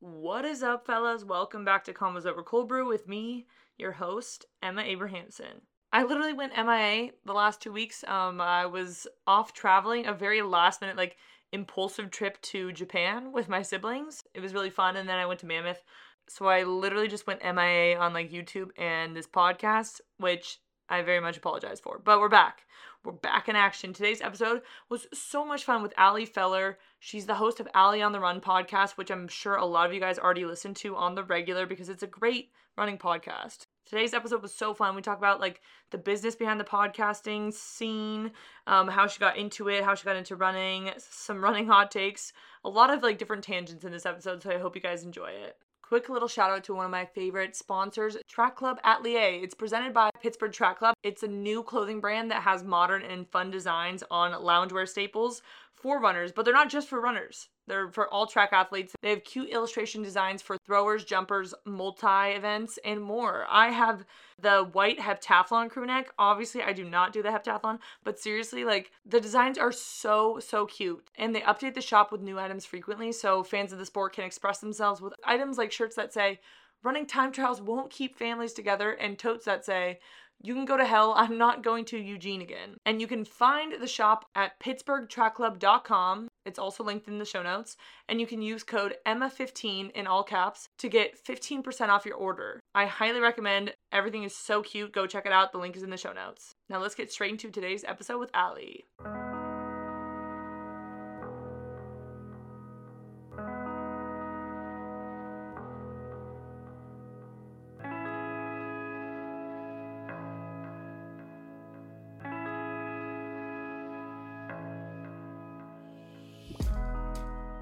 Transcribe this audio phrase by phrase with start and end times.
[0.00, 1.24] What is up, fellas?
[1.24, 5.62] Welcome back to Convos Over Cold Brew with me, your host, Emma Abrahamson.
[5.92, 8.04] I literally went MIA the last two weeks.
[8.06, 11.16] Um, I was off traveling, a very last minute, like,
[11.50, 14.22] impulsive trip to Japan with my siblings.
[14.34, 15.82] It was really fun, and then I went to Mammoth.
[16.28, 21.20] So I literally just went MIA on like YouTube and this podcast, which I very
[21.20, 22.00] much apologize for.
[22.02, 22.66] But we're back.
[23.04, 23.92] We're back in action.
[23.92, 26.78] Today's episode was so much fun with Ali Feller.
[26.98, 29.92] She's the host of Ali on the Run podcast, which I'm sure a lot of
[29.92, 33.66] you guys already listen to on the regular because it's a great running podcast.
[33.84, 34.96] Today's episode was so fun.
[34.96, 38.32] We talk about like the business behind the podcasting scene,
[38.66, 42.32] um, how she got into it, how she got into running, some running hot takes,
[42.64, 44.42] a lot of like different tangents in this episode.
[44.42, 45.56] So I hope you guys enjoy it.
[45.88, 49.42] Quick little shout out to one of my favorite sponsors, Track Club Atelier.
[49.42, 50.94] It's presented by Pittsburgh Track Club.
[51.02, 55.40] It's a new clothing brand that has modern and fun designs on loungewear staples
[55.80, 57.48] for runners, but they're not just for runners.
[57.66, 58.94] They're for all track athletes.
[59.02, 63.46] They have cute illustration designs for throwers, jumpers, multi events, and more.
[63.48, 64.04] I have
[64.40, 66.10] the white heptathlon crew neck.
[66.18, 70.66] Obviously, I do not do the heptathlon, but seriously, like the designs are so, so
[70.66, 71.06] cute.
[71.16, 74.24] And they update the shop with new items frequently, so fans of the sport can
[74.24, 76.40] express themselves with items like shirts that say,
[76.84, 79.98] Running time trials won't keep families together, and totes that say,
[80.42, 81.14] you can go to hell.
[81.16, 82.76] I'm not going to Eugene again.
[82.86, 86.28] And you can find the shop at pittsburghtrackclub.com.
[86.44, 87.76] It's also linked in the show notes.
[88.08, 92.60] And you can use code EMMA15 in all caps to get 15% off your order.
[92.74, 93.74] I highly recommend.
[93.92, 94.92] Everything is so cute.
[94.92, 95.52] Go check it out.
[95.52, 96.54] The link is in the show notes.
[96.68, 98.84] Now let's get straight into today's episode with Ali.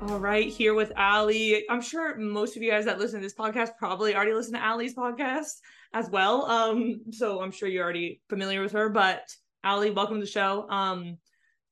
[0.09, 1.65] All right, here with Ali.
[1.69, 4.65] I'm sure most of you guys that listen to this podcast probably already listen to
[4.65, 5.55] Ali's podcast
[5.93, 6.47] as well.
[6.47, 8.89] Um, so I'm sure you're already familiar with her.
[8.89, 9.29] But
[9.65, 10.71] Ali, welcome to the show.
[10.71, 11.11] Um, do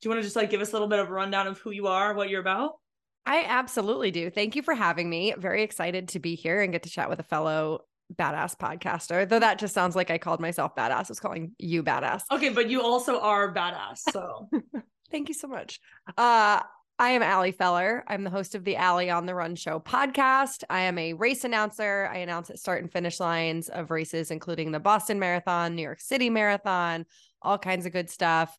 [0.02, 1.70] you want to just like give us a little bit of a rundown of who
[1.70, 2.72] you are, what you're about?
[3.24, 4.30] I absolutely do.
[4.30, 5.32] Thank you for having me.
[5.38, 9.28] Very excited to be here and get to chat with a fellow badass podcaster.
[9.28, 10.92] Though that just sounds like I called myself badass.
[10.92, 12.22] I was calling you badass.
[12.32, 13.98] Okay, but you also are badass.
[14.10, 14.50] So
[15.12, 15.78] thank you so much.
[16.18, 16.60] Uh
[16.96, 18.04] I am Ali Feller.
[18.06, 20.62] I'm the host of the Ali on the Run Show podcast.
[20.70, 22.08] I am a race announcer.
[22.12, 26.00] I announce at start and finish lines of races, including the Boston Marathon, New York
[26.00, 27.04] City Marathon,
[27.42, 28.56] all kinds of good stuff.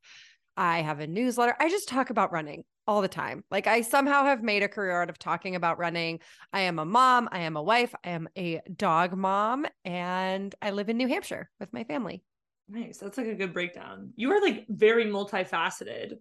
[0.58, 1.56] I have a newsletter.
[1.62, 3.46] I just talk about running all the time.
[3.52, 6.20] Like I somehow have made a career out of talking about running.
[6.52, 10.72] I am a mom, I am a wife, I am a dog mom, and I
[10.72, 12.22] live in New Hampshire with my family.
[12.68, 12.98] Nice.
[12.98, 14.12] That's like a good breakdown.
[14.18, 16.16] You are like very multifaceted.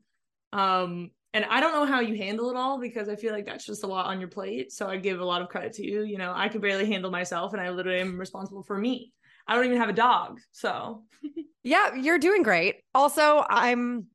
[0.53, 3.67] Um and I don't know how you handle it all because I feel like that's
[3.67, 4.72] just a lot on your plate.
[4.72, 6.05] So I give a lot of credit to you.
[6.05, 9.12] You know, I could barely handle myself and I literally am responsible for me.
[9.47, 10.41] I don't even have a dog.
[10.53, 11.03] So
[11.65, 12.77] Yeah, you're doing great.
[12.94, 14.06] Also, I'm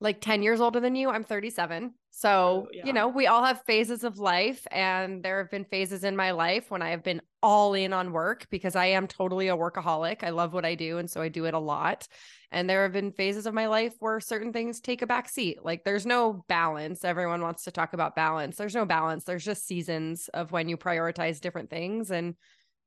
[0.00, 1.10] like 10 years older than you.
[1.10, 1.92] I'm 37.
[2.18, 2.86] So, yeah.
[2.86, 4.66] you know, we all have phases of life.
[4.70, 8.10] And there have been phases in my life when I have been all in on
[8.10, 10.24] work because I am totally a workaholic.
[10.24, 10.96] I love what I do.
[10.96, 12.08] And so I do it a lot.
[12.50, 15.58] And there have been phases of my life where certain things take a back seat.
[15.62, 17.04] Like there's no balance.
[17.04, 18.56] Everyone wants to talk about balance.
[18.56, 19.24] There's no balance.
[19.24, 22.10] There's just seasons of when you prioritize different things.
[22.10, 22.34] And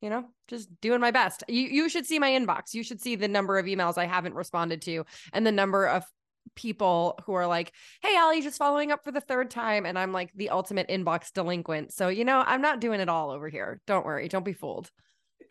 [0.01, 1.43] you know, just doing my best.
[1.47, 2.73] You you should see my inbox.
[2.73, 5.03] You should see the number of emails I haven't responded to
[5.33, 6.03] and the number of
[6.55, 10.11] people who are like, "Hey, Ali, just following up for the third time," and I'm
[10.11, 11.93] like the ultimate inbox delinquent.
[11.93, 13.81] So you know, I'm not doing it all over here.
[13.87, 14.91] Don't worry, don't be fooled.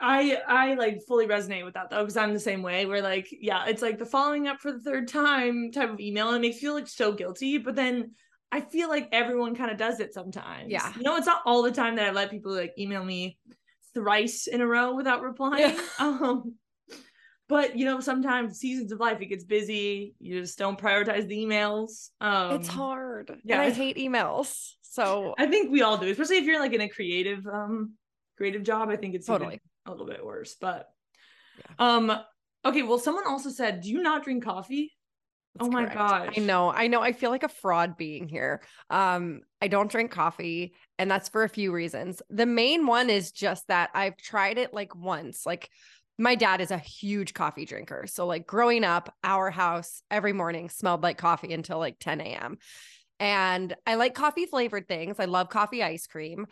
[0.01, 2.87] I I like fully resonate with that though because I'm the same way.
[2.87, 6.29] Where like yeah, it's like the following up for the third time type of email,
[6.29, 7.59] and it makes you feel like so guilty.
[7.59, 8.13] But then
[8.53, 10.71] I feel like everyone kind of does it sometimes.
[10.71, 13.39] Yeah, you know, it's not all the time that I let people like email me
[13.95, 15.75] thrice in a row without replying.
[15.75, 15.81] Yeah.
[15.99, 16.55] Um,
[17.49, 21.37] but you know sometimes seasons of life it gets busy you just don't prioritize the
[21.37, 26.09] emails um it's hard yeah and i hate emails so i think we all do
[26.11, 27.95] especially if you're like in a creative um
[28.37, 29.61] creative job i think it's totally.
[29.87, 30.89] a little bit worse but
[31.59, 31.97] yeah.
[31.97, 32.13] um
[32.65, 34.93] okay well someone also said do you not drink coffee?
[35.55, 38.61] That's oh my god i know i know i feel like a fraud being here.
[38.91, 42.23] Um i don't drink coffee and that's for a few reasons.
[42.29, 45.71] The main one is just that i've tried it like once like
[46.19, 48.07] my dad is a huge coffee drinker.
[48.07, 52.59] So, like growing up, our house every morning smelled like coffee until like 10 a.m.
[53.21, 55.21] And I like coffee flavored things.
[55.21, 56.47] I love coffee ice cream.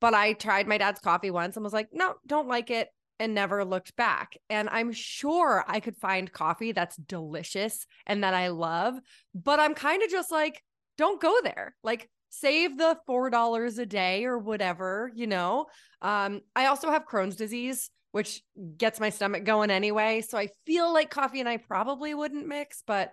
[0.00, 2.88] But I tried my dad's coffee once and was like, no, don't like it,
[3.18, 4.36] and never looked back.
[4.48, 8.94] And I'm sure I could find coffee that's delicious and that I love.
[9.34, 10.62] But I'm kind of just like,
[10.96, 11.74] don't go there.
[11.82, 15.66] Like, save the $4 a day or whatever, you know.
[16.02, 18.42] Um, I also have Crohn's disease, which
[18.76, 20.22] gets my stomach going anyway.
[20.22, 23.12] So I feel like coffee and I probably wouldn't mix, but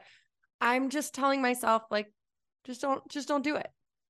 [0.62, 2.12] I'm just telling myself, like,
[2.65, 3.68] just don't, just don't do it.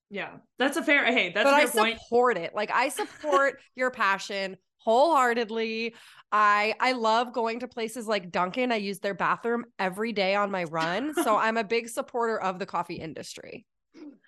[0.10, 0.30] Yeah,
[0.60, 1.04] that's a fair.
[1.06, 2.00] Hey, that's but a I point.
[2.00, 2.54] support it.
[2.54, 5.96] Like I support your passion wholeheartedly.
[6.32, 8.72] I I love going to places like Dunkin'.
[8.72, 12.60] I use their bathroom every day on my run, so I'm a big supporter of
[12.60, 13.66] the coffee industry.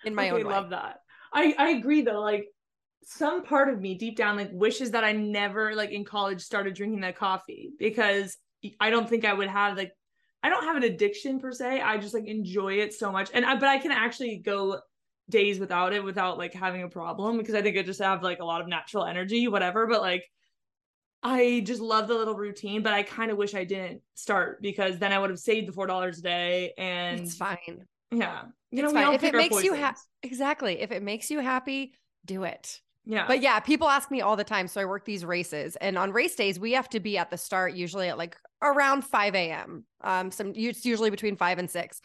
[0.04, 0.54] In my okay, own way.
[0.54, 0.98] love that.
[1.32, 2.20] I I agree though.
[2.20, 2.48] Like
[3.04, 6.74] some part of me deep down like wishes that I never like in college started
[6.74, 8.36] drinking that coffee because
[8.80, 9.92] I don't think I would have like
[10.42, 11.80] I don't have an addiction per se.
[11.80, 13.30] I just like enjoy it so much.
[13.32, 14.80] And I but I can actually go
[15.30, 18.40] days without it without like having a problem because I think I just have like
[18.40, 19.86] a lot of natural energy, whatever.
[19.86, 20.24] But like
[21.22, 24.98] I just love the little routine, but I kind of wish I didn't start because
[24.98, 27.86] then I would have saved the four dollars a day and it's fine.
[28.10, 28.42] Yeah.
[28.70, 30.80] You it's know, if it makes you happy exactly.
[30.80, 32.80] If it makes you happy, do it.
[33.08, 33.26] Yeah.
[33.26, 34.68] But yeah, people ask me all the time.
[34.68, 37.38] So I work these races, and on race days, we have to be at the
[37.38, 39.84] start usually at like around 5 a.m.
[40.02, 42.00] Um, some it's usually between five and six.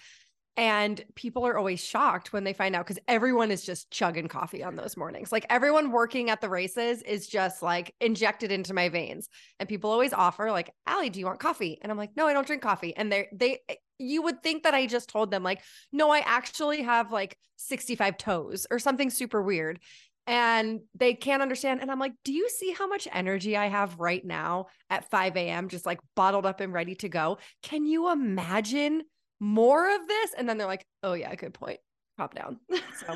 [0.55, 4.63] And people are always shocked when they find out because everyone is just chugging coffee
[4.63, 5.31] on those mornings.
[5.31, 9.27] Like everyone working at the races is just like injected into my veins.
[9.59, 11.79] And people always offer, like, Ali, do you want coffee?
[11.81, 12.95] And I'm like, no, I don't drink coffee.
[12.95, 15.61] And they they eh, you would think that I just told them, like,
[15.91, 19.79] no, I actually have like 65 toes or something super weird.
[20.25, 21.81] And they can't understand.
[21.81, 25.35] And I'm like, do you see how much energy I have right now at 5
[25.35, 27.39] a.m., just like bottled up and ready to go?
[27.61, 29.03] Can you imagine
[29.39, 30.31] more of this?
[30.37, 31.79] And then they're like, oh, yeah, good point.
[32.17, 32.59] Pop down.
[33.05, 33.15] So.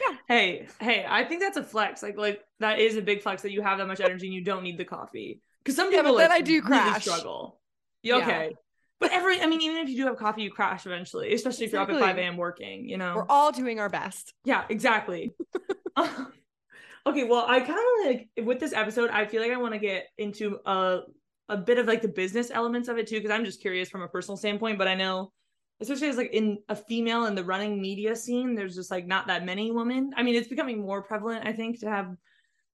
[0.00, 0.16] yeah.
[0.26, 2.02] Hey, hey, I think that's a flex.
[2.02, 4.42] Like, like that is a big flex that you have that much energy and you
[4.42, 5.40] don't need the coffee.
[5.62, 6.86] Because some people yeah, like, I do crash.
[6.86, 7.60] Really struggle.
[8.02, 8.54] Yeah, okay.
[8.98, 11.96] But every, I mean, even if you do have coffee, you crash eventually, especially exactly.
[11.96, 12.36] if you're up at 5 a.m.
[12.36, 13.14] working, you know?
[13.16, 14.32] We're all doing our best.
[14.44, 15.34] Yeah, exactly.
[17.06, 19.80] okay, well, I kind of like with this episode, I feel like I want to
[19.80, 21.00] get into a
[21.48, 24.02] a bit of like the business elements of it too, because I'm just curious from
[24.02, 24.78] a personal standpoint.
[24.78, 25.32] But I know,
[25.80, 29.28] especially as like in a female in the running media scene, there's just like not
[29.28, 30.10] that many women.
[30.16, 32.14] I mean, it's becoming more prevalent, I think, to have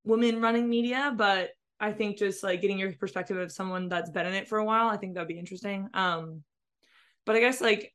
[0.04, 1.50] women running media, but
[1.82, 4.64] I think just like getting your perspective of someone that's been in it for a
[4.64, 5.88] while, I think that'd be interesting.
[5.94, 6.44] Um,
[7.26, 7.92] but I guess like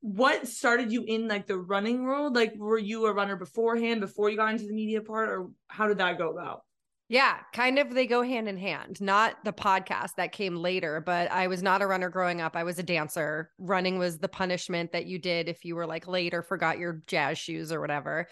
[0.00, 2.36] what started you in like the running world?
[2.36, 5.88] Like, were you a runner beforehand before you got into the media part, or how
[5.88, 6.64] did that go about?
[7.08, 9.00] Yeah, kind of they go hand in hand.
[9.00, 12.54] Not the podcast that came later, but I was not a runner growing up.
[12.54, 13.50] I was a dancer.
[13.56, 17.00] Running was the punishment that you did if you were like late or forgot your
[17.06, 18.28] jazz shoes or whatever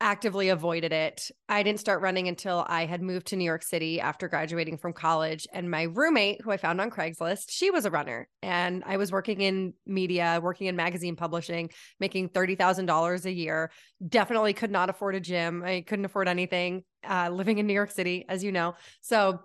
[0.00, 1.30] actively avoided it.
[1.48, 4.92] I didn't start running until I had moved to New York City after graduating from
[4.92, 5.46] college.
[5.52, 8.28] And my roommate, who I found on Craigslist, she was a runner.
[8.42, 13.70] And I was working in media, working in magazine publishing, making $30,000 a year.
[14.06, 15.62] Definitely could not afford a gym.
[15.64, 18.74] I couldn't afford anything uh, living in New York City, as you know.
[19.00, 19.40] So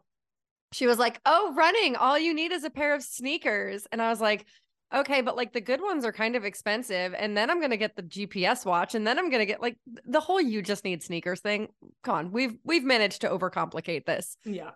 [0.71, 3.88] she was like, Oh, running, all you need is a pair of sneakers.
[3.91, 4.45] And I was like,
[4.94, 7.13] okay, but like the good ones are kind of expensive.
[7.18, 9.62] And then I'm going to get the GPS watch and then I'm going to get
[9.62, 11.69] like the whole you just need sneakers thing.
[12.04, 12.31] Come on.
[12.31, 14.38] We've, we've managed to overcomplicate this.
[14.45, 14.72] Yeah.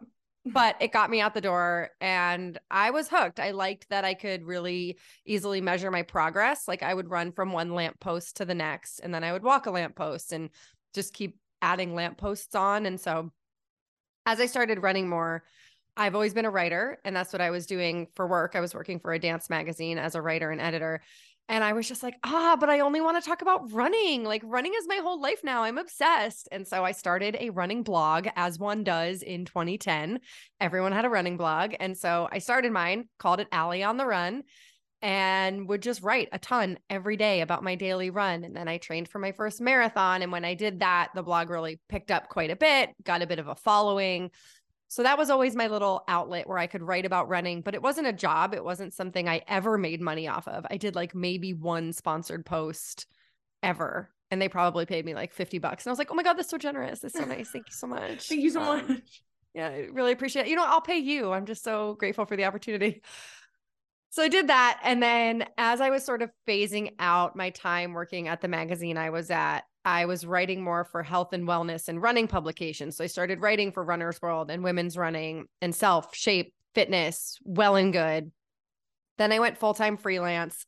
[0.46, 3.40] but it got me out the door and I was hooked.
[3.40, 6.68] I liked that I could really easily measure my progress.
[6.68, 9.66] Like I would run from one lamppost to the next and then I would walk
[9.66, 10.50] a lamppost and
[10.94, 12.86] just keep adding lampposts on.
[12.86, 13.32] And so
[14.26, 15.44] as I started running more,
[15.98, 18.56] I've always been a writer, and that's what I was doing for work.
[18.56, 21.02] I was working for a dance magazine as a writer and editor.
[21.50, 24.26] And I was just like, ah, but I only want to talk about running.
[24.26, 25.64] Like, running is my whole life now.
[25.64, 26.50] I'm obsessed.
[26.52, 30.20] And so I started a running blog, as one does in 2010.
[30.60, 31.74] Everyone had a running blog.
[31.80, 34.44] And so I started mine, called it Ali on the Run,
[35.02, 38.44] and would just write a ton every day about my daily run.
[38.44, 40.24] And then I trained for my first marathon.
[40.24, 43.28] And when I did that, the blog really picked up quite a bit, got a
[43.28, 44.32] bit of a following.
[44.90, 47.82] So that was always my little outlet where I could write about running, but it
[47.82, 48.54] wasn't a job.
[48.54, 50.66] It wasn't something I ever made money off of.
[50.72, 53.06] I did like maybe one sponsored post
[53.62, 54.10] ever.
[54.32, 55.86] And they probably paid me like 50 bucks.
[55.86, 57.00] And I was like, oh my God, that's so generous.
[57.00, 57.50] That's so nice.
[57.50, 58.30] Thank you so much.
[58.30, 59.24] Thank you so um, much.
[59.54, 60.50] Yeah, I really appreciate it.
[60.50, 61.32] You know, I'll pay you.
[61.32, 63.02] I'm just so grateful for the opportunity.
[64.10, 64.80] So I did that.
[64.84, 68.98] And then as I was sort of phasing out my time working at the magazine
[68.98, 72.98] I was at, I was writing more for health and wellness and running publications.
[72.98, 77.78] So I started writing for Runner's World and Women's Running and Self, Shape, Fitness, Well
[77.78, 78.30] and Good.
[79.18, 80.66] Then I went full time freelance.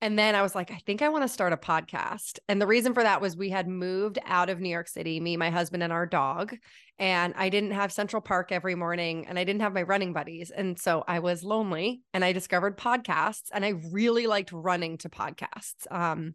[0.00, 2.38] And then I was like, I think I want to start a podcast.
[2.48, 5.36] And the reason for that was we had moved out of New York City, me,
[5.36, 6.56] my husband, and our dog.
[6.98, 10.50] And I didn't have Central Park every morning and I didn't have my running buddies.
[10.50, 15.10] And so I was lonely and I discovered podcasts and I really liked running to
[15.10, 15.86] podcasts.
[15.90, 16.34] Um,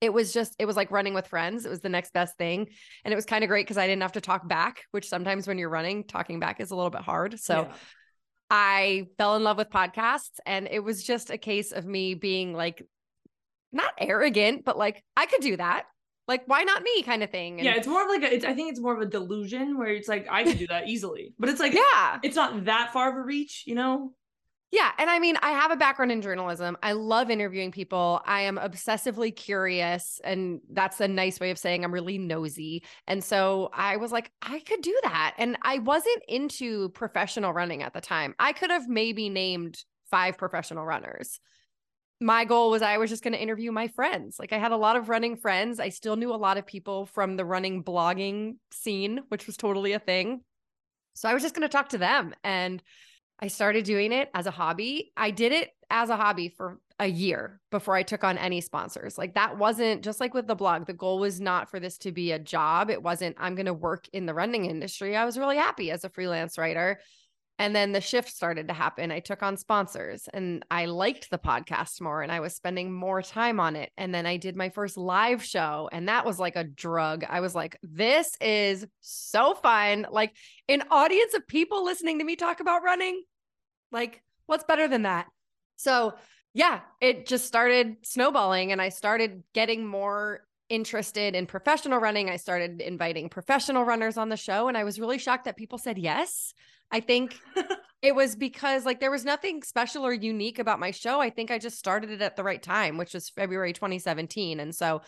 [0.00, 2.66] it was just it was like running with friends it was the next best thing
[3.04, 5.46] and it was kind of great because i didn't have to talk back which sometimes
[5.46, 7.72] when you're running talking back is a little bit hard so yeah.
[8.50, 12.52] i fell in love with podcasts and it was just a case of me being
[12.52, 12.82] like
[13.72, 15.84] not arrogant but like i could do that.
[16.28, 17.02] Like why not me?
[17.02, 18.92] kind of thing and yeah it's more of like a, it's, i think it's more
[18.92, 21.34] of a delusion where it's like i could do that easily.
[21.38, 22.18] But it's like yeah.
[22.24, 24.12] it's not that far of a reach you know
[24.72, 24.90] yeah.
[24.98, 26.76] And I mean, I have a background in journalism.
[26.82, 28.20] I love interviewing people.
[28.26, 30.20] I am obsessively curious.
[30.24, 32.84] And that's a nice way of saying I'm really nosy.
[33.06, 35.34] And so I was like, I could do that.
[35.38, 38.34] And I wasn't into professional running at the time.
[38.40, 39.78] I could have maybe named
[40.10, 41.38] five professional runners.
[42.20, 44.36] My goal was I was just going to interview my friends.
[44.38, 45.78] Like I had a lot of running friends.
[45.78, 49.92] I still knew a lot of people from the running blogging scene, which was totally
[49.92, 50.40] a thing.
[51.14, 52.34] So I was just going to talk to them.
[52.42, 52.82] And
[53.40, 55.12] I started doing it as a hobby.
[55.16, 59.18] I did it as a hobby for a year before I took on any sponsors.
[59.18, 62.12] Like that wasn't just like with the blog, the goal was not for this to
[62.12, 62.88] be a job.
[62.88, 65.14] It wasn't, I'm going to work in the running industry.
[65.14, 66.98] I was really happy as a freelance writer.
[67.58, 69.10] And then the shift started to happen.
[69.10, 73.22] I took on sponsors and I liked the podcast more and I was spending more
[73.22, 73.92] time on it.
[73.96, 77.24] And then I did my first live show and that was like a drug.
[77.26, 80.06] I was like, this is so fun.
[80.10, 80.36] Like
[80.68, 83.22] an audience of people listening to me talk about running.
[83.90, 85.26] Like, what's better than that?
[85.76, 86.14] So,
[86.52, 92.28] yeah, it just started snowballing and I started getting more interested in professional running.
[92.28, 95.78] I started inviting professional runners on the show and I was really shocked that people
[95.78, 96.52] said yes.
[96.90, 97.38] I think
[98.02, 101.20] it was because like there was nothing special or unique about my show.
[101.20, 104.60] I think I just started it at the right time, which was February 2017.
[104.60, 105.02] And so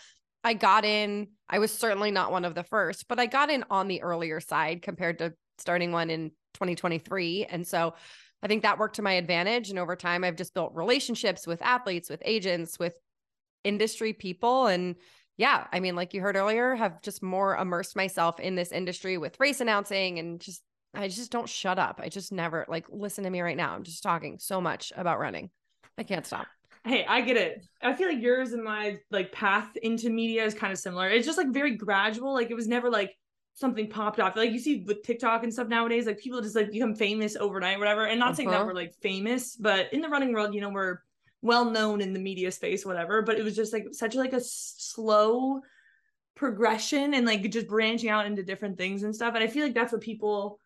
[0.45, 3.65] I got in, I was certainly not one of the first, but I got in
[3.71, 7.45] on the earlier side compared to starting one in 2023.
[7.45, 7.95] And so
[8.43, 9.71] I think that worked to my advantage.
[9.71, 12.95] And over time, I've just built relationships with athletes, with agents, with
[13.65, 14.67] industry people.
[14.67, 14.97] And
[15.37, 19.19] yeah, I mean, like you heard earlier, have just more immersed myself in this industry
[19.19, 20.63] with race announcing and just
[20.95, 22.01] I just don't shut up.
[22.03, 23.75] I just never like listen to me right now.
[23.75, 25.51] I'm just talking so much about running.
[25.97, 26.47] I can't stop.
[26.85, 27.67] Hey, I get it.
[27.83, 31.09] I feel like yours and my like path into media is kind of similar.
[31.09, 32.33] It's just like very gradual.
[32.33, 33.15] Like it was never like
[33.55, 34.37] something popped off.
[34.37, 37.79] Like you see with TikTok and stuff nowadays, like people just like become famous overnight,
[37.79, 38.07] whatever.
[38.07, 38.35] And not uh-huh.
[38.35, 38.67] saying that uh-huh.
[38.67, 40.99] we're like famous, but in the running world, you know, we're
[41.43, 43.23] well known in the media space, whatever.
[43.23, 45.61] But it was just like such like a slow
[46.37, 49.35] progression and like just branching out into different things and stuff.
[49.35, 50.61] And I feel like that's what people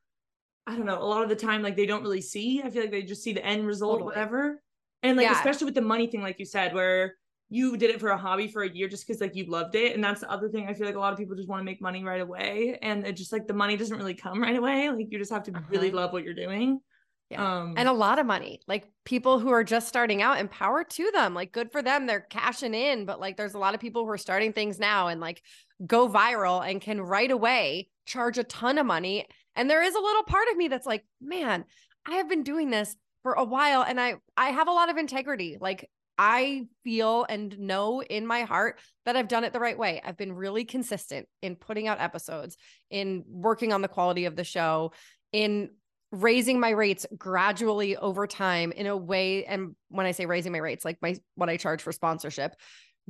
[0.67, 2.63] I don't know, a lot of the time like they don't really see.
[2.63, 4.07] I feel like they just see the end result, totally.
[4.07, 4.63] whatever.
[5.03, 5.37] And like yeah.
[5.37, 7.17] especially with the money thing, like you said, where
[7.53, 9.95] you did it for a hobby for a year just because like you loved it.
[9.95, 10.69] And that's the other thing.
[10.69, 12.79] I feel like a lot of people just want to make money right away.
[12.81, 14.89] And it just like the money doesn't really come right away.
[14.89, 15.65] Like you just have to uh-huh.
[15.69, 16.81] really love what you're doing.
[17.29, 17.61] Yeah.
[17.61, 18.61] Um, and a lot of money.
[18.67, 21.35] Like people who are just starting out, empower to them.
[21.35, 22.07] Like good for them.
[22.07, 23.05] They're cashing in.
[23.05, 25.43] But like there's a lot of people who are starting things now and like
[25.87, 30.01] go viral and can right away charge a ton of money and there is a
[30.01, 31.65] little part of me that's like, man,
[32.07, 34.97] I have been doing this for a while and I I have a lot of
[34.97, 35.59] integrity.
[35.61, 40.01] Like I feel and know in my heart that I've done it the right way.
[40.05, 42.57] I've been really consistent in putting out episodes,
[42.91, 44.93] in working on the quality of the show,
[45.33, 45.71] in
[46.11, 50.59] raising my rates gradually over time in a way and when I say raising my
[50.59, 52.55] rates, like my what I charge for sponsorship,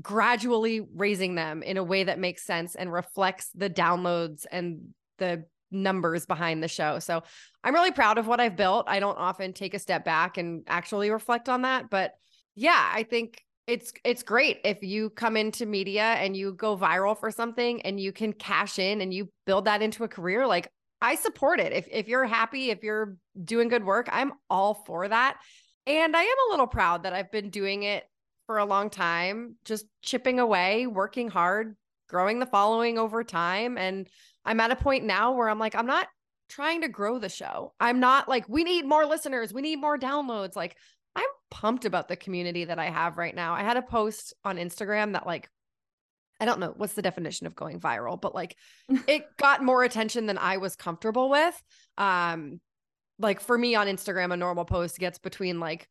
[0.01, 5.45] gradually raising them in a way that makes sense and reflects the downloads and the
[5.73, 6.99] numbers behind the show.
[6.99, 7.23] So
[7.64, 8.87] I'm really proud of what I've built.
[8.88, 12.12] I don't often take a step back and actually reflect on that, but
[12.55, 17.19] yeah, I think it's it's great if you come into media and you go viral
[17.19, 20.69] for something and you can cash in and you build that into a career like
[21.00, 21.73] I support it.
[21.73, 25.38] If if you're happy, if you're doing good work, I'm all for that.
[25.87, 28.05] And I am a little proud that I've been doing it
[28.47, 31.76] for a long time, just chipping away, working hard,
[32.09, 34.09] growing the following over time and
[34.45, 36.09] I'm at a point now where I'm like, I'm not
[36.49, 37.73] trying to grow the show.
[37.81, 40.57] I'm not like, we need more listeners, we need more downloads.
[40.57, 40.77] Like,
[41.15, 43.55] I'm pumped about the community that I have right now.
[43.55, 45.49] I had a post on Instagram that, like,
[46.43, 48.57] I don't know what's the definition of going viral, but like
[49.07, 51.63] it got more attention than I was comfortable with.
[51.97, 52.61] Um,
[53.21, 55.87] like for me on Instagram, a normal post gets between like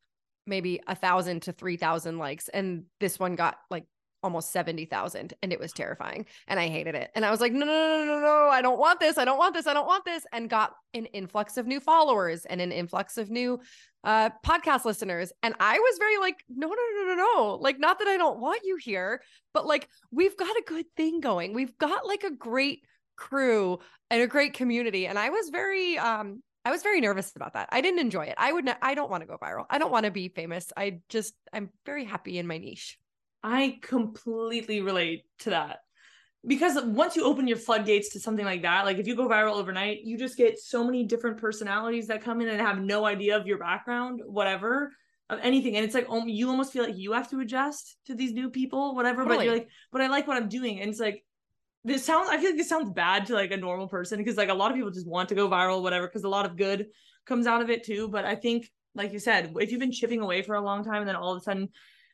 [0.45, 3.85] maybe a thousand to three thousand likes, and this one got like
[4.23, 7.09] almost 70,000 and it was terrifying and I hated it.
[7.15, 9.17] And I was like, no, no, no, no, no, I don't want this.
[9.17, 9.67] I don't want this.
[9.67, 10.25] I don't want this.
[10.31, 13.59] And got an influx of new followers and an influx of new
[14.03, 15.31] uh, podcast listeners.
[15.43, 17.57] And I was very like, no, no, no, no, no.
[17.59, 19.21] Like, not that I don't want you here,
[19.53, 21.53] but like, we've got a good thing going.
[21.53, 22.83] We've got like a great
[23.15, 25.07] crew and a great community.
[25.07, 27.69] And I was very, um, I was very nervous about that.
[27.71, 28.35] I didn't enjoy it.
[28.37, 29.65] I would, not, I don't want to go viral.
[29.69, 30.71] I don't want to be famous.
[30.77, 32.99] I just, I'm very happy in my niche.
[33.43, 35.79] I completely relate to that.
[36.45, 39.53] Because once you open your floodgates to something like that, like if you go viral
[39.53, 43.37] overnight, you just get so many different personalities that come in and have no idea
[43.37, 44.91] of your background, whatever,
[45.29, 45.75] of anything.
[45.75, 48.49] And it's like um, you almost feel like you have to adjust to these new
[48.49, 49.23] people, whatever.
[49.23, 49.37] Totally.
[49.37, 50.81] But you're like, but I like what I'm doing.
[50.81, 51.23] And it's like,
[51.83, 54.49] this sounds I feel like this sounds bad to like a normal person because like
[54.49, 56.87] a lot of people just want to go viral, whatever, because a lot of good
[57.25, 58.07] comes out of it too.
[58.07, 60.97] But I think, like you said, if you've been chipping away for a long time
[60.97, 61.69] and then all of a sudden,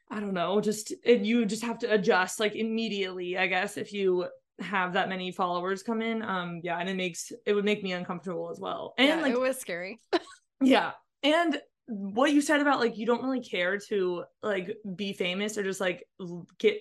[0.09, 3.91] I don't know, just it, you just have to adjust like immediately, I guess, if
[3.91, 4.27] you
[4.59, 6.21] have that many followers come in.
[6.21, 8.93] Um, yeah, and it makes it would make me uncomfortable as well.
[8.97, 9.99] And yeah, like it was scary.
[10.61, 10.91] yeah.
[11.23, 15.63] And what you said about like you don't really care to like be famous or
[15.63, 16.05] just like
[16.59, 16.79] get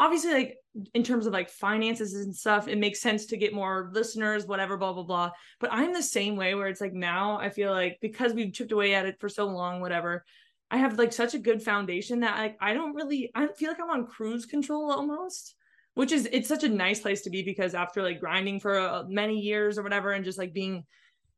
[0.00, 0.56] obviously like
[0.94, 4.76] in terms of like finances and stuff it makes sense to get more listeners whatever
[4.76, 5.30] blah blah blah
[5.60, 8.72] but i'm the same way where it's like now i feel like because we've chipped
[8.72, 10.24] away at it for so long whatever
[10.70, 13.80] i have like such a good foundation that like i don't really i feel like
[13.80, 15.54] i'm on cruise control almost
[15.94, 19.04] which is it's such a nice place to be because after like grinding for uh,
[19.08, 20.84] many years or whatever and just like being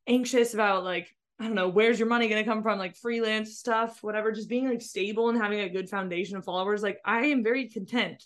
[0.06, 1.08] anxious about like
[1.38, 2.78] I don't know, where's your money going to come from?
[2.78, 6.82] Like freelance stuff, whatever, just being like stable and having a good foundation of followers.
[6.82, 8.22] Like I am very content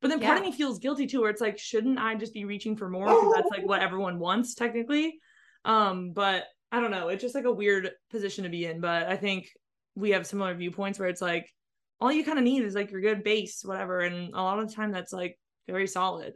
[0.00, 2.44] but then part of me feels guilty too, where it's like, shouldn't I just be
[2.44, 3.06] reaching for more?
[3.06, 5.18] Because that's like what everyone wants technically.
[5.64, 7.08] Um, but I don't know.
[7.08, 8.80] It's just like a weird position to be in.
[8.80, 9.48] But I think
[9.96, 11.52] we have similar viewpoints where it's like
[12.00, 14.00] all you kind of need is like your good base, whatever.
[14.00, 16.34] And a lot of the time that's like very solid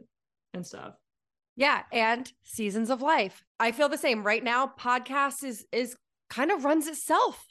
[0.53, 0.95] and stuff.
[1.55, 1.83] Yeah.
[1.93, 3.43] And seasons of life.
[3.59, 4.71] I feel the same right now.
[4.77, 5.95] Podcast is is
[6.29, 7.45] kind of runs itself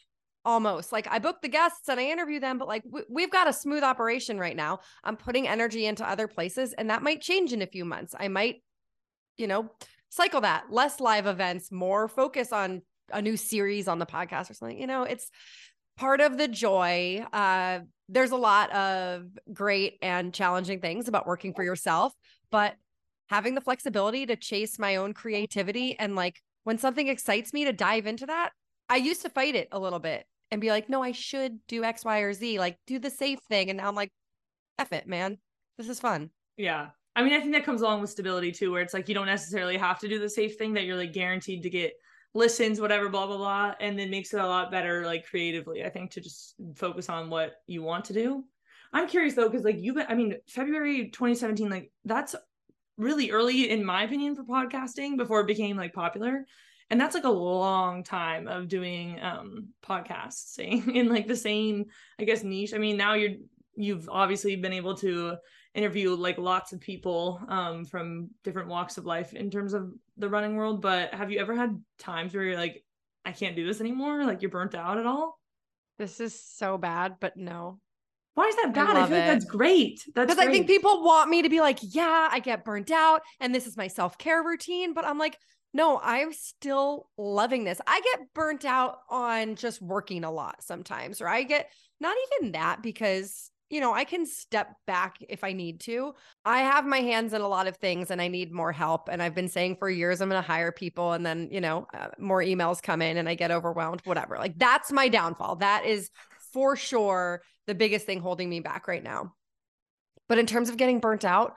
[0.44, 3.48] almost like I book the guests and I interview them, but like we, have got
[3.48, 4.80] a smooth operation right now.
[5.04, 8.14] I'm putting energy into other places, and that might change in a few months.
[8.18, 8.62] I might,
[9.36, 9.70] you know,
[10.08, 14.54] cycle that less live events, more focus on a new series on the podcast or
[14.54, 14.80] something.
[14.80, 15.30] You know, it's
[16.00, 17.24] part of the joy.
[17.32, 22.12] Uh, there's a lot of great and challenging things about working for yourself,
[22.50, 22.74] but
[23.28, 27.72] having the flexibility to chase my own creativity and like when something excites me to
[27.72, 28.50] dive into that
[28.90, 31.84] I used to fight it a little bit and be like, no, I should do
[31.84, 33.70] X, Y, or Z, like do the safe thing.
[33.70, 34.10] And now I'm like,
[34.80, 35.38] F it, man.
[35.78, 36.30] This is fun.
[36.56, 36.88] Yeah.
[37.14, 39.26] I mean, I think that comes along with stability too, where it's like you don't
[39.26, 41.92] necessarily have to do the safe thing that you're like guaranteed to get
[42.34, 43.74] listens, whatever, blah, blah, blah.
[43.80, 47.30] And then makes it a lot better, like creatively, I think, to just focus on
[47.30, 48.44] what you want to do.
[48.92, 52.34] I'm curious though, because like you've been, I mean, February 2017, like that's
[53.00, 56.44] really early in my opinion for podcasting before it became like popular
[56.90, 61.86] and that's like a long time of doing um podcasting in like the same
[62.18, 63.36] i guess niche i mean now you're
[63.74, 65.34] you've obviously been able to
[65.74, 69.90] interview like lots of people um from different walks of life in terms of
[70.20, 72.84] the running world but have you ever had times where you're like
[73.24, 75.38] i can't do this anymore like you're burnt out at all
[75.98, 77.78] this is so bad but no
[78.34, 78.96] why is that bad?
[78.96, 79.20] I, I feel it.
[79.20, 80.06] like that's great.
[80.14, 83.22] That's because I think people want me to be like, yeah, I get burnt out
[83.38, 84.94] and this is my self care routine.
[84.94, 85.36] But I'm like,
[85.72, 87.80] no, I'm still loving this.
[87.86, 92.52] I get burnt out on just working a lot sometimes, or I get not even
[92.52, 96.12] that because, you know, I can step back if I need to.
[96.44, 99.08] I have my hands in a lot of things and I need more help.
[99.10, 101.12] And I've been saying for years, I'm going to hire people.
[101.12, 104.36] And then, you know, uh, more emails come in and I get overwhelmed, whatever.
[104.38, 105.56] Like that's my downfall.
[105.56, 106.10] That is
[106.52, 109.34] for sure the biggest thing holding me back right now.
[110.28, 111.56] But in terms of getting burnt out,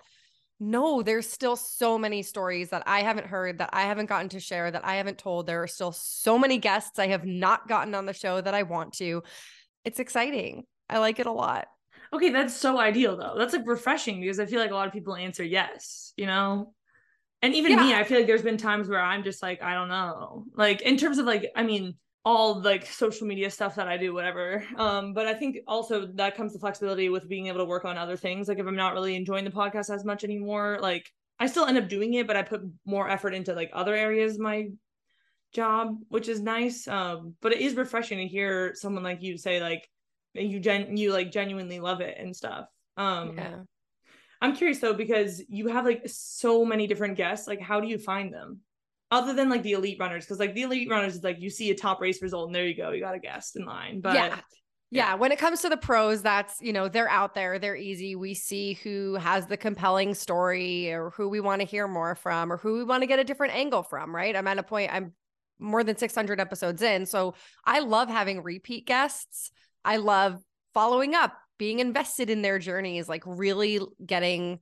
[0.60, 4.40] no, there's still so many stories that I haven't heard, that I haven't gotten to
[4.40, 5.48] share, that I haven't told.
[5.48, 8.64] There are still so many guests I have not gotten on the show that I
[8.64, 9.24] want to.
[9.84, 10.64] It's exciting.
[10.90, 11.68] I like it a lot.
[12.14, 13.34] Okay, that's so ideal though.
[13.38, 16.74] That's like refreshing because I feel like a lot of people answer yes, you know?
[17.42, 17.84] And even yeah.
[17.84, 20.46] me, I feel like there's been times where I'm just like, I don't know.
[20.56, 24.14] Like in terms of like, I mean, all like social media stuff that I do,
[24.14, 24.64] whatever.
[24.78, 27.98] Um, but I think also that comes to flexibility with being able to work on
[27.98, 28.48] other things.
[28.48, 31.78] Like if I'm not really enjoying the podcast as much anymore, like I still end
[31.78, 34.70] up doing it, but I put more effort into like other areas my
[35.52, 36.88] job, which is nice.
[36.88, 39.90] Um, but it is refreshing to hear someone like you say like
[40.34, 42.68] you gen you like genuinely love it and stuff.
[42.98, 43.60] Um yeah.
[44.42, 47.48] I'm curious though because you have like so many different guests.
[47.48, 48.62] Like how do you find them?
[49.14, 51.70] other than like the elite runners because like the elite runners is like you see
[51.70, 54.16] a top race result and there you go you got a guest in line but
[54.16, 54.40] yeah.
[54.96, 58.16] Yeah, when it comes to the pros, that's, you know, they're out there, they're easy.
[58.16, 62.54] We see who has the compelling story or who we want to hear more from
[62.54, 64.36] or who we want to get a different angle from, right?
[64.36, 65.14] I'm at a point, I'm
[65.58, 67.08] more than 600 episodes in.
[67.08, 67.34] So
[67.66, 69.50] I love having repeat guests.
[69.86, 70.42] I love
[70.74, 74.60] following up, being invested in their journeys, like really getting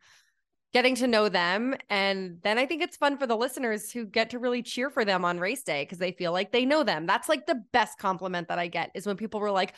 [0.74, 1.76] getting to know them.
[1.90, 5.04] And then I think it's fun for the listeners who get to really cheer for
[5.04, 7.06] them on race day because they feel like they know them.
[7.06, 9.76] That's like the best compliment that I get is when people were like,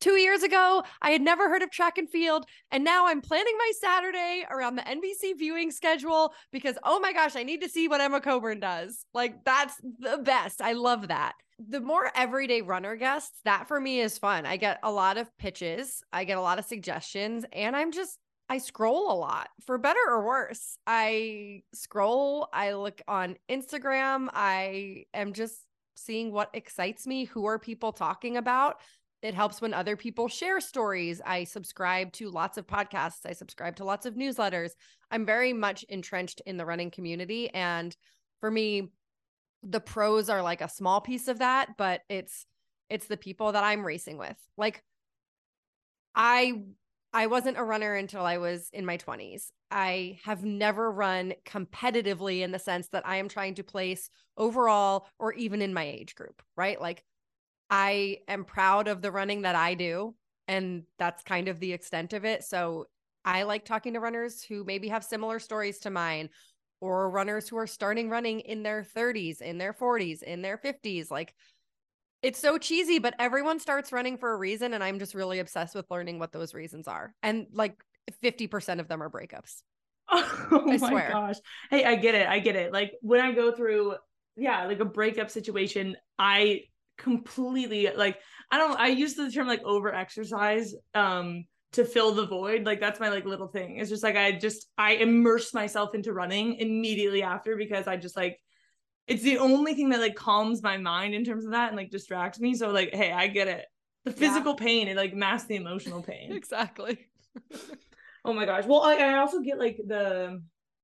[0.00, 2.46] Two years ago, I had never heard of track and field.
[2.70, 7.36] And now I'm planning my Saturday around the NBC viewing schedule because, oh my gosh,
[7.36, 9.04] I need to see what Emma Coburn does.
[9.12, 10.62] Like, that's the best.
[10.62, 11.34] I love that.
[11.68, 14.46] The more everyday runner guests, that for me is fun.
[14.46, 18.18] I get a lot of pitches, I get a lot of suggestions, and I'm just
[18.48, 20.76] I scroll a lot for better or worse.
[20.84, 25.56] I scroll, I look on Instagram, I am just
[25.94, 28.80] seeing what excites me, who are people talking about.
[29.22, 31.20] It helps when other people share stories.
[31.24, 34.70] I subscribe to lots of podcasts, I subscribe to lots of newsletters.
[35.10, 37.94] I'm very much entrenched in the running community and
[38.40, 38.88] for me
[39.62, 42.46] the pros are like a small piece of that, but it's
[42.88, 44.36] it's the people that I'm racing with.
[44.56, 44.82] Like
[46.14, 46.62] I
[47.12, 49.50] I wasn't a runner until I was in my 20s.
[49.70, 55.06] I have never run competitively in the sense that I am trying to place overall
[55.18, 56.80] or even in my age group, right?
[56.80, 57.04] Like
[57.68, 60.14] I am proud of the running that I do.
[60.48, 62.44] And that's kind of the extent of it.
[62.44, 62.86] So
[63.24, 66.30] I like talking to runners who maybe have similar stories to mine
[66.80, 71.10] or runners who are starting running in their 30s, in their 40s, in their 50s.
[71.10, 71.34] Like
[72.22, 74.74] it's so cheesy, but everyone starts running for a reason.
[74.74, 77.14] And I'm just really obsessed with learning what those reasons are.
[77.22, 77.76] And like
[78.22, 79.62] 50% of them are breakups.
[80.52, 81.10] Oh I my swear.
[81.12, 81.36] gosh.
[81.70, 82.26] Hey, I get it.
[82.26, 82.72] I get it.
[82.72, 83.94] Like when I go through,
[84.36, 86.62] yeah, like a breakup situation, I
[86.98, 88.18] completely like
[88.50, 92.64] I don't I use the term like over exercise um to fill the void.
[92.64, 93.76] Like that's my like little thing.
[93.76, 98.16] It's just like I just I immerse myself into running immediately after because I just
[98.16, 98.38] like
[99.06, 101.90] it's the only thing that like calms my mind in terms of that and like
[101.90, 102.54] distracts me.
[102.54, 103.66] So like, hey, I get it.
[104.04, 104.64] The physical yeah.
[104.64, 106.32] pain, it like masks the emotional pain.
[106.32, 107.08] exactly.
[108.24, 108.64] oh my gosh.
[108.66, 110.42] Well, I, I also get like the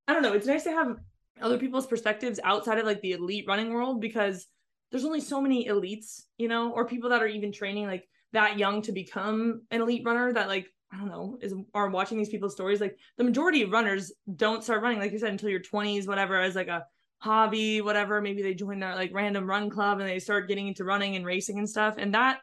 [0.08, 0.96] I don't know, it's nice to have
[1.40, 4.46] other people's perspectives outside of like the elite running world because
[4.90, 8.58] there's only so many elites, you know, or people that are even training like that
[8.58, 12.28] young to become an elite runner that like I don't know, is are watching these
[12.28, 12.80] people's stories.
[12.80, 16.40] Like the majority of runners don't start running, like you said, until your 20s, whatever,
[16.40, 16.84] as like a
[17.18, 18.20] hobby, whatever.
[18.20, 21.26] Maybe they join their like random run club and they start getting into running and
[21.26, 21.96] racing and stuff.
[21.98, 22.38] And that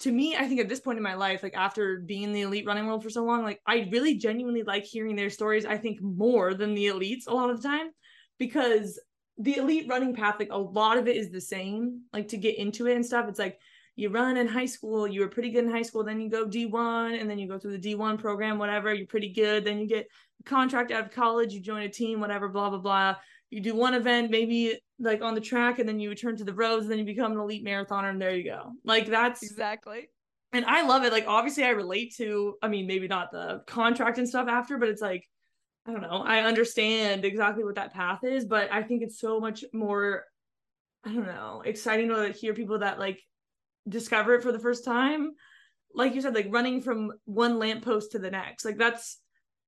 [0.00, 2.40] to me, I think at this point in my life, like after being in the
[2.42, 5.78] elite running world for so long, like I really genuinely like hearing their stories, I
[5.78, 7.90] think more than the elites a lot of the time.
[8.38, 9.00] Because
[9.38, 12.58] the elite running path, like a lot of it is the same, like to get
[12.58, 13.26] into it and stuff.
[13.28, 13.58] It's like
[13.94, 16.46] you run in high school, you were pretty good in high school, then you go
[16.46, 19.64] D1 and then you go through the D1 program, whatever, you're pretty good.
[19.64, 20.06] Then you get
[20.40, 23.16] a contract out of college, you join a team, whatever, blah, blah, blah.
[23.50, 26.54] You do one event maybe like on the track and then you return to the
[26.54, 28.72] roads and then you become an elite marathoner and there you go.
[28.84, 30.08] Like that's exactly.
[30.54, 31.12] And i love it.
[31.12, 34.88] Like obviously i relate to i mean maybe not the contract and stuff after but
[34.88, 35.26] it's like
[35.86, 39.40] i don't know i understand exactly what that path is but i think it's so
[39.40, 40.24] much more
[41.04, 43.18] i don't know exciting to hear people that like
[43.88, 45.32] discover it for the first time
[45.94, 49.18] like you said like running from one lamppost to the next like that's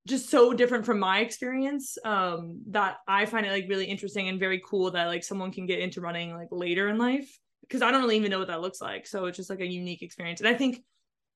[0.07, 4.39] just so different from my experience um that i find it like really interesting and
[4.39, 7.91] very cool that like someone can get into running like later in life because i
[7.91, 10.39] don't really even know what that looks like so it's just like a unique experience
[10.39, 10.83] and i think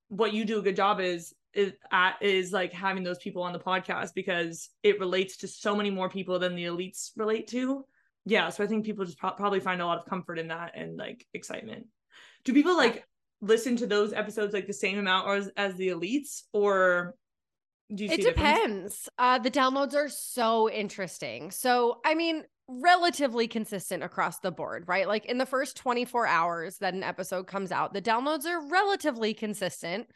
[0.10, 3.54] what you do a good job is is at is like having those people on
[3.54, 7.84] the podcast because it relates to so many more people than the elites relate to
[8.26, 10.74] yeah so i think people just pro- probably find a lot of comfort in that
[10.76, 11.88] and like excitement
[12.44, 13.06] do people like
[13.42, 17.16] listen to those episodes like the same amount as, as the elites or
[17.94, 19.10] do you it depends.
[19.18, 21.50] Uh, the downloads are so interesting.
[21.50, 25.08] So, I mean, relatively consistent across the board, right?
[25.08, 29.34] Like in the first 24 hours that an episode comes out, the downloads are relatively
[29.34, 30.08] consistent.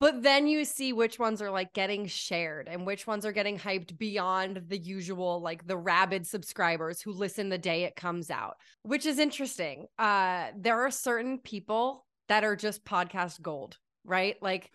[0.00, 3.58] But then you see which ones are like getting shared and which ones are getting
[3.58, 8.56] hyped beyond the usual, like the rabid subscribers who listen the day it comes out,
[8.82, 9.86] which is interesting.
[9.98, 14.36] Uh, there are certain people that are just podcast gold, right?
[14.40, 14.70] Like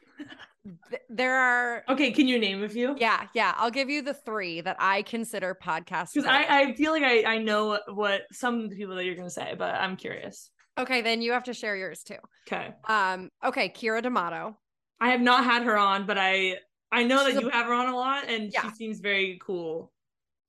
[1.09, 2.95] there are okay can you name a few?
[2.97, 6.93] Yeah yeah i'll give you the three that i consider podcasts because I, I feel
[6.93, 10.51] like I, I know what some people that you're gonna say but i'm curious.
[10.77, 12.15] Okay then you have to share yours too.
[12.47, 12.73] Okay.
[12.87, 14.57] Um okay Keira D'Amato
[15.03, 16.55] i have not had her on but i
[16.91, 18.61] i know she's that a, you have her on a lot and yeah.
[18.61, 19.91] she seems very cool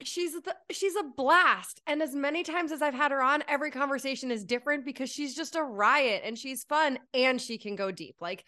[0.03, 3.71] she's the, she's a blast and as many times as i've had her on every
[3.71, 7.91] conversation is different because she's just a riot and she's fun and she can go
[7.91, 8.45] deep like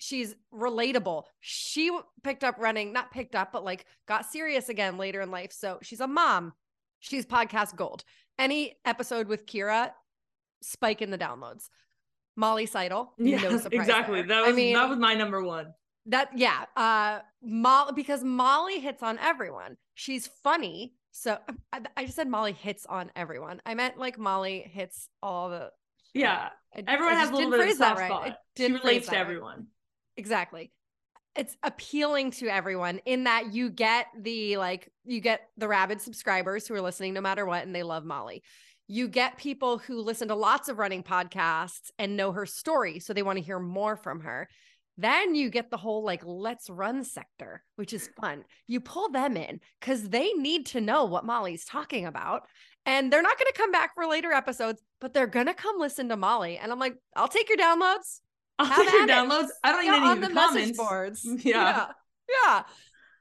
[0.00, 1.24] she's relatable.
[1.40, 5.52] She picked up running, not picked up, but like got serious again later in life.
[5.52, 6.54] So she's a mom.
[6.98, 8.02] She's podcast gold.
[8.38, 9.90] Any episode with Keira,
[10.62, 11.68] spike in the downloads.
[12.40, 13.12] Molly Seidel.
[13.18, 14.22] Yeah, no exactly.
[14.22, 14.28] There.
[14.28, 15.74] That was I mean, that was my number one.
[16.06, 16.64] That yeah.
[16.74, 19.76] Uh Molly because Molly hits on everyone.
[19.94, 20.94] She's funny.
[21.12, 21.38] So
[21.72, 23.60] I, I just said Molly hits on everyone.
[23.66, 25.70] I meant like Molly hits all the
[26.14, 26.48] yeah.
[26.74, 28.08] I, everyone I has a little bit of soft right.
[28.08, 28.38] spot.
[28.56, 29.56] She relates to everyone.
[29.58, 29.66] Right.
[30.16, 30.72] exactly
[31.36, 36.66] it's appealing to everyone in that you get the like you get the rabid subscribers
[36.66, 38.42] who are listening no matter what and they love Molly.
[38.92, 43.12] You get people who listen to lots of running podcasts and know her story so
[43.12, 44.48] they want to hear more from her.
[44.98, 48.42] Then you get the whole like let's run sector, which is fun.
[48.66, 52.48] You pull them in cuz they need to know what Molly's talking about
[52.84, 55.78] and they're not going to come back for later episodes, but they're going to come
[55.78, 58.18] listen to Molly and I'm like, I'll take your downloads.
[58.58, 59.44] I'll take your downloads.
[59.44, 59.54] It.
[59.62, 60.76] I don't even yeah, need the, comments.
[60.76, 61.24] boards.
[61.44, 61.52] Yeah.
[61.54, 61.86] yeah.
[62.44, 62.62] Yeah.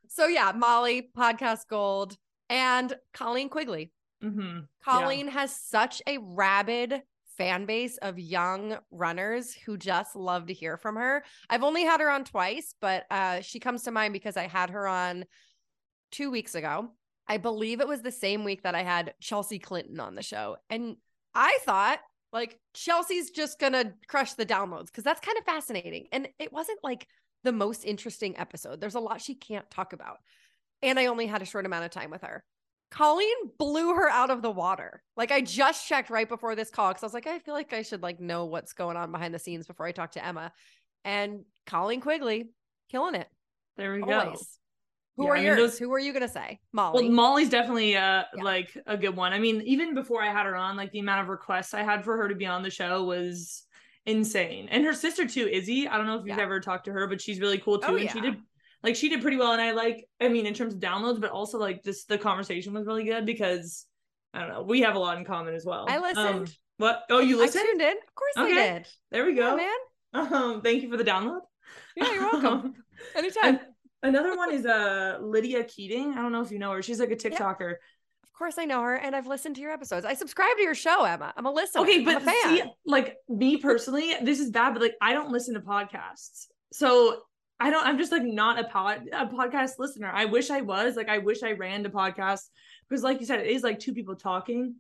[0.08, 2.18] So yeah, Molly, Podcast Gold,
[2.50, 3.92] and Colleen Quigley.
[4.24, 4.60] Mm-hmm.
[4.84, 5.32] Colleen yeah.
[5.32, 7.02] has such a rabid
[7.38, 11.24] fan base of young runners who just love to hear from her.
[11.50, 14.72] I've only had her on twice, but uh, she comes to mind because I had
[14.72, 15.26] her on
[16.12, 16.90] two weeks ago.
[17.28, 20.58] I believe it was the same week that I had Chelsea Clinton on the show.
[20.70, 20.98] And
[21.34, 22.00] I thought
[22.32, 26.08] like Chelsea's just gonna crush the downloads because that's kind of fascinating.
[26.12, 27.08] And it wasn't like
[27.44, 28.82] the most interesting episode.
[28.82, 30.18] There's a lot she can't talk about.
[30.82, 32.44] And I only had a short amount of time with her.
[32.92, 35.04] Colleen blew her out of the water.
[35.16, 37.74] Like I just checked right before this call because I was like, I feel like
[37.74, 40.52] I should like know what's going on behind the scenes before I talk to Emma.
[41.06, 42.50] And Colleen Quigley
[42.92, 43.28] killing it.
[43.78, 44.40] There we Always.
[44.40, 44.46] go.
[45.18, 45.58] Who yeah, are I mean, yours?
[45.58, 46.60] Those, Who are you gonna say?
[46.72, 47.04] Molly.
[47.04, 48.44] Well, Molly's definitely uh yeah.
[48.44, 49.34] like a good one.
[49.34, 52.04] I mean, even before I had her on, like the amount of requests I had
[52.04, 53.66] for her to be on the show was
[54.06, 54.68] insane.
[54.72, 55.88] And her sister too, Izzy.
[55.88, 56.44] I don't know if you've yeah.
[56.44, 57.88] ever talked to her, but she's really cool too.
[57.88, 58.38] Oh, and she did
[58.84, 59.52] like she did pretty well.
[59.52, 62.74] And I like, I mean, in terms of downloads, but also like just the conversation
[62.74, 63.86] was really good because
[64.34, 65.86] I don't know, we have a lot in common as well.
[65.88, 66.28] I listened.
[66.28, 66.46] Um,
[66.78, 67.04] what?
[67.10, 67.64] Oh, you listened?
[67.64, 67.98] I tuned in.
[67.98, 68.70] Of course okay.
[68.70, 68.88] I did.
[69.12, 69.56] There we go.
[69.56, 69.70] man.
[70.14, 71.42] Um, thank you for the download.
[71.96, 72.74] Yeah, you're welcome.
[73.16, 73.60] Anytime.
[74.02, 76.14] Another one is uh Lydia Keating.
[76.14, 76.82] I don't know if you know her.
[76.82, 77.72] She's like a TikToker.
[78.24, 80.06] Of course I know her and I've listened to your episodes.
[80.06, 81.34] I subscribe to your show, Emma.
[81.36, 81.82] I'm a listener.
[81.82, 85.60] Okay, but see, like me personally, this is bad, but like I don't listen to
[85.60, 86.46] podcasts.
[86.72, 87.24] So
[87.60, 90.12] I don't I'm just like not a pod a podcast listener.
[90.14, 90.96] I wish I was.
[90.96, 92.48] Like I wish I ran to podcasts
[92.88, 94.76] because like you said, it is like two people talking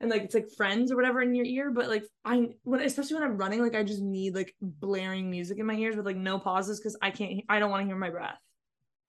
[0.00, 3.12] and like it's like friends or whatever in your ear but like i when especially
[3.12, 6.16] when i'm running like i just need like blaring music in my ears with like
[6.16, 8.38] no pauses because i can't i don't want to hear my breath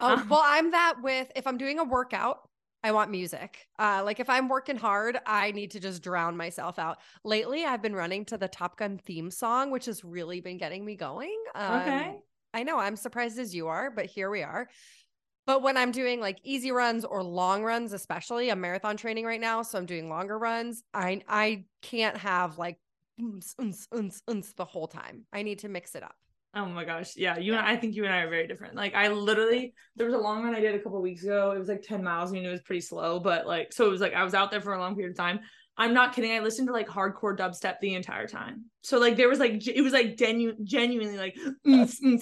[0.01, 2.49] Oh, well, I'm that with if I'm doing a workout,
[2.83, 3.67] I want music.
[3.77, 6.97] Uh, like if I'm working hard, I need to just drown myself out.
[7.23, 10.83] Lately, I've been running to the Top Gun theme song, which has really been getting
[10.83, 11.37] me going.
[11.53, 12.19] Um, okay.
[12.53, 14.67] I know I'm surprised as you are, but here we are.
[15.45, 19.41] But when I'm doing like easy runs or long runs, especially I'm marathon training right
[19.41, 20.83] now, so I'm doing longer runs.
[20.93, 22.79] I I can't have like
[23.19, 25.25] uns, uns, uns, uns the whole time.
[25.33, 26.15] I need to mix it up.
[26.53, 27.15] Oh my gosh.
[27.15, 27.37] Yeah.
[27.37, 28.75] You and I, I think you and I are very different.
[28.75, 31.51] Like I literally there was a long run I did a couple weeks ago.
[31.51, 32.29] It was like 10 miles.
[32.29, 34.51] I mean, it was pretty slow, but like so it was like I was out
[34.51, 35.39] there for a long period of time.
[35.81, 36.31] I'm not kidding.
[36.31, 38.65] I listened to like hardcore dubstep the entire time.
[38.83, 41.35] So like there was like it was like genu- genuinely like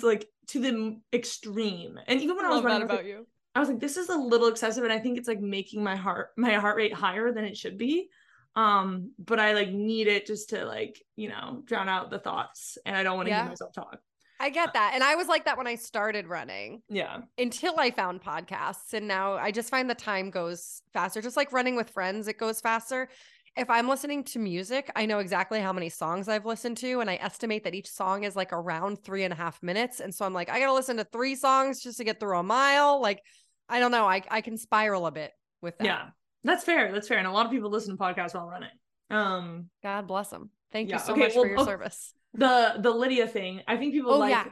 [0.02, 2.00] like to the extreme.
[2.08, 3.28] And even when I, I was running about you.
[3.54, 5.98] I was like, this is a little excessive, and I think it's like making my
[5.98, 8.08] heart my heart rate higher than it should be.
[8.56, 12.78] Um, but I like need it just to like, you know, drown out the thoughts
[12.86, 13.42] and I don't want to yeah.
[13.42, 14.00] hear myself talk.
[14.42, 14.92] I get that.
[14.94, 16.82] And I was like that when I started running.
[16.90, 17.20] Yeah.
[17.38, 18.94] Until I found podcasts.
[18.94, 21.22] And now I just find the time goes faster.
[21.22, 23.10] Just like running with friends, it goes faster.
[23.58, 27.00] If I'm listening to music, I know exactly how many songs I've listened to.
[27.02, 30.00] And I estimate that each song is like around three and a half minutes.
[30.00, 32.38] And so I'm like, I got to listen to three songs just to get through
[32.38, 33.02] a mile.
[33.02, 33.22] Like,
[33.68, 34.06] I don't know.
[34.06, 35.32] I, I can spiral a bit
[35.62, 35.86] with that.
[35.86, 36.08] Yeah.
[36.44, 36.92] That's fair.
[36.92, 37.18] That's fair.
[37.18, 38.70] And a lot of people listen to podcasts while running.
[39.10, 40.52] Um, God bless them.
[40.72, 40.96] Thank yeah.
[40.96, 43.62] you so okay, much well, for your service the the Lydia thing.
[43.68, 44.46] I think people oh, like yeah.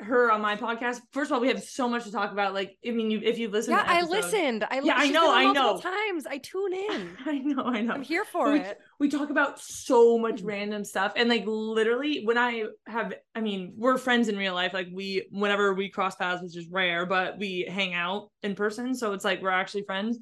[0.00, 1.00] Her on my podcast.
[1.12, 2.54] First of all, we have so much to talk about.
[2.54, 4.64] Like, I mean, you, if you listen, yeah, I listened.
[4.70, 5.78] I yeah, I know, I know.
[5.78, 7.16] Times I tune in.
[7.26, 7.92] I know, I know.
[7.92, 8.78] I'm here for we, it.
[8.98, 10.46] We talk about so much mm.
[10.46, 14.74] random stuff, and like literally, when I have, I mean, we're friends in real life.
[14.74, 18.94] Like we, whenever we cross paths, which is rare, but we hang out in person,
[18.94, 20.18] so it's like we're actually friends.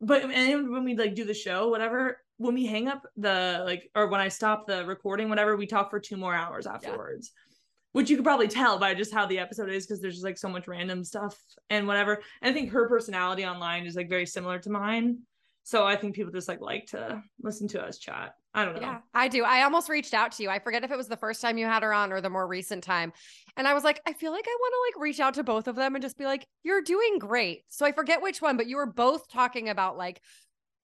[0.00, 3.88] But and when we like do the show, whatever, when we hang up the like
[3.94, 7.30] or when I stop the recording, whatever, we talk for two more hours afterwards.
[7.32, 7.51] Yeah.
[7.92, 10.38] Which you could probably tell by just how the episode is because there's just like
[10.38, 12.22] so much random stuff and whatever.
[12.40, 15.18] And I think her personality online is like very similar to mine.
[15.64, 18.34] So I think people just like like to listen to us chat.
[18.54, 18.80] I don't know.
[18.80, 19.44] Yeah, I do.
[19.44, 20.50] I almost reached out to you.
[20.50, 22.46] I forget if it was the first time you had her on or the more
[22.46, 23.12] recent time.
[23.56, 25.68] And I was like, I feel like I want to like reach out to both
[25.68, 27.62] of them and just be like, you're doing great.
[27.68, 30.20] So I forget which one, but you were both talking about like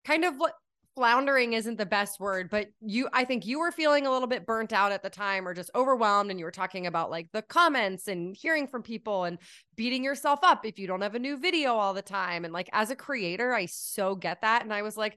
[0.05, 0.55] kind of what
[0.99, 4.45] floundering isn't the best word, but you, I think you were feeling a little bit
[4.45, 6.29] burnt out at the time or just overwhelmed.
[6.29, 9.39] And you were talking about like the comments and hearing from people and
[9.77, 12.45] beating yourself up if you don't have a new video all the time.
[12.45, 14.65] And like as a creator, I so get that.
[14.65, 15.17] And I was like,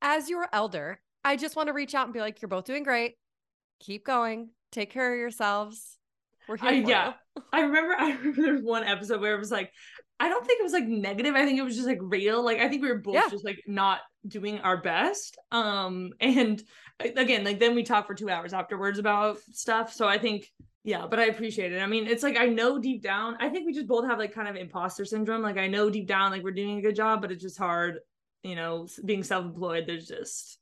[0.00, 2.82] as your elder, I just want to reach out and be like, you're both doing
[2.82, 3.16] great.
[3.80, 4.48] Keep going.
[4.72, 5.98] Take care of yourselves.
[6.48, 6.70] We're here.
[6.70, 7.12] I, yeah.
[7.52, 9.72] I remember I remember there was one episode where it was like
[10.20, 11.34] I don't think it was like negative.
[11.34, 12.42] I think it was just like real.
[12.44, 13.28] Like I think we were both yeah.
[13.30, 15.38] just like not doing our best.
[15.50, 16.62] Um and
[17.00, 19.92] again, like then we talk for 2 hours afterwards about stuff.
[19.92, 20.48] So I think
[20.84, 21.80] yeah, but I appreciate it.
[21.80, 24.32] I mean, it's like I know deep down, I think we just both have like
[24.32, 25.42] kind of imposter syndrome.
[25.42, 27.98] Like I know deep down like we're doing a good job, but it's just hard,
[28.42, 29.84] you know, being self-employed.
[29.86, 30.58] There's just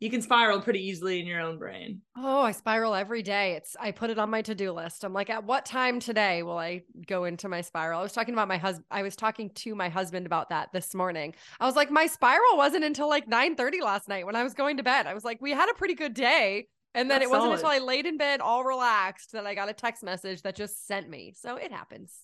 [0.00, 2.00] you can spiral pretty easily in your own brain.
[2.16, 3.52] Oh, I spiral every day.
[3.52, 5.04] It's I put it on my to-do list.
[5.04, 8.00] I'm like, at what time today will I go into my spiral?
[8.00, 8.86] I was talking about my husband.
[8.90, 11.34] I was talking to my husband about that this morning.
[11.60, 14.54] I was like, my spiral wasn't until like 9 30 last night when I was
[14.54, 15.06] going to bed.
[15.06, 16.66] I was like, we had a pretty good day.
[16.94, 17.76] And then That's it wasn't solid.
[17.76, 20.86] until I laid in bed all relaxed that I got a text message that just
[20.88, 21.34] sent me.
[21.36, 22.14] So it happens.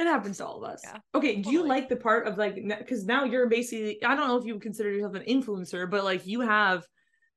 [0.00, 0.80] It happens to all of us.
[0.82, 1.36] Yeah, okay.
[1.36, 4.44] Do you like the part of like, because now you're basically, I don't know if
[4.44, 6.84] you would consider yourself an influencer, but like you have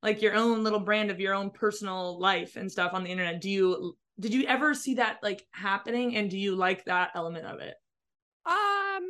[0.03, 3.41] like your own little brand of your own personal life and stuff on the internet.
[3.41, 6.17] Do you, did you ever see that like happening?
[6.17, 7.73] And do you like that element of it?
[8.45, 9.09] Um,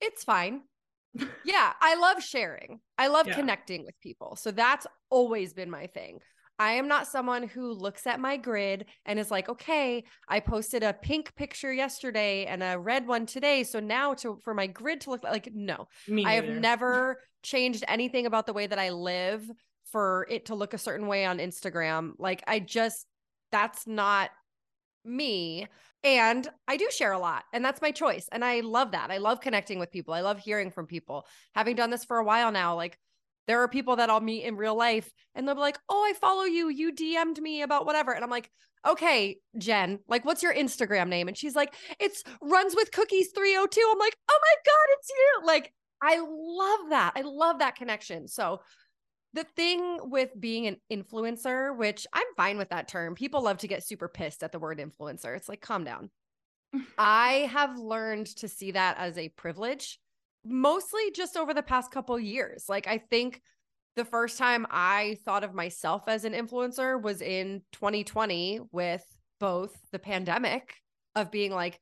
[0.00, 0.62] it's fine.
[1.44, 2.80] yeah, I love sharing.
[2.98, 3.34] I love yeah.
[3.34, 4.36] connecting with people.
[4.36, 6.18] So that's always been my thing.
[6.58, 10.84] I am not someone who looks at my grid and is like, okay, I posted
[10.84, 13.64] a pink picture yesterday and a red one today.
[13.64, 15.88] So now to for my grid to look like no,
[16.24, 19.50] I have never changed anything about the way that I live
[19.94, 22.14] for it to look a certain way on Instagram.
[22.18, 23.06] Like I just
[23.52, 24.30] that's not
[25.04, 25.68] me.
[26.02, 28.28] And I do share a lot, and that's my choice.
[28.32, 29.12] And I love that.
[29.12, 30.12] I love connecting with people.
[30.12, 31.28] I love hearing from people.
[31.54, 32.98] Having done this for a while now, like
[33.46, 36.12] there are people that I'll meet in real life and they'll be like, Oh, I
[36.14, 36.70] follow you.
[36.70, 38.10] You DM'd me about whatever.
[38.10, 38.50] And I'm like,
[38.84, 41.28] Okay, Jen, like, what's your Instagram name?
[41.28, 43.90] And she's like, It's runs with cookies 302.
[43.92, 45.46] I'm like, Oh my God, it's you.
[45.46, 47.12] Like, I love that.
[47.14, 48.26] I love that connection.
[48.28, 48.60] So,
[49.34, 53.68] the thing with being an influencer, which I'm fine with that term, people love to
[53.68, 55.36] get super pissed at the word influencer.
[55.36, 56.10] It's like, calm down.
[56.98, 59.98] I have learned to see that as a privilege
[60.44, 62.66] mostly just over the past couple years.
[62.68, 63.40] Like I think
[63.96, 69.04] the first time I thought of myself as an influencer was in 2020 with
[69.40, 70.74] both the pandemic
[71.14, 71.80] of being like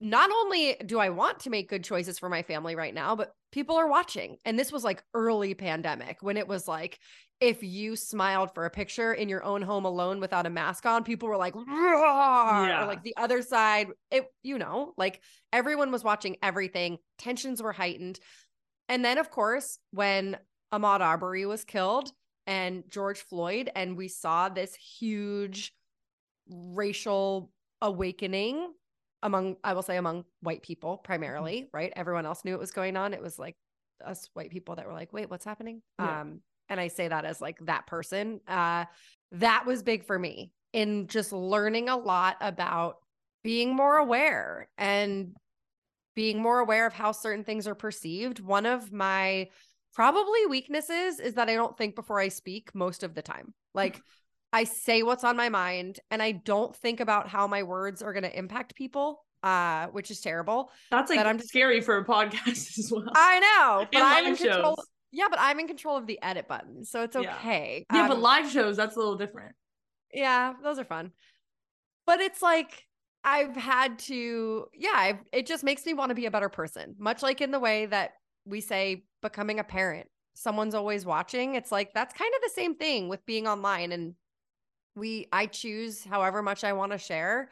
[0.00, 3.32] not only do I want to make good choices for my family right now, but
[3.50, 4.36] people are watching.
[4.44, 6.98] And this was like early pandemic when it was like,
[7.40, 11.04] if you smiled for a picture in your own home alone without a mask on,
[11.04, 12.82] people were like, yeah.
[12.84, 15.20] or like the other side, it, you know, like
[15.52, 16.98] everyone was watching everything.
[17.18, 18.18] Tensions were heightened.
[18.88, 20.36] And then, of course, when
[20.72, 22.10] Ahmaud Arbery was killed
[22.46, 25.72] and George Floyd, and we saw this huge
[26.48, 27.50] racial
[27.82, 28.72] awakening
[29.22, 31.76] among, I will say, among white people primarily, mm-hmm.
[31.76, 31.92] right?
[31.96, 33.14] Everyone else knew what was going on.
[33.14, 33.56] It was like
[34.04, 35.82] us white people that were like, wait, what's happening?
[35.98, 36.20] Yeah.
[36.20, 38.40] Um, and I say that as like that person.
[38.46, 38.84] Uh,
[39.32, 42.96] that was big for me in just learning a lot about
[43.42, 45.34] being more aware and
[46.14, 48.40] being more aware of how certain things are perceived.
[48.40, 49.48] One of my
[49.94, 53.54] probably weaknesses is that I don't think before I speak most of the time.
[53.74, 54.00] Like
[54.52, 58.12] I say what's on my mind and I don't think about how my words are
[58.12, 60.70] going to impact people uh, which is terrible.
[60.90, 62.46] That's like that I'm just, scary for a podcast
[62.78, 63.06] as well.
[63.14, 64.76] I know, but I'm in control.
[64.76, 64.86] Shows.
[65.12, 67.86] Yeah, but I'm in control of the edit button, so it's okay.
[67.90, 69.54] Yeah, yeah um, but live shows that's a little different.
[70.12, 71.12] Yeah, those are fun.
[72.06, 72.86] But it's like
[73.24, 76.94] I've had to, yeah, I've, it just makes me want to be a better person.
[76.98, 78.12] Much like in the way that
[78.44, 81.54] we say becoming a parent, someone's always watching.
[81.54, 84.14] It's like that's kind of the same thing with being online and
[84.96, 87.50] we I choose however much I want to share.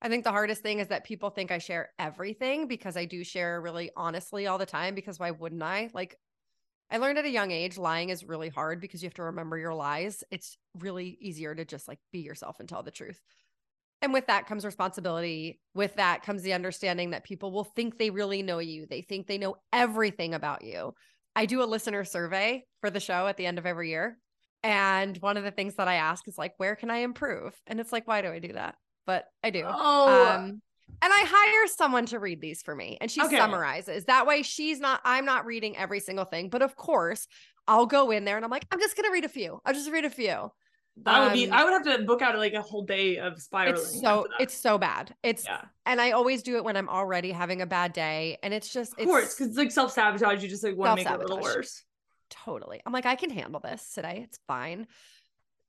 [0.00, 3.24] I think the hardest thing is that people think I share everything because I do
[3.24, 5.90] share really honestly all the time because why wouldn't I?
[5.92, 6.16] Like
[6.90, 9.58] I learned at a young age lying is really hard because you have to remember
[9.58, 10.24] your lies.
[10.30, 13.20] It's really easier to just like be yourself and tell the truth.
[14.00, 15.60] And with that comes responsibility.
[15.74, 18.86] With that comes the understanding that people will think they really know you.
[18.86, 20.94] They think they know everything about you.
[21.34, 24.18] I do a listener survey for the show at the end of every year.
[24.62, 27.54] And one of the things that I ask is like, where can I improve?
[27.66, 28.76] And it's like, why do I do that?
[29.06, 29.64] But I do.
[29.66, 30.60] Oh, um,
[31.00, 33.36] and I hire someone to read these for me and she okay.
[33.36, 34.04] summarizes.
[34.06, 37.28] That way she's not I'm not reading every single thing, but of course,
[37.66, 39.60] I'll go in there and I'm like, I'm just going to read a few.
[39.64, 40.50] I'll just read a few.
[41.04, 43.40] That would be um, I would have to book out like a whole day of
[43.40, 43.76] spiraling.
[43.76, 45.14] It's so it's so bad.
[45.22, 45.62] It's yeah.
[45.86, 48.38] and I always do it when I'm already having a bad day.
[48.42, 50.42] And it's just Of course, because it's like self-sabotage.
[50.42, 51.84] You just like want to make it a little worse.
[52.30, 52.80] Totally.
[52.84, 54.22] I'm like, I can handle this today.
[54.24, 54.86] It's fine.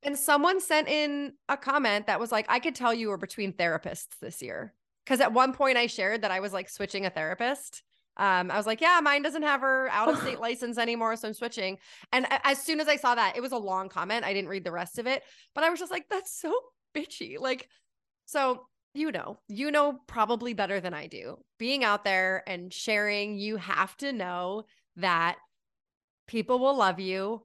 [0.02, 3.52] And someone sent in a comment that was like, I could tell you were between
[3.52, 4.74] therapists this year.
[5.04, 7.82] Because at one point I shared that I was like switching a therapist.
[8.16, 11.28] Um, I was like, yeah, mine doesn't have her out of state license anymore, so
[11.28, 11.78] I'm switching.
[12.12, 14.24] And as soon as I saw that, it was a long comment.
[14.24, 15.22] I didn't read the rest of it,
[15.54, 16.52] but I was just like, that's so
[16.94, 17.38] bitchy.
[17.38, 17.68] Like,
[18.26, 21.38] so you know, you know probably better than I do.
[21.58, 24.64] Being out there and sharing, you have to know
[24.96, 25.36] that
[26.30, 27.42] people will love you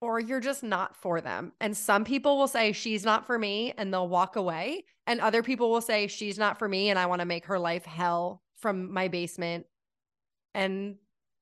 [0.00, 1.52] or you're just not for them.
[1.60, 4.84] And some people will say, she's not for me, and they'll walk away.
[5.06, 7.58] And other people will say, she's not for me, and I want to make her
[7.58, 9.64] life hell from my basement.
[10.54, 10.96] And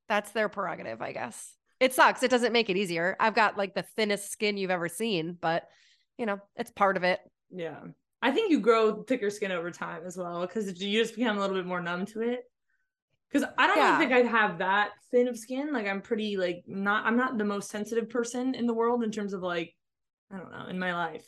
[0.08, 1.54] that's their prerogative, I guess.
[1.80, 2.22] It sucks.
[2.22, 3.16] It doesn't make it easier.
[3.18, 5.68] I've got like the thinnest skin you've ever seen, but
[6.18, 7.20] you know, it's part of it.
[7.50, 7.80] Yeah.
[8.22, 11.40] I think you grow thicker skin over time as well because you just become a
[11.40, 12.44] little bit more numb to it.
[13.34, 13.98] Because I don't yeah.
[13.98, 15.72] think I'd have that thin of skin.
[15.72, 19.10] Like I'm pretty like not I'm not the most sensitive person in the world in
[19.10, 19.74] terms of like
[20.32, 21.26] I don't know in my life.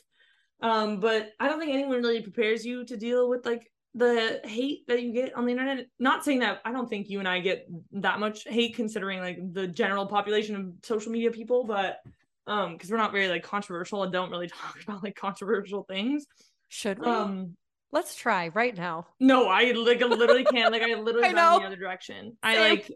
[0.61, 4.87] Um, but I don't think anyone really prepares you to deal with like the hate
[4.87, 5.85] that you get on the internet.
[5.99, 9.39] Not saying that I don't think you and I get that much hate considering like
[9.51, 11.99] the general population of social media people, but
[12.47, 16.25] um, because we're not very like controversial and don't really talk about like controversial things.
[16.69, 17.07] Should we?
[17.07, 17.57] Um,
[17.91, 19.07] let's try right now.
[19.19, 20.71] No, I like literally can't.
[20.71, 21.59] Like I literally I know.
[21.59, 22.37] the other direction.
[22.43, 22.91] I like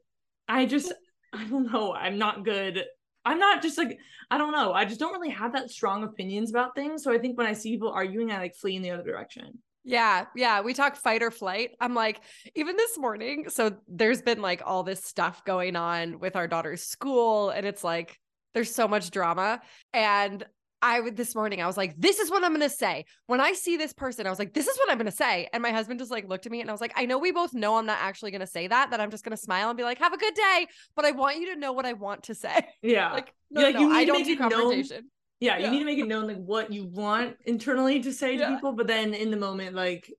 [0.47, 0.93] I just
[1.33, 1.93] I don't know.
[1.93, 2.83] I'm not good.
[3.23, 4.73] I'm not just like I don't know.
[4.73, 7.03] I just don't really have that strong opinions about things.
[7.03, 9.59] So I think when I see people arguing, I like flee in the other direction.
[9.83, 10.61] Yeah, yeah.
[10.61, 11.71] We talk fight or flight.
[11.79, 12.21] I'm like,
[12.55, 13.49] even this morning.
[13.49, 17.83] So there's been like all this stuff going on with our daughter's school, and it's
[17.83, 18.19] like
[18.53, 19.61] there's so much drama.
[19.93, 20.45] And
[20.81, 23.05] I would this morning, I was like, this is what I'm gonna say.
[23.27, 25.47] When I see this person, I was like, this is what I'm gonna say.
[25.53, 27.31] And my husband just like looked at me and I was like, I know we
[27.31, 29.83] both know I'm not actually gonna say that, that I'm just gonna smile and be
[29.83, 30.67] like, have a good day.
[30.95, 32.67] But I want you to know what I want to say.
[32.81, 33.11] Yeah.
[33.11, 34.97] like, no, like, no, no I don't do confrontation.
[34.97, 35.03] Known,
[35.39, 38.37] yeah, yeah, you need to make it known like what you want internally to say
[38.37, 38.55] to yeah.
[38.55, 40.11] people, but then in the moment, like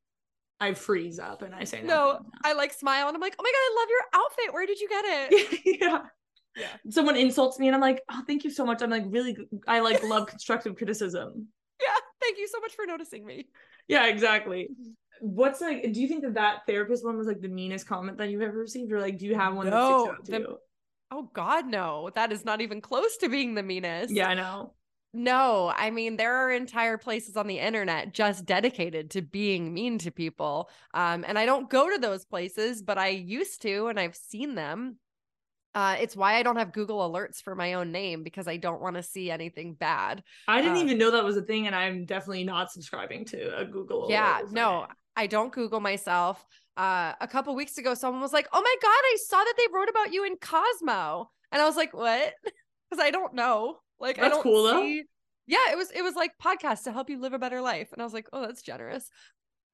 [0.60, 2.20] I freeze up and I say no.
[2.44, 4.54] I like smile and I'm like, oh my god, I love your outfit.
[4.54, 5.80] Where did you get it?
[5.80, 6.02] yeah
[6.56, 6.66] yeah.
[6.90, 8.82] someone insults me and I'm like, oh, thank you so much.
[8.82, 9.36] I'm like, really,
[9.66, 11.48] I like love constructive criticism.
[11.80, 11.98] Yeah.
[12.20, 13.48] Thank you so much for noticing me.
[13.88, 14.68] Yeah, exactly.
[14.70, 14.90] Mm-hmm.
[15.20, 18.30] What's like, do you think that that therapist one was like the meanest comment that
[18.30, 18.92] you've ever received?
[18.92, 20.58] Or like, do you have one no, that sticks out to you?
[21.10, 22.10] Oh God, no.
[22.14, 24.12] That is not even close to being the meanest.
[24.12, 24.74] Yeah, I know.
[25.14, 29.98] No, I mean there are entire places on the internet just dedicated to being mean
[29.98, 30.70] to people.
[30.94, 34.54] Um, and I don't go to those places, but I used to, and I've seen
[34.54, 34.96] them.
[35.74, 38.82] Uh, it's why I don't have Google alerts for my own name because I don't
[38.82, 40.22] want to see anything bad.
[40.46, 43.58] I didn't uh, even know that was a thing, and I'm definitely not subscribing to
[43.58, 44.06] a Google.
[44.10, 46.44] Yeah, no, I don't Google myself.
[46.76, 49.66] Uh, a couple weeks ago, someone was like, "Oh my god, I saw that they
[49.72, 52.34] wrote about you in Cosmo," and I was like, "What?"
[52.90, 53.78] Because I don't know.
[53.98, 55.00] Like, that's I don't cool see...
[55.00, 55.06] though.
[55.46, 55.90] Yeah, it was.
[55.92, 58.26] It was like podcast to help you live a better life, and I was like,
[58.34, 59.08] "Oh, that's generous."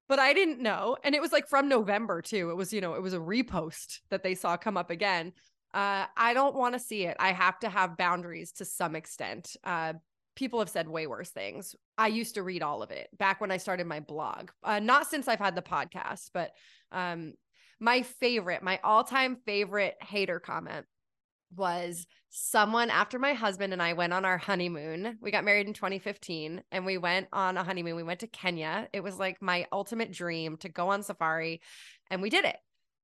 [0.09, 0.97] but I didn't know.
[1.03, 2.49] And it was like from November too.
[2.49, 5.31] It was, you know, it was a repost that they saw come up again.
[5.73, 7.17] Uh, I don't want to see it.
[7.19, 9.55] I have to have boundaries to some extent.
[9.63, 9.93] Uh,
[10.35, 11.75] people have said way worse things.
[11.97, 14.51] I used to read all of it back when I started my blog.
[14.63, 16.51] Uh, not since I've had the podcast, but
[16.91, 17.33] um,
[17.79, 20.85] my favorite, my all-time favorite hater comment
[21.55, 25.17] was someone after my husband and I went on our honeymoon.
[25.21, 27.95] We got married in 2015 and we went on a honeymoon.
[27.95, 28.87] We went to Kenya.
[28.93, 31.61] It was like my ultimate dream to go on safari
[32.09, 32.57] and we did it.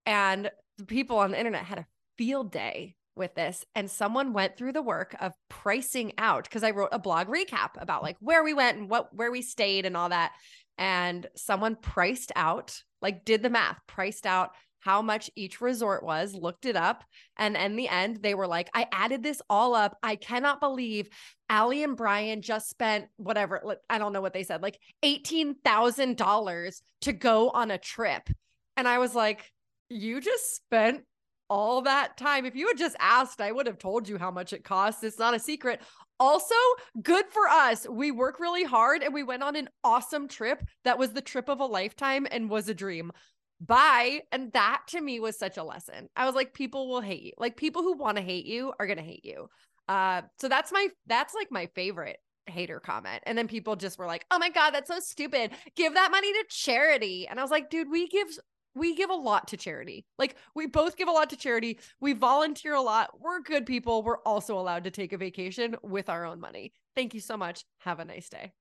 [0.05, 1.88] And the people on the internet had a
[2.18, 6.72] field day with this and someone went through the work of pricing out because I
[6.72, 9.95] wrote a blog recap about like where we went and what where we stayed and
[9.95, 10.34] all that.
[10.78, 16.36] And someone priced out like did the math priced out how much each resort was
[16.36, 17.03] looked it up
[17.38, 19.97] and in the end they were like I added this all up.
[20.03, 21.09] I cannot believe
[21.49, 27.13] Ali and Brian just spent whatever I don't know what they said like $18,000 to
[27.13, 28.30] go on a trip.
[28.76, 29.49] And I was like
[29.89, 31.03] you just spent
[31.50, 32.46] all that time.
[32.46, 35.04] If you had just asked, I would have told you how much it costs.
[35.04, 35.82] It's not a secret.
[36.20, 36.56] Also,
[37.02, 37.88] good for us.
[37.89, 41.50] We work really hard and we went on an awesome trip that was the trip
[41.50, 43.12] of a lifetime and was a dream.
[43.60, 44.22] Bye.
[44.32, 46.10] And that to me was such a lesson.
[46.16, 47.32] I was like, people will hate you.
[47.38, 49.50] Like people who want to hate you are to hate you.
[49.88, 52.18] Uh, so that's my, that's like my favorite
[52.48, 53.24] hater comment.
[53.26, 55.52] And then people just were like, oh my God, that's so stupid.
[55.76, 57.28] Give that money to charity.
[57.28, 58.28] And I was like, dude, we give
[58.76, 60.05] we give a lot to charity.
[60.19, 61.80] Like we both give a lot to charity.
[61.99, 63.19] We volunteer a lot.
[63.19, 64.03] We're good people.
[64.03, 66.73] We're also allowed to take a vacation with our own money.
[66.95, 67.63] Thank you so much.
[67.80, 68.51] Have a nice day.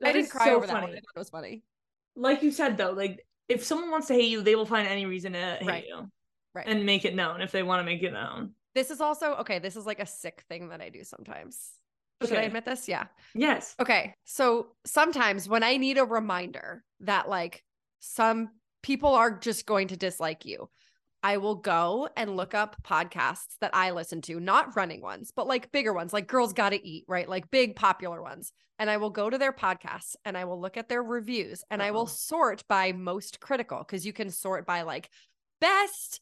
[0.00, 0.72] That I didn't cry so over funny.
[0.72, 0.90] that one.
[0.90, 1.62] I thought it was funny.
[2.14, 5.06] Like you said though, like if someone wants to hate you, they will find any
[5.06, 5.84] reason to hate right.
[5.86, 6.10] you.
[6.54, 6.66] Right.
[6.68, 8.52] And make it known if they want to make it known.
[8.74, 11.70] This is also okay, this is like a sick thing that I do sometimes.
[12.22, 12.28] Okay.
[12.28, 12.88] Should I admit this?
[12.88, 13.06] Yeah.
[13.34, 13.74] Yes.
[13.80, 14.14] Okay.
[14.24, 17.64] So sometimes when I need a reminder that like
[18.00, 18.50] some
[18.82, 20.68] people are just going to dislike you.
[21.22, 25.46] I will go and look up podcasts that I listen to, not running ones, but
[25.46, 27.28] like bigger ones, like Girls Gotta Eat, right?
[27.28, 28.52] Like big popular ones.
[28.78, 31.80] And I will go to their podcasts and I will look at their reviews and
[31.80, 31.88] Uh-oh.
[31.88, 32.14] I will uh-huh.
[32.14, 35.10] sort by most critical because you can sort by like
[35.60, 36.20] best,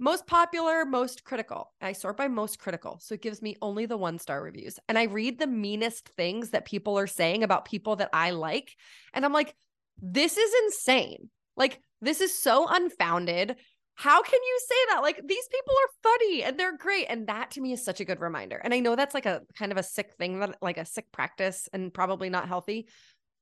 [0.00, 1.72] most popular, most critical.
[1.80, 2.98] I sort by most critical.
[3.00, 4.80] So it gives me only the one star reviews.
[4.88, 8.74] And I read the meanest things that people are saying about people that I like.
[9.12, 9.54] And I'm like,
[10.02, 11.30] this is insane.
[11.56, 13.56] Like, this is so unfounded
[14.00, 15.02] how can you say that?
[15.02, 17.04] Like these people are funny and they're great.
[17.10, 18.56] And that to me is such a good reminder.
[18.56, 21.12] And I know that's like a kind of a sick thing that like a sick
[21.12, 22.88] practice and probably not healthy,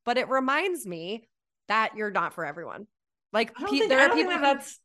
[0.04, 1.28] but it reminds me
[1.68, 2.88] that you're not for everyone.
[3.32, 4.80] Like pe- think, there are people that that's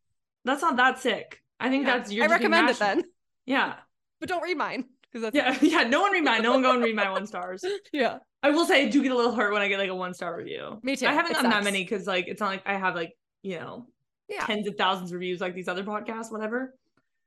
[0.45, 1.41] that's not that sick.
[1.59, 1.97] I think yeah.
[1.97, 3.03] that's your I recommend it then.
[3.47, 3.73] Yeah.
[4.19, 4.85] But don't read mine.
[5.11, 5.87] Because that's yeah, yeah.
[5.87, 6.43] No one read mine.
[6.43, 7.65] No one go and read my one stars.
[7.91, 8.17] yeah.
[8.43, 10.13] I will say I do get a little hurt when I get like a one
[10.13, 10.79] star review.
[10.83, 11.07] Me too.
[11.07, 13.13] I haven't gotten that many because like it's not like I have like,
[13.43, 13.85] you know,
[14.27, 14.45] yeah.
[14.45, 16.73] tens of thousands of reviews like these other podcasts, whatever.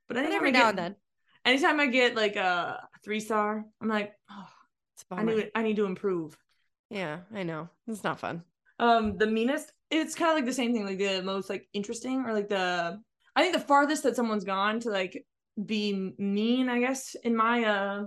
[0.08, 0.96] But every now get, and then.
[1.44, 4.48] Anytime I get like a three star, I'm like, oh,
[5.12, 6.36] I need I need to improve.
[6.90, 7.68] Yeah, I know.
[7.86, 8.42] It's not fun.
[8.78, 12.24] Um, the meanest, it's kind of like the same thing, like the most like interesting
[12.26, 13.00] or like the
[13.34, 15.24] I think the farthest that someone's gone to like
[15.64, 18.04] be mean, I guess, in my uh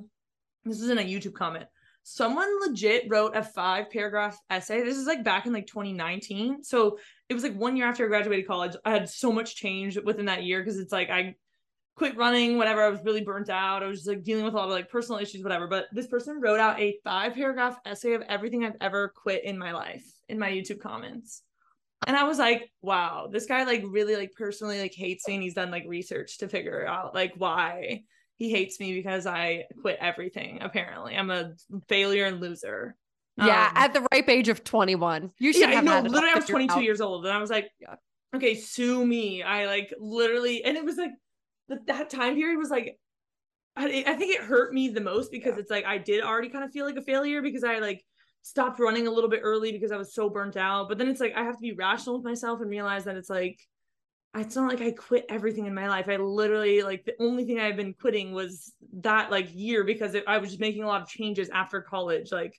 [0.65, 1.65] this isn't a YouTube comment
[2.11, 4.81] someone legit wrote a five paragraph essay.
[4.81, 6.63] This is like back in like 2019.
[6.63, 6.97] So
[7.29, 8.75] it was like one year after I graduated college.
[8.83, 11.35] I had so much change within that year because it's like I
[11.95, 12.81] quit running, whatever.
[12.81, 13.83] I was really burnt out.
[13.83, 15.67] I was just like dealing with a lot of like personal issues, whatever.
[15.67, 19.55] But this person wrote out a five paragraph essay of everything I've ever quit in
[19.55, 21.43] my life in my YouTube comments.
[22.07, 25.43] And I was like, wow, this guy like really like personally like hates me and
[25.43, 28.01] he's done like research to figure out like why
[28.39, 30.59] he hates me because I quit everything.
[30.61, 31.51] Apparently, I'm a
[31.89, 32.95] failure and loser.
[33.35, 35.83] Yeah, um, at the ripe age of 21, you should yeah, have.
[35.83, 36.83] No, literally, I was 22 out.
[36.83, 37.95] years old, and I was like, yeah.
[38.33, 39.43] okay, sue me.
[39.43, 41.11] I like literally, and it was like
[41.85, 42.97] that time period was like,
[43.75, 45.59] I, I think it hurt me the most because yeah.
[45.59, 48.03] it's like I did already kind of feel like a failure because I like
[48.41, 50.87] stopped running a little bit early because I was so burnt out.
[50.87, 53.29] But then it's like I have to be rational with myself and realize that it's
[53.29, 53.59] like
[54.35, 56.07] it's not like I quit everything in my life.
[56.07, 60.23] I literally like the only thing I've been quitting was that like year because it,
[60.27, 62.31] I was just making a lot of changes after college.
[62.31, 62.55] Like,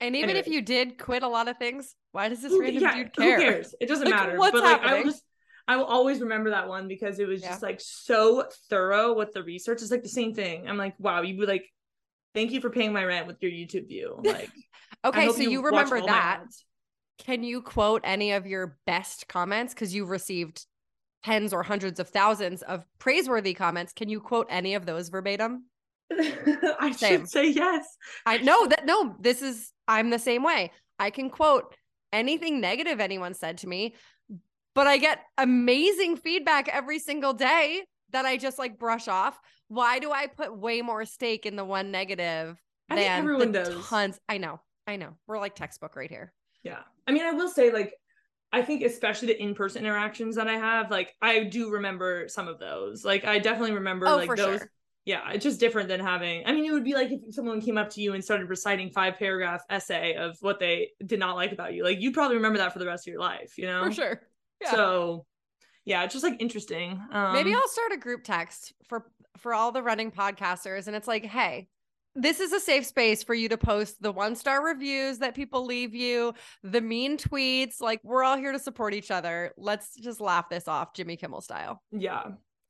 [0.00, 0.40] and even anyway.
[0.40, 3.14] if you did quit a lot of things, why does this who, random yeah, dude
[3.14, 3.36] care?
[3.36, 3.74] Who cares?
[3.80, 4.38] It doesn't like, matter.
[4.38, 4.94] What's but like, happening?
[4.94, 5.22] I will just,
[5.68, 9.42] I will always remember that one because it was just like so thorough with the
[9.42, 9.82] research.
[9.82, 10.68] It's like the same thing.
[10.68, 11.66] I'm like, wow, you would be like,
[12.34, 14.20] thank you for paying my rent with your YouTube view.
[14.24, 14.50] Like,
[15.04, 16.44] okay, so you, you remember that.
[17.18, 20.66] Can you quote any of your best comments because you received
[21.26, 23.92] tens or hundreds of thousands of praiseworthy comments.
[23.92, 25.64] Can you quote any of those verbatim?
[26.12, 27.20] I same.
[27.20, 27.84] should say yes.
[28.24, 30.70] I know that no, this is I'm the same way.
[31.00, 31.74] I can quote
[32.12, 33.94] anything negative anyone said to me,
[34.74, 39.36] but I get amazing feedback every single day that I just like brush off.
[39.66, 42.56] Why do I put way more stake in the one negative
[42.88, 43.88] I than everyone the does.
[43.88, 44.20] tons?
[44.28, 44.60] I know.
[44.86, 45.16] I know.
[45.26, 46.32] We're like textbook right here.
[46.62, 46.82] Yeah.
[47.08, 47.94] I mean, I will say like
[48.56, 52.58] I think especially the in-person interactions that I have, like I do remember some of
[52.58, 53.04] those.
[53.04, 54.60] Like I definitely remember oh, like those.
[54.60, 54.70] Sure.
[55.04, 56.42] Yeah, it's just different than having.
[56.46, 58.88] I mean, it would be like if someone came up to you and started reciting
[58.88, 61.84] five paragraph essay of what they did not like about you.
[61.84, 63.84] Like you probably remember that for the rest of your life, you know?
[63.84, 64.22] For sure.
[64.62, 64.70] Yeah.
[64.70, 65.26] So,
[65.84, 66.98] yeah, it's just like interesting.
[67.12, 69.04] Um, Maybe I'll start a group text for
[69.36, 71.68] for all the running podcasters, and it's like, hey,
[72.16, 75.64] this is a safe space for you to post the one star reviews that people
[75.64, 77.80] leave you, the mean tweets.
[77.80, 79.52] Like, we're all here to support each other.
[79.56, 81.82] Let's just laugh this off, Jimmy Kimmel style.
[81.92, 82.22] Yeah.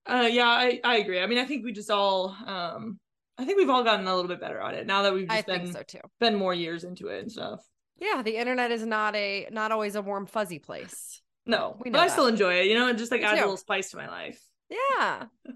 [0.05, 1.21] Uh, yeah, I, I agree.
[1.21, 2.99] I mean, I think we just all, um,
[3.39, 5.49] I think we've all gotten a little bit better at it now that we've just
[5.49, 6.01] I been, so too.
[6.21, 7.65] been more years into it and stuff.
[7.99, 11.23] Yeah, the internet is not a not always a warm fuzzy place.
[11.47, 12.67] No, we know but I still enjoy it.
[12.67, 14.39] You know, it just like adds a little spice to my life.
[14.69, 15.25] Yeah,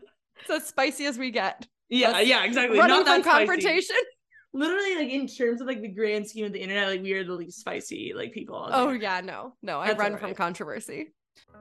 [0.41, 1.67] it's as spicy as we get.
[1.91, 2.79] Yeah, yeah, exactly.
[2.79, 3.97] Running Not from confrontation.
[4.53, 7.25] Literally, like in terms of like the grand scheme of the internet, like we are
[7.25, 8.69] the least spicy like people.
[8.73, 10.21] Oh yeah, no, no, I run right.
[10.21, 11.13] from controversy.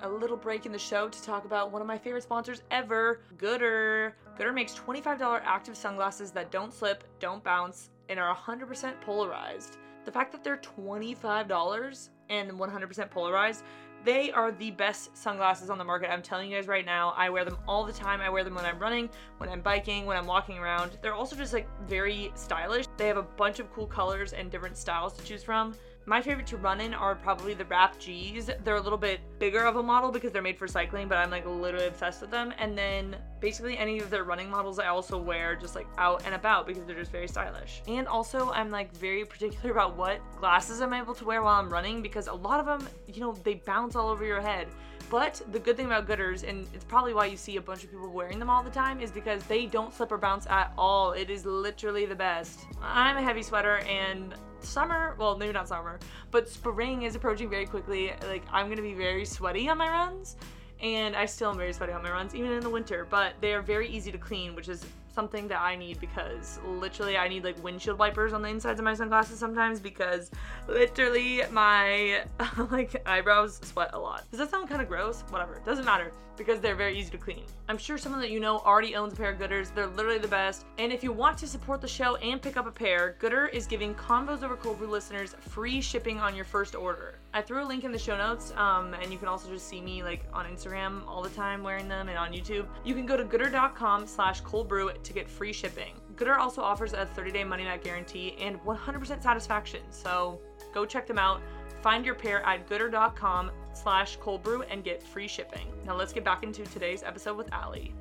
[0.02, 3.22] A little break in the show to talk about one of my favorite sponsors ever,
[3.38, 4.14] Goodr.
[4.38, 9.78] Goodr makes $25 active sunglasses that don't slip, don't bounce, and are 100% polarized.
[10.06, 13.64] The fact that they're $25 and 100% polarized
[14.06, 16.12] they are the best sunglasses on the market.
[16.12, 18.22] I'm telling you guys right now, I wear them all the time.
[18.22, 20.98] I wear them when I'm running, when I'm biking, when I'm walking around.
[21.02, 22.86] They're also just like very stylish.
[22.98, 25.74] They have a bunch of cool colors and different styles to choose from.
[26.10, 28.50] My favorite to run in are probably the Wrap G's.
[28.64, 31.30] They're a little bit bigger of a model because they're made for cycling, but I'm
[31.30, 32.52] like literally obsessed with them.
[32.58, 36.34] And then basically any of their running models I also wear just like out and
[36.34, 37.84] about because they're just very stylish.
[37.88, 41.70] And also I'm like very particular about what glasses I'm able to wear while I'm
[41.70, 44.68] running because a lot of them, you know, they bounce all over your head.
[45.12, 47.92] But the good thing about Goodrs, and it's probably why you see a bunch of
[47.92, 51.14] people wearing them all the time, is because they don't slip or bounce at all.
[51.14, 52.66] It is literally the best.
[52.80, 56.00] I'm a heavy sweater, and summer, well, maybe not summer,
[56.32, 58.14] but spring is approaching very quickly.
[58.28, 60.38] Like, I'm gonna be very sweaty on my runs,
[60.82, 63.54] and I still am very sweaty on my runs, even in the winter, but they
[63.54, 67.44] are very easy to clean, which is something that I need because literally I need
[67.44, 70.32] like windshield wipers on the insides of my sunglasses sometimes because
[70.68, 72.24] literally my
[72.72, 74.24] like eyebrows sweat a lot.
[74.32, 75.24] Does that sound kind of gross?
[75.30, 75.62] Whatever.
[75.66, 77.44] Doesn't matter because they're very easy to clean.
[77.68, 79.76] I'm sure someone that you know already owns a pair of Goodrs.
[79.76, 80.66] They're literally the best.
[80.80, 83.68] And if you want to support the show and pick up a pair, Goodr is
[83.68, 87.20] giving Convos Over Cold Brew listeners free shipping on your first order.
[87.34, 89.82] I threw a link in the show notes, um, and you can also just see
[89.82, 92.66] me like on Instagram all the time wearing them and on YouTube.
[92.84, 95.94] You can go to goodr.com slash cold brew to get free shipping.
[96.16, 100.40] Goodr also offers a 30-day money-back guarantee and 100% satisfaction, so
[100.74, 101.42] go check them out.
[101.82, 105.68] Find your pair at goodr.com slash cold brew and get free shipping.
[105.86, 107.94] Now let's get back into today's episode with Ali.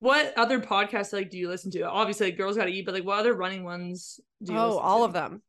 [0.00, 1.82] What other podcasts like do you listen to?
[1.82, 4.98] Obviously, like, Girls Gotta Eat, but like what other running ones do you Oh, all
[5.00, 5.04] to?
[5.04, 5.42] of them.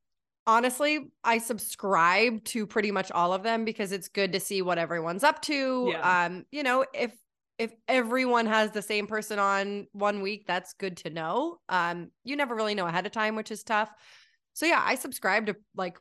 [0.46, 4.78] Honestly, I subscribe to pretty much all of them because it's good to see what
[4.78, 5.90] everyone's up to.
[5.92, 6.26] Yeah.
[6.26, 7.12] Um, you know, if
[7.58, 11.58] if everyone has the same person on one week, that's good to know.
[11.68, 13.92] Um, you never really know ahead of time, which is tough.
[14.54, 15.98] So yeah, I subscribe to like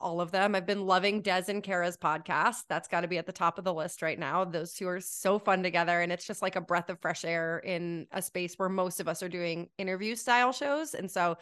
[0.00, 0.54] all of them.
[0.54, 2.62] I've been loving Des and Kara's podcast.
[2.68, 4.44] That's got to be at the top of the list right now.
[4.44, 6.00] Those two are so fun together.
[6.00, 9.08] And it's just like a breath of fresh air in a space where most of
[9.08, 10.94] us are doing interview style shows.
[10.94, 11.36] And so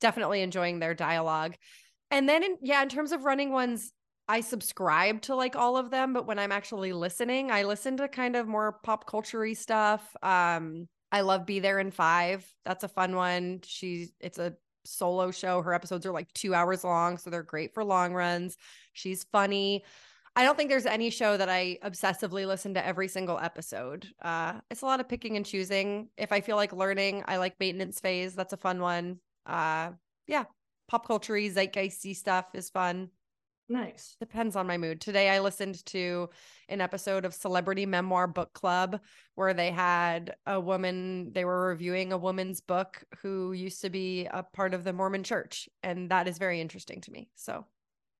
[0.00, 1.54] definitely enjoying their dialogue.
[2.10, 3.92] And then, in, yeah, in terms of running ones,
[4.28, 8.08] I subscribe to like all of them, but when I'm actually listening, I listen to
[8.08, 10.02] kind of more pop culture stuff.
[10.22, 12.46] Um, I love Be There in Five.
[12.64, 13.60] That's a fun one.
[13.64, 14.54] She's it's a
[14.84, 15.62] solo show.
[15.62, 18.56] Her episodes are like two hours long, so they're great for long runs.
[18.92, 19.84] She's funny.
[20.36, 24.08] I don't think there's any show that I obsessively listen to every single episode.
[24.20, 26.08] Uh, it's a lot of picking and choosing.
[26.16, 28.34] If I feel like learning, I like maintenance phase.
[28.34, 29.18] That's a fun one.
[29.46, 29.90] Uh,
[30.26, 30.44] yeah,
[30.88, 33.10] pop culture zeitgeisty stuff is fun.
[33.68, 34.16] Nice.
[34.20, 35.00] Depends on my mood.
[35.00, 36.28] Today I listened to
[36.68, 39.00] an episode of Celebrity Memoir Book Club
[39.36, 44.26] where they had a woman, they were reviewing a woman's book who used to be
[44.26, 45.68] a part of the Mormon church.
[45.82, 47.30] And that is very interesting to me.
[47.36, 47.64] So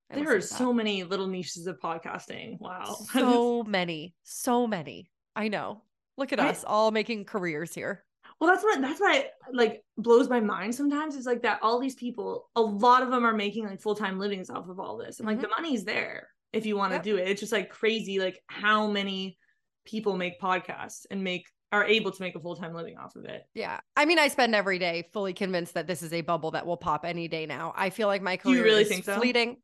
[0.09, 2.59] I there are so many little niches of podcasting.
[2.59, 2.95] Wow.
[3.13, 4.15] So many.
[4.23, 5.11] So many.
[5.35, 5.83] I know.
[6.17, 8.03] Look at I, us all making careers here
[8.39, 11.95] well that's what that's what like blows my mind sometimes is like that all these
[11.95, 15.27] people a lot of them are making like full-time livings off of all this and
[15.27, 15.43] like mm-hmm.
[15.43, 17.03] the money's there if you want to yep.
[17.03, 19.37] do it it's just like crazy like how many
[19.85, 23.43] people make podcasts and make are able to make a full-time living off of it
[23.53, 26.65] yeah i mean i spend every day fully convinced that this is a bubble that
[26.65, 29.17] will pop any day now i feel like my career you really think so?
[29.17, 29.57] fleeting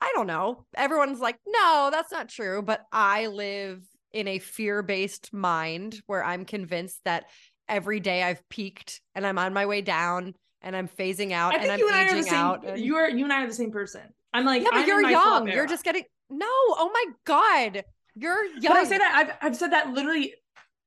[0.00, 5.32] i don't know everyone's like no that's not true but i live in a fear-based
[5.32, 7.24] mind where i'm convinced that
[7.70, 11.70] every day I've peaked and I'm on my way down and I'm phasing out and
[11.70, 12.66] I'm you and aging same, out.
[12.66, 12.78] And...
[12.78, 14.02] You are you and I are the same person.
[14.34, 15.48] I'm like, yeah, but I'm you're young.
[15.48, 16.46] You're just getting no.
[16.46, 18.62] Oh my god, you're young.
[18.62, 20.34] But I say that I've I've said that literally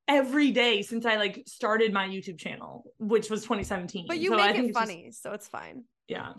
[0.08, 4.06] every day since I like started my YouTube channel, which was 2017.
[4.08, 5.86] But you so make it funny, just, so it's fine.
[6.08, 6.34] Yeah,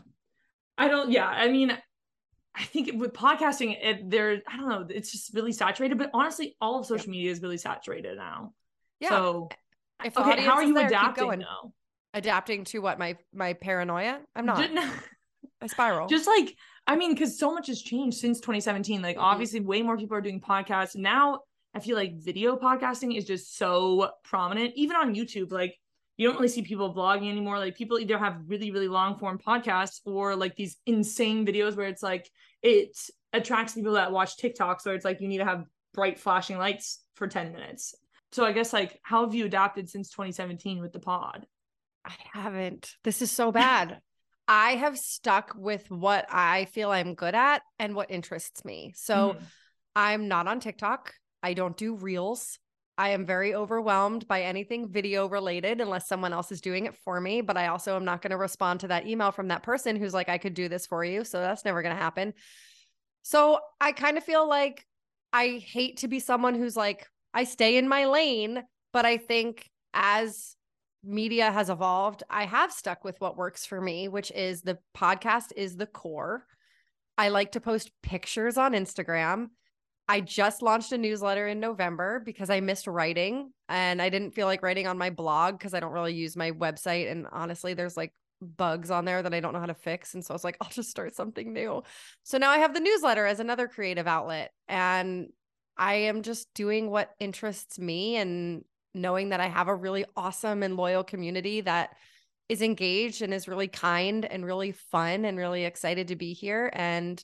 [0.79, 1.11] I don't.
[1.11, 1.77] Yeah, I mean.
[2.57, 5.99] I think with podcasting, it, there, I don't know, it's just really saturated.
[5.99, 8.53] But honestly, all of social media is really saturated now.
[9.01, 9.09] Yeah.
[9.09, 9.49] So
[10.05, 11.73] if okay, how are you there, adapting though?
[12.13, 14.21] Adapting to what my my paranoia?
[14.37, 14.69] I'm not.
[15.61, 16.09] I spiral.
[16.09, 19.03] Just like I mean, because so much has changed since 2017.
[19.03, 19.25] Like mm-hmm.
[19.25, 21.41] obviously, way more people are doing podcasts now.
[21.75, 25.51] I feel like video podcasting is just so prominent, even on YouTube.
[25.51, 25.77] Like
[26.17, 27.59] you don't really see people vlogging anymore.
[27.59, 31.89] Like people either have really, really long form podcasts or like these insane videos where
[31.89, 32.31] it's like
[32.63, 32.97] it
[33.33, 34.81] attracts people that watch TikTok.
[34.81, 37.95] So it's like you need to have bright flashing lights for 10 minutes.
[38.35, 41.47] So I guess like how have you adapted since 2017 with the pod?
[42.05, 42.93] I haven't.
[43.05, 44.01] This is so bad.
[44.49, 48.93] I have stuck with what I feel I'm good at and what interests me.
[48.97, 49.43] So mm.
[49.95, 51.15] I'm not on TikTok.
[51.45, 52.59] I don't do reels.
[52.99, 57.21] I am very overwhelmed by anything video related unless someone else is doing it for
[57.21, 57.41] me.
[57.41, 60.13] But I also am not going to respond to that email from that person who's
[60.13, 61.23] like, I could do this for you.
[61.23, 62.35] So that's never going to happen.
[63.23, 64.85] So I kind of feel like
[65.33, 68.63] I hate to be someone who's like, I stay in my lane,
[68.93, 70.57] but I think as
[71.03, 75.53] media has evolved, I have stuck with what works for me, which is the podcast
[75.57, 76.47] is the core.
[77.19, 79.49] I like to post pictures on Instagram.
[80.09, 84.47] I just launched a newsletter in November because I missed writing and I didn't feel
[84.47, 87.11] like writing on my blog because I don't really use my website.
[87.11, 88.13] And honestly, there's like
[88.43, 90.15] bugs on there that I don't know how to fix.
[90.15, 91.83] And so I was like, I'll just start something new.
[92.23, 94.53] So now I have the newsletter as another creative outlet.
[94.69, 95.29] And
[95.77, 98.65] I am just doing what interests me and
[98.95, 101.97] knowing that I have a really awesome and loyal community that
[102.49, 106.71] is engaged and is really kind and really fun and really excited to be here.
[106.73, 107.23] And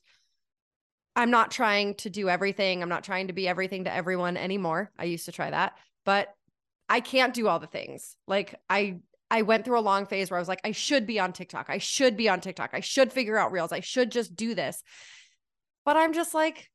[1.15, 2.83] I'm not trying to do everything.
[2.83, 4.91] I'm not trying to be everything to everyone anymore.
[4.99, 5.75] I used to try that,
[6.05, 6.35] but
[6.89, 8.17] I can't do all the things.
[8.27, 11.21] Like I I went through a long phase where I was like I should be
[11.21, 11.67] on TikTok.
[11.69, 12.71] I should be on TikTok.
[12.73, 13.73] I should figure out reels.
[13.73, 14.83] I should just do this.
[15.85, 16.71] But I'm just like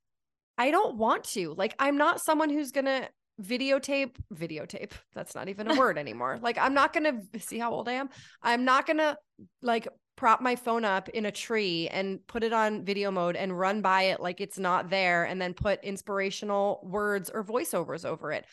[0.58, 1.54] I don't want to.
[1.54, 3.10] Like I'm not someone who's going to
[3.42, 7.90] videotape videotape that's not even a word anymore like i'm not gonna see how old
[7.90, 8.10] i am
[8.42, 9.18] i'm not gonna
[9.62, 13.58] like prop my phone up in a tree and put it on video mode and
[13.58, 18.32] run by it like it's not there and then put inspirational words or voiceovers over
[18.32, 18.46] it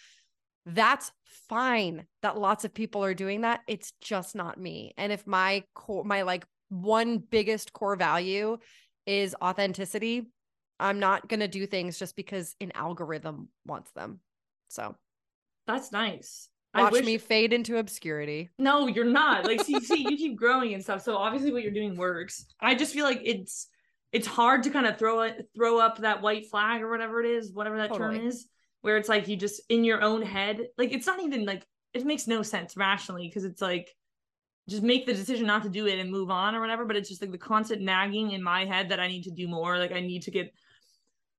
[0.66, 1.12] that's
[1.48, 5.62] fine that lots of people are doing that it's just not me and if my
[5.74, 8.56] core my like one biggest core value
[9.06, 10.26] is authenticity
[10.80, 14.20] i'm not going to do things just because an algorithm wants them
[14.68, 14.96] so
[15.66, 16.48] that's nice.
[16.74, 17.04] Watch wish...
[17.04, 18.50] me fade into obscurity.
[18.58, 19.44] No, you're not.
[19.44, 21.02] Like, see, see, you keep growing and stuff.
[21.02, 22.46] So obviously, what you're doing works.
[22.60, 23.68] I just feel like it's
[24.12, 27.26] it's hard to kind of throw it, throw up that white flag or whatever it
[27.30, 28.18] is, whatever that totally.
[28.18, 28.46] term is,
[28.80, 32.04] where it's like you just in your own head, like it's not even like it
[32.06, 33.94] makes no sense rationally because it's like
[34.68, 36.84] just make the decision not to do it and move on or whatever.
[36.84, 39.48] But it's just like the constant nagging in my head that I need to do
[39.48, 39.78] more.
[39.78, 40.52] Like I need to get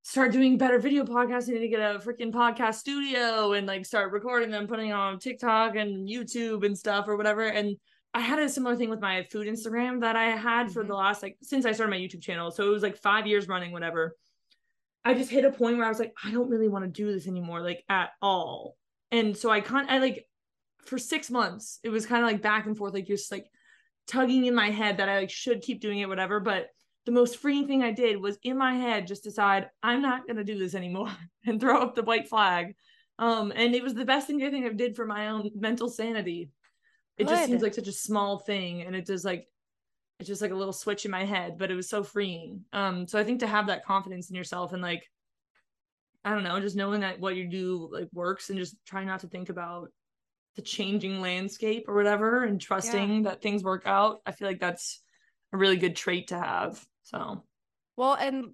[0.02, 1.48] start doing better video podcasts.
[1.48, 5.18] I need to get a freaking podcast studio and like start recording them, putting on
[5.18, 7.46] TikTok and YouTube and stuff or whatever.
[7.46, 7.76] And
[8.12, 10.90] I had a similar thing with my food Instagram that I had for mm-hmm.
[10.90, 12.50] the last like since I started my YouTube channel.
[12.50, 14.14] So it was like five years running, whatever.
[15.06, 17.12] I just hit a point where I was like, I don't really want to do
[17.12, 18.76] this anymore, like at all.
[19.10, 20.26] And so I can't I like
[20.86, 23.46] for six months, it was kind of like back and forth, like just like
[24.06, 26.40] tugging in my head that I like should keep doing it, whatever.
[26.40, 26.68] But
[27.06, 30.44] the most freeing thing I did was in my head just decide I'm not gonna
[30.44, 31.10] do this anymore
[31.46, 32.74] and throw up the white flag.
[33.18, 35.88] Um, and it was the best thing I think I did for my own mental
[35.88, 36.50] sanity.
[37.16, 37.34] It Good.
[37.34, 39.46] just seems like such a small thing, and it does like
[40.18, 42.64] it's just like a little switch in my head, but it was so freeing.
[42.72, 45.08] Um, so I think to have that confidence in yourself and like
[46.24, 49.20] I don't know, just knowing that what you do like works and just trying not
[49.20, 49.90] to think about
[50.56, 53.30] the changing landscape or whatever and trusting yeah.
[53.30, 54.20] that things work out.
[54.24, 55.02] I feel like that's
[55.52, 56.84] a really good trait to have.
[57.02, 57.44] So,
[57.96, 58.52] well, and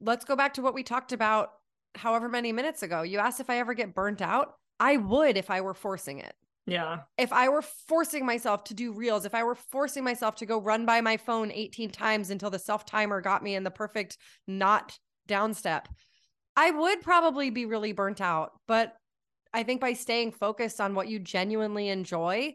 [0.00, 1.50] let's go back to what we talked about
[1.94, 3.02] however many minutes ago.
[3.02, 4.54] You asked if I ever get burnt out.
[4.80, 6.34] I would if I were forcing it.
[6.66, 6.98] Yeah.
[7.16, 10.60] If I were forcing myself to do reels, if I were forcing myself to go
[10.60, 14.18] run by my phone 18 times until the self timer got me in the perfect
[14.46, 15.88] not down step,
[16.56, 18.52] I would probably be really burnt out.
[18.66, 18.94] But
[19.52, 22.54] I think by staying focused on what you genuinely enjoy,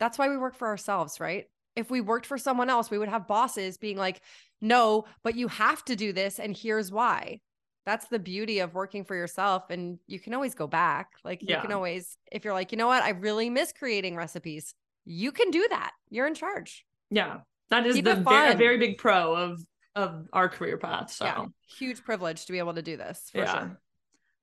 [0.00, 1.46] that's why we work for ourselves, right?
[1.76, 4.20] If we worked for someone else, we would have bosses being like,
[4.60, 6.38] no, but you have to do this.
[6.38, 7.40] And here's why.
[7.86, 9.64] That's the beauty of working for yourself.
[9.70, 11.10] And you can always go back.
[11.24, 14.74] Like, you can always, if you're like, you know what, I really miss creating recipes,
[15.04, 15.92] you can do that.
[16.08, 16.84] You're in charge.
[17.10, 17.40] Yeah.
[17.70, 19.60] That is Keep the very, very big pro of
[19.96, 21.10] of our career path.
[21.12, 21.44] So yeah,
[21.78, 23.52] huge privilege to be able to do this for yeah.
[23.52, 23.80] sure.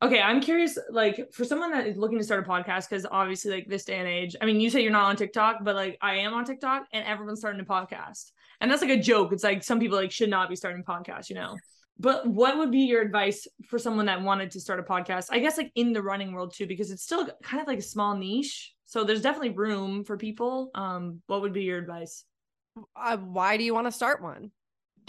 [0.04, 3.52] Okay, I'm curious, like for someone that is looking to start a podcast, because obviously,
[3.52, 6.00] like this day and age, I mean, you say you're not on TikTok, but like
[6.02, 9.32] I am on TikTok, and everyone's starting a podcast, and that's like a joke.
[9.32, 11.56] It's like some people like should not be starting podcasts, you know.
[12.00, 15.28] But what would be your advice for someone that wanted to start a podcast?
[15.30, 17.84] I guess like in the running world too, because it's still kind of like a
[17.84, 20.72] small niche, so there's definitely room for people.
[20.74, 22.24] Um, what would be your advice?
[22.96, 24.50] Uh, why do you want to start one?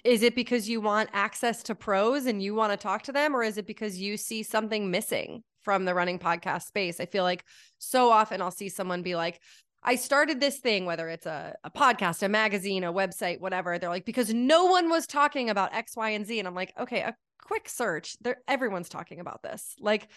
[0.05, 3.37] Is it because you want access to pros and you want to talk to them
[3.37, 6.99] or is it because you see something missing from the running podcast space?
[6.99, 7.45] I feel like
[7.79, 9.41] so often i'll see someone be like
[9.83, 13.79] i started this thing whether it's a, a podcast a magazine a website whatever.
[13.79, 16.39] They're like because no one was talking about x y and z.
[16.39, 19.75] And i'm like okay a quick search there everyone's talking about this.
[19.81, 20.09] Like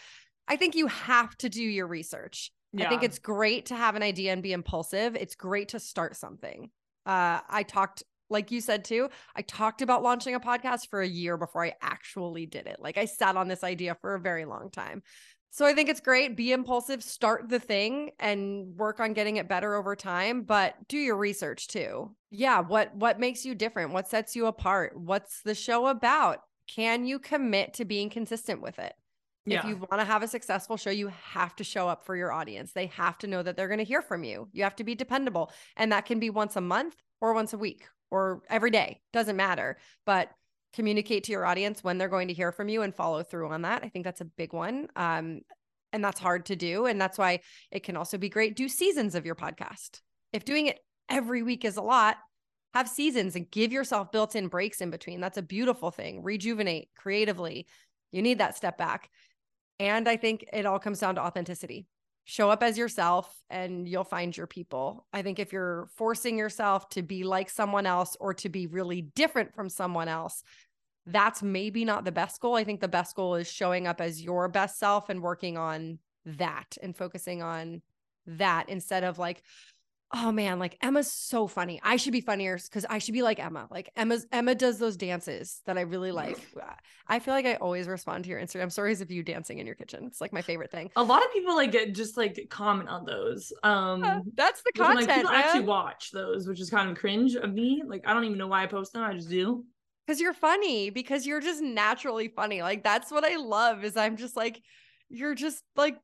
[0.48, 2.52] i think you have to do your research.
[2.74, 2.86] Yeah.
[2.86, 5.16] i think it's great to have an idea and be impulsive.
[5.16, 6.70] It's great to start something.
[7.06, 11.08] Uh, I talked like you said too, I talked about launching a podcast for a
[11.08, 12.78] year before I actually did it.
[12.80, 15.04] Like I sat on this idea for a very long time.
[15.52, 16.36] So I think it's great.
[16.36, 20.98] Be impulsive, start the thing and work on getting it better over time, but do
[20.98, 22.14] your research too.
[22.30, 23.94] Yeah, what what makes you different?
[23.94, 25.00] What sets you apart?
[25.00, 26.40] What's the show about?
[26.68, 28.94] Can you commit to being consistent with it?
[29.46, 29.60] Yeah.
[29.60, 32.34] If you want to have a successful show, you have to show up for your
[32.34, 32.74] audience.
[32.74, 34.50] They have to know that they're going to hear from you.
[34.52, 35.52] You have to be dependable.
[35.78, 37.86] And that can be once a month or once a week
[38.16, 39.78] or every day, doesn't matter.
[40.06, 40.30] But
[40.74, 43.64] communicate to your audience when they're going to hear from you and follow through on
[43.64, 43.84] that.
[43.84, 44.88] I think that's a big one.
[44.96, 45.42] Um,
[45.92, 46.86] and that's hard to do.
[46.86, 47.42] And that's why
[47.72, 48.56] it can also be great.
[48.56, 50.02] Do seasons of your podcast.
[50.32, 52.18] If doing it every week is a lot,
[52.74, 55.20] have seasons and give yourself built in breaks in between.
[55.22, 56.24] That's a beautiful thing.
[56.24, 57.68] Rejuvenate creatively.
[58.12, 59.10] You need that step back.
[59.80, 61.88] And I think it all comes down to authenticity.
[62.26, 65.06] Show up as yourself and you'll find your people.
[65.14, 69.02] I think if you're forcing yourself to be like someone else or to be really
[69.02, 70.44] different from someone else,
[71.06, 72.56] that's maybe not the best goal.
[72.56, 76.00] I think the best goal is showing up as your best self and working on
[76.26, 77.84] that and focusing on
[78.26, 79.44] that instead of like,
[80.14, 81.80] oh man, like Emma's so funny.
[81.84, 83.68] I should be funnier because I should be like Emma.
[83.70, 86.38] Like Emma's Emma does those dances that I really like.
[87.08, 89.76] I feel like I always respond to your Instagram stories of you dancing in your
[89.76, 90.06] kitchen.
[90.06, 90.92] It's like my favorite thing.
[90.96, 93.52] A lot of people like get just like comment on those.
[93.64, 95.08] Um yeah, that's the content.
[95.08, 95.44] Like, people man.
[95.44, 97.84] actually watch those, which is kind of cringe of me.
[97.86, 99.04] Like I don't even know why I post them.
[99.04, 99.66] I just do.
[100.06, 102.62] Because you're funny, because you're just naturally funny.
[102.62, 104.62] Like that's what I love is I'm just like,
[105.10, 105.98] you're just like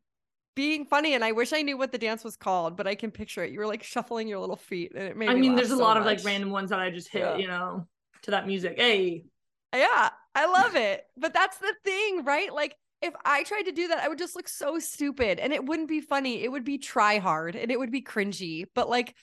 [0.56, 3.12] being funny and I wish I knew what the dance was called, but I can
[3.12, 3.52] picture it.
[3.52, 5.78] You were like shuffling your little feet and it made me I mean, there's a
[5.78, 6.02] so lot much.
[6.02, 7.38] of like random ones that I just hit, yeah.
[7.38, 7.88] you know,
[8.24, 8.76] to that music.
[8.78, 9.26] Hey.
[9.74, 11.06] Yeah, I love it.
[11.18, 12.54] But that's the thing, right?
[12.54, 15.66] Like if I tried to do that, I would just look so stupid and it
[15.66, 16.44] wouldn't be funny.
[16.44, 18.66] It would be try hard and it would be cringy.
[18.76, 19.16] But like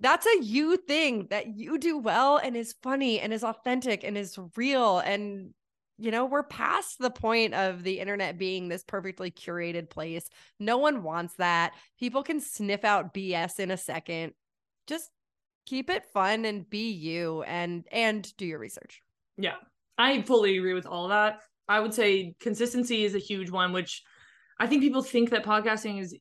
[0.00, 4.16] that's a you thing that you do well and is funny and is authentic and
[4.16, 5.54] is real and
[5.98, 10.28] you know, we're past the point of the internet being this perfectly curated place.
[10.60, 11.72] No one wants that.
[11.98, 14.32] People can sniff out BS in a second.
[14.86, 15.10] Just
[15.64, 19.02] keep it fun and be you and and do your research.
[19.38, 19.56] Yeah.
[19.98, 21.40] I fully agree with all that.
[21.68, 24.02] I would say consistency is a huge one which
[24.58, 26.14] I think people think that podcasting is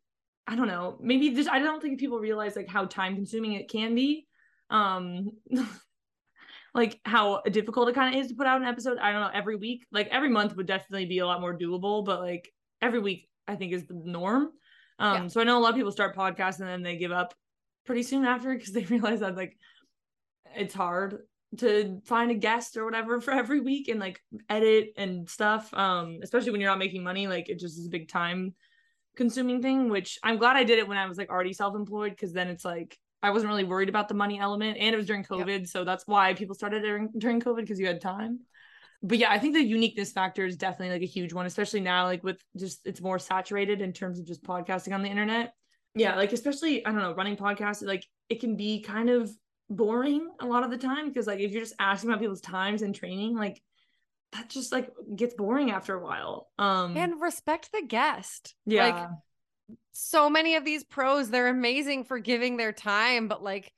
[0.48, 3.70] I don't know, maybe just I don't think people realize like how time consuming it
[3.70, 4.26] can be.
[4.70, 5.32] Um
[6.76, 8.98] like how difficult it kind of is to put out an episode.
[8.98, 9.86] I don't know, every week.
[9.92, 12.52] Like every month would definitely be a lot more doable, but like
[12.82, 14.50] every week I think is the norm.
[15.00, 15.28] Um yeah.
[15.28, 17.34] so I know a lot of people start podcasts and then they give up
[17.86, 19.58] pretty soon after because they realize that like
[20.56, 21.20] it's hard
[21.58, 24.20] to find a guest or whatever for every week and like
[24.50, 25.74] edit and stuff.
[25.74, 28.54] Um, especially when you're not making money, like it just is a big time
[29.16, 32.34] consuming thing, which I'm glad I did it when I was like already self-employed because
[32.34, 35.24] then it's like I wasn't really worried about the money element, and it was during
[35.24, 35.68] COVID, yep.
[35.68, 38.42] so that's why people started during during COVID because you had time.
[39.02, 42.06] But yeah, I think the uniqueness factor is definitely like a huge one, especially now,
[42.06, 45.54] like with just it's more saturated in terms of just podcasting on the internet.
[45.96, 49.30] Yeah, like especially I don't know, running podcasts, like it can be kind of
[49.70, 52.82] boring a lot of the time because like if you're just asking about people's times
[52.82, 53.62] and training, like
[54.34, 56.50] that just like gets boring after a while.
[56.60, 58.56] Um and respect the guest.
[58.66, 58.88] Yeah.
[58.88, 59.10] Like
[59.92, 63.72] so many of these pros, they're amazing for giving their time, but like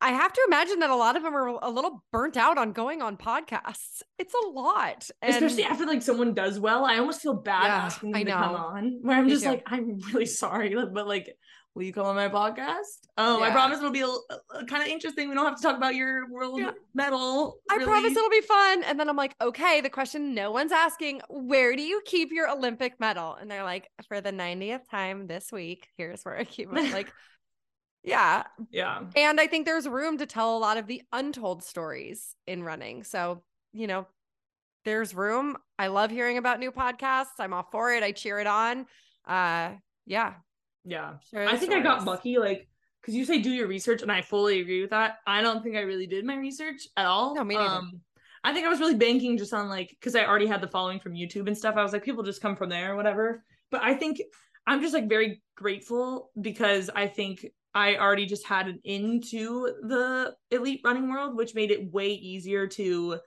[0.00, 2.72] I have to imagine that a lot of them are a little burnt out on
[2.72, 4.02] going on podcasts.
[4.18, 5.10] It's a lot.
[5.22, 6.84] And Especially after like someone does well.
[6.84, 9.50] I almost feel bad yeah, asking them to come on where I'm Me just too.
[9.50, 11.36] like, I'm really sorry, but like
[11.78, 13.06] will you come on my podcast?
[13.16, 13.46] Um, yeah.
[13.46, 15.28] I promise it'll be a, a, kind of interesting.
[15.28, 16.72] We don't have to talk about your world yeah.
[16.92, 17.60] medal.
[17.70, 18.82] I promise it'll be fun.
[18.82, 22.50] And then I'm like, okay, the question no one's asking, where do you keep your
[22.50, 23.36] Olympic medal?
[23.40, 26.92] And they're like, for the 90th time this week, here's where I keep it.
[26.92, 27.12] Like,
[28.02, 28.42] yeah.
[28.72, 29.04] Yeah.
[29.14, 33.04] And I think there's room to tell a lot of the untold stories in running.
[33.04, 34.08] So, you know,
[34.84, 35.56] there's room.
[35.78, 37.38] I love hearing about new podcasts.
[37.38, 38.02] I'm all for it.
[38.02, 38.86] I cheer it on.
[39.24, 39.74] Uh
[40.06, 40.34] yeah,
[40.84, 41.14] yeah.
[41.34, 41.72] I think.
[41.72, 42.68] I got lucky, like,
[43.00, 45.18] because you say do your research, and I fully agree with that.
[45.26, 47.34] I don't think I really did my research at all.
[47.34, 47.68] No, me neither.
[47.68, 48.00] Um,
[48.44, 51.00] I think I was really banking just on like because I already had the following
[51.00, 51.76] from YouTube and stuff.
[51.76, 53.44] I was like, people just come from there or whatever.
[53.70, 54.20] But I think
[54.66, 60.34] I'm just like very grateful because I think I already just had an into the
[60.50, 63.18] elite running world, which made it way easier to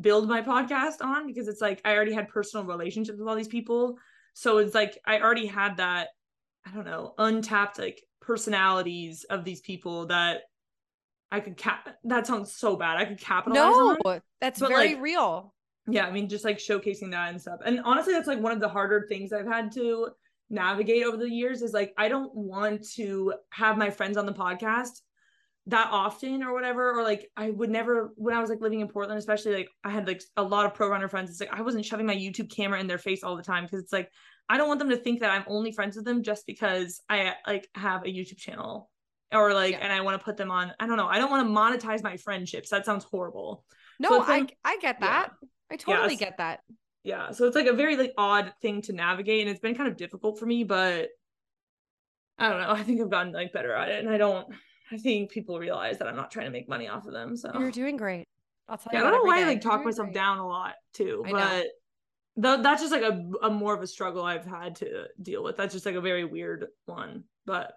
[0.00, 3.48] build my podcast on because it's like I already had personal relationships with all these
[3.48, 3.98] people.
[4.34, 6.08] So it's like I already had that
[6.66, 10.42] I don't know, untapped like personalities of these people that
[11.32, 12.98] I could cap that sounds so bad.
[12.98, 14.20] I could capitalize no, on.
[14.40, 15.54] that's very like, real.
[15.88, 17.60] Yeah, I mean just like showcasing that and stuff.
[17.64, 20.10] And honestly, that's like one of the harder things I've had to
[20.50, 24.32] navigate over the years is like I don't want to have my friends on the
[24.32, 25.00] podcast
[25.66, 28.88] that often or whatever or like I would never when I was like living in
[28.88, 31.62] Portland especially like I had like a lot of pro runner friends it's like I
[31.62, 34.10] wasn't shoving my YouTube camera in their face all the time because it's like
[34.50, 37.34] I don't want them to think that I'm only friends with them just because I
[37.46, 38.90] like have a YouTube channel
[39.32, 39.78] or like, yeah.
[39.78, 40.72] and I want to put them on.
[40.80, 41.06] I don't know.
[41.06, 41.54] I don't want to
[41.86, 42.68] monetize my friendships.
[42.70, 43.64] That sounds horrible.
[44.00, 45.30] No, so I I get that.
[45.40, 45.48] Yeah.
[45.70, 46.62] I totally get that.
[47.04, 47.30] Yeah.
[47.30, 49.96] So it's like a very like odd thing to navigate, and it's been kind of
[49.96, 50.64] difficult for me.
[50.64, 51.10] But
[52.36, 52.70] I don't know.
[52.74, 54.48] I think I've gotten like better at it, and I don't.
[54.90, 57.36] I think people realize that I'm not trying to make money off of them.
[57.36, 58.26] So you're doing great.
[58.68, 59.06] I'll tell yeah, you.
[59.06, 59.44] I don't know why day.
[59.44, 60.14] I like talk myself great.
[60.16, 61.38] down a lot too, I but.
[61.38, 61.64] Know
[62.40, 65.56] Th- that's just like a, a more of a struggle I've had to deal with.
[65.56, 67.72] That's just like a very weird one, but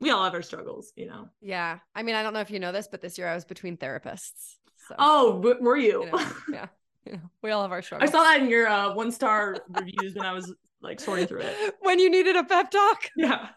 [0.00, 1.28] we all have our struggles, you know.
[1.40, 3.44] Yeah, I mean, I don't know if you know this, but this year I was
[3.44, 4.56] between therapists.
[4.88, 6.04] So, oh, w- were you?
[6.04, 6.66] you know, yeah,
[7.04, 8.10] you know, we all have our struggles.
[8.10, 11.40] I saw that in your uh, one star reviews when I was like sorting through
[11.40, 11.74] it.
[11.80, 13.10] when you needed a pep talk.
[13.16, 13.48] Yeah.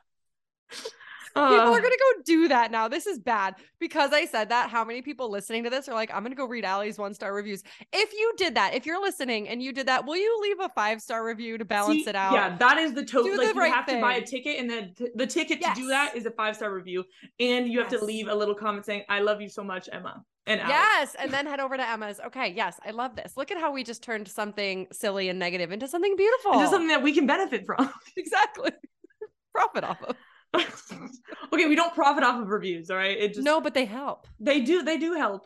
[1.35, 2.87] People are gonna go do that now.
[2.87, 4.69] This is bad because I said that.
[4.69, 7.33] How many people listening to this are like, I'm gonna go read Ali's one star
[7.33, 7.63] reviews.
[7.93, 10.69] If you did that, if you're listening and you did that, will you leave a
[10.69, 12.33] five star review to balance See, it out?
[12.33, 13.37] Yeah, that is the total.
[13.37, 15.75] Like the you right have to buy a ticket, and then t- the ticket Yes.
[15.77, 17.03] to do that is a five star review,
[17.39, 17.99] and you have Yes.
[18.01, 21.31] to leave a little comment saying, "I love you so much, Emma." And Yes, and
[21.31, 22.19] then head over to Emma's.
[22.27, 23.37] Okay, yes, I love this.
[23.37, 26.53] Look at how we just turned something silly and negative into something beautiful.
[26.53, 27.91] Just something that we can benefit from.
[28.17, 28.71] exactly.
[29.53, 30.15] Profit off of.
[31.53, 33.17] okay, we don't profit off of reviews, all right?
[33.17, 34.27] It just no, but they help.
[34.39, 35.45] they do they do help.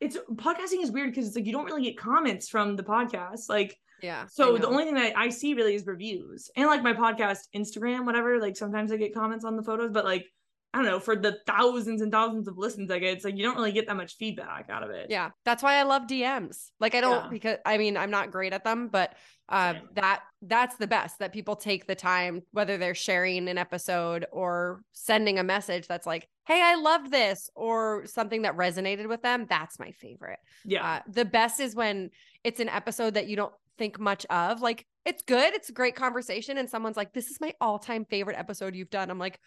[0.00, 3.48] It's podcasting is weird because it's like you don't really get comments from the podcast.
[3.48, 4.26] Like Yeah.
[4.26, 6.50] so the only thing that I see really is reviews.
[6.56, 10.04] And like my podcast Instagram, whatever, like sometimes I get comments on the photos, but
[10.06, 10.26] like
[10.72, 13.42] I don't know, for the thousands and thousands of listens I get, it's like you
[13.42, 15.08] don't really get that much feedback out of it.
[15.10, 16.68] Yeah, that's why I love DMs.
[16.78, 17.28] Like I don't Yeah.
[17.28, 19.14] because I mean I'm not great at them, but
[19.48, 19.88] uh, Same.
[19.94, 24.82] that that's the best that people take the time, whether they're sharing an episode or
[24.92, 29.46] sending a message that's like, "Hey, I loved this," or something that resonated with them.
[29.50, 30.38] That's my favorite.
[30.64, 30.88] Yeah.
[30.88, 32.10] Uh, the best is when
[32.44, 34.60] it's an episode that you don't think much of.
[34.60, 38.38] Like it's good, it's a great conversation, and someone's like, "This is my all-time favorite
[38.38, 39.40] episode you've done." I'm like,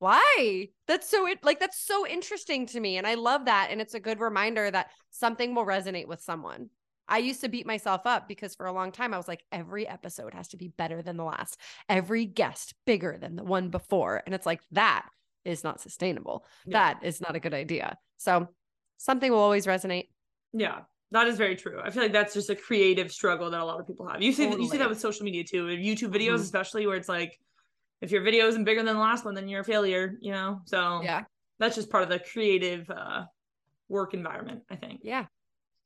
[0.00, 0.68] why?
[0.88, 3.94] That's so it like that's so interesting to me, and I love that, and it's
[3.94, 6.70] a good reminder that something will resonate with someone.
[7.06, 9.86] I used to beat myself up because for a long time I was like, every
[9.86, 14.22] episode has to be better than the last, every guest bigger than the one before,
[14.26, 15.06] and it's like that
[15.44, 16.44] is not sustainable.
[16.66, 16.94] Yeah.
[16.94, 17.96] That is not a good idea.
[18.16, 18.48] So
[18.96, 20.08] something will always resonate.
[20.52, 20.80] Yeah,
[21.10, 21.80] that is very true.
[21.82, 24.22] I feel like that's just a creative struggle that a lot of people have.
[24.22, 26.42] You see, you see that with social media too, YouTube videos, Mhm.
[26.42, 27.38] especially where it's like,
[28.00, 30.14] if your video isn't bigger than the last one, then you're a failure.
[30.20, 31.24] You know, so Yeah.
[31.58, 33.24] that's just part of the creative uh,
[33.88, 34.62] work environment.
[34.70, 35.00] I think.
[35.02, 35.26] Yeah.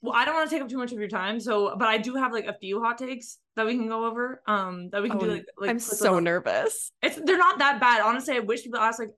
[0.03, 1.97] Well, I don't want to take up too much of your time, so but I
[1.99, 4.43] do have like a few hot takes that we can go over.
[4.47, 6.93] Um, that we can Oh, do like, like I'm so nervous.
[7.03, 8.03] It's they're not that bad.
[8.03, 9.13] Honestly, I wish people ask like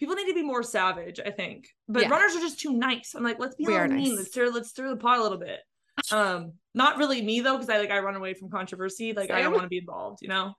[0.00, 1.68] people need to be more savage, I think.
[1.88, 2.08] But Yeah.
[2.08, 3.14] runners are just too nice.
[3.14, 3.88] I'm like, let's be mean.
[3.88, 4.16] nice.
[4.16, 5.60] Let's stir let's stir the pot a little bit.
[6.10, 9.12] Um, not really me though, because I like I run away from controversy.
[9.12, 10.54] Like I don't want to be involved, you know?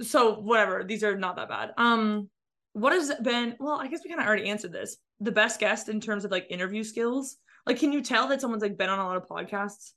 [0.00, 1.72] So whatever, these are not that bad.
[1.76, 2.28] Um,
[2.72, 4.96] what has been well, I guess we kind of already answered this.
[5.20, 7.36] The best guest in terms of like interview skills.
[7.66, 9.92] Like, can you tell that someone's like been on a lot of podcasts?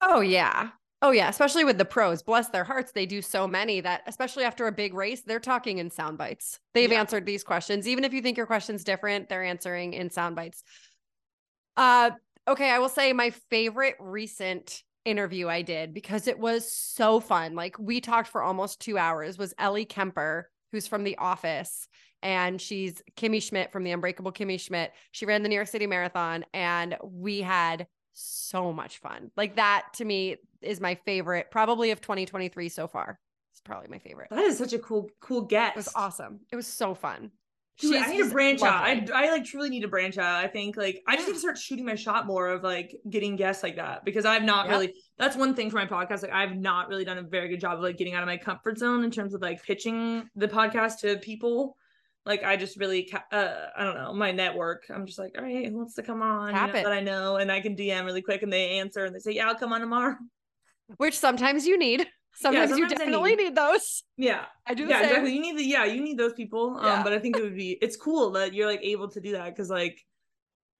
[0.00, 0.70] Oh yeah.
[1.02, 2.22] Oh yeah, especially with the pros.
[2.22, 5.78] Bless their hearts, they do so many that especially after a big race, they're talking
[5.78, 6.58] in sound bites.
[6.72, 7.00] They've Yeah.
[7.00, 7.86] answered these questions.
[7.86, 10.64] Even if you think your question's different, they're answering in sound bites.
[11.76, 12.12] Uh
[12.48, 17.54] okay, I will say my favorite recent interview I did because it was so fun.
[17.54, 21.88] Like we talked for almost 2 hours was Ellie Kemper, who's from The Office
[22.22, 24.92] and she's Kimmy Schmidt from the Unbreakable Kimmy Schmidt.
[25.12, 29.30] She ran the New York City Marathon and we had so much fun.
[29.36, 33.20] Like that to me is my favorite, probably of 2023 so far.
[33.52, 34.28] It's probably my favorite.
[34.30, 35.76] That is such a cool, cool guest.
[35.76, 36.40] It was awesome.
[36.50, 37.30] It was so fun.
[37.78, 38.82] Dude, I need to branch out.
[38.84, 39.06] I.
[39.14, 40.42] I like truly need to branch out.
[40.42, 43.36] I think like I just need to start shooting my shot more of like getting
[43.36, 44.72] guests like that because I've not Yep.
[44.72, 44.94] really.
[45.18, 46.22] That's one thing for my podcast.
[46.22, 48.38] Like I've not really done a very good job of like getting out of my
[48.38, 51.76] comfort zone in terms of like pitching the podcast to people.
[52.24, 54.84] Like I just really, uh, I don't know, my network.
[54.88, 56.52] I'm just like, all right, who wants to come on?
[56.52, 56.82] Tap you know, it.
[56.84, 59.32] that I know, and I can DM really quick, and they answer, and they say,
[59.32, 60.16] yeah, I'll come on tomorrow.
[60.96, 62.06] Which sometimes you need.
[62.36, 63.44] Sometimes, you sometimes I definitely need.
[63.44, 63.54] need.
[63.56, 64.04] those.
[64.16, 65.04] Yeah, I do yeah, same.
[65.08, 65.34] exactly.
[65.34, 66.76] You need the yeah, you need those people.
[66.78, 67.02] Um, Yeah.
[67.02, 69.46] but I think it would be it's cool that you're like able to do that
[69.46, 70.00] because like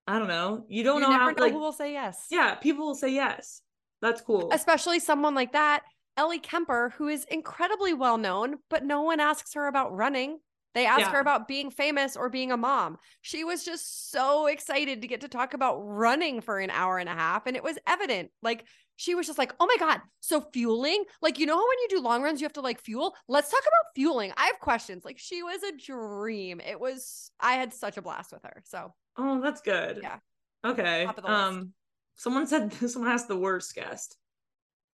[0.06, 2.26] I don't know, you don't you know how know like who will say yes.
[2.30, 3.62] yeah, people will say yes.
[4.02, 4.50] That's cool.
[4.52, 5.82] Especially someone like that,
[6.16, 10.38] Ellie Kemper, who is incredibly well known, but no one asks her about running.
[10.76, 11.10] They ask Yeah.
[11.12, 12.98] her about being famous or being a mom.
[13.22, 17.08] She was just so excited to get to talk about running for an hour and
[17.08, 17.46] a half.
[17.46, 18.30] And it was evident.
[18.42, 18.66] Like,
[18.96, 20.02] she was just like, oh my God.
[20.20, 22.78] So, fueling, like, you know how when you do long runs, you have to like
[22.82, 23.16] fuel?
[23.26, 24.34] Let's talk about fueling.
[24.36, 25.02] I have questions.
[25.02, 26.60] Like, she was a dream.
[26.60, 28.62] It was, I had such a blast with her.
[28.66, 30.00] So, oh, that's good.
[30.02, 30.18] Yeah.
[30.62, 31.06] Okay.
[31.06, 31.26] The list.
[31.26, 31.72] Um,
[32.16, 34.14] someone said someone asked the worst guest.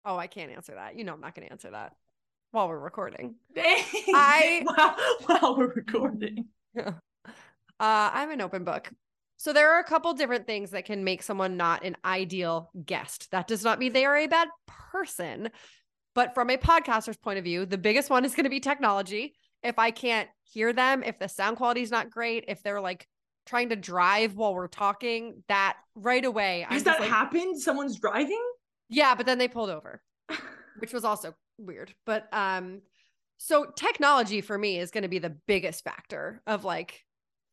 [0.04, 0.96] oh, I can't answer that.
[0.96, 1.92] You know, I'm not going to answer that
[2.52, 3.34] while we're recording.
[3.54, 3.82] Dang.
[4.14, 4.96] I- while,
[5.40, 6.46] while we're recording.
[6.74, 6.92] Yeah.
[7.26, 8.90] Uh, I'm an open book.
[9.38, 13.28] So there are a couple different things that can make someone not an ideal guest.
[13.32, 14.48] That does not mean they are a bad
[14.92, 15.50] person.
[16.14, 19.34] But from a podcaster's point of view, the biggest one is going to be technology.
[19.64, 23.08] If I can't hear them, if the sound quality is not great, if they're like
[23.46, 27.60] trying to drive while we're talking, that right away, I'm Has that like, happened?
[27.60, 28.42] Someone's driving?
[28.88, 30.02] yeah, but then they pulled over,
[30.78, 31.94] which was also weird.
[32.06, 32.82] But um,
[33.38, 37.04] so technology for me is going to be the biggest factor of like,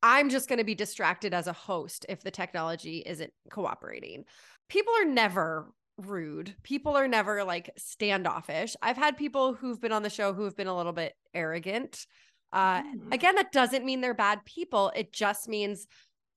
[0.01, 4.25] I'm just going to be distracted as a host if the technology isn't cooperating.
[4.69, 6.55] People are never rude.
[6.63, 8.75] People are never like standoffish.
[8.81, 12.05] I've had people who've been on the show who have been a little bit arrogant.
[12.53, 13.13] Uh, mm.
[13.13, 14.91] Again, that doesn't mean they're bad people.
[14.95, 15.87] It just means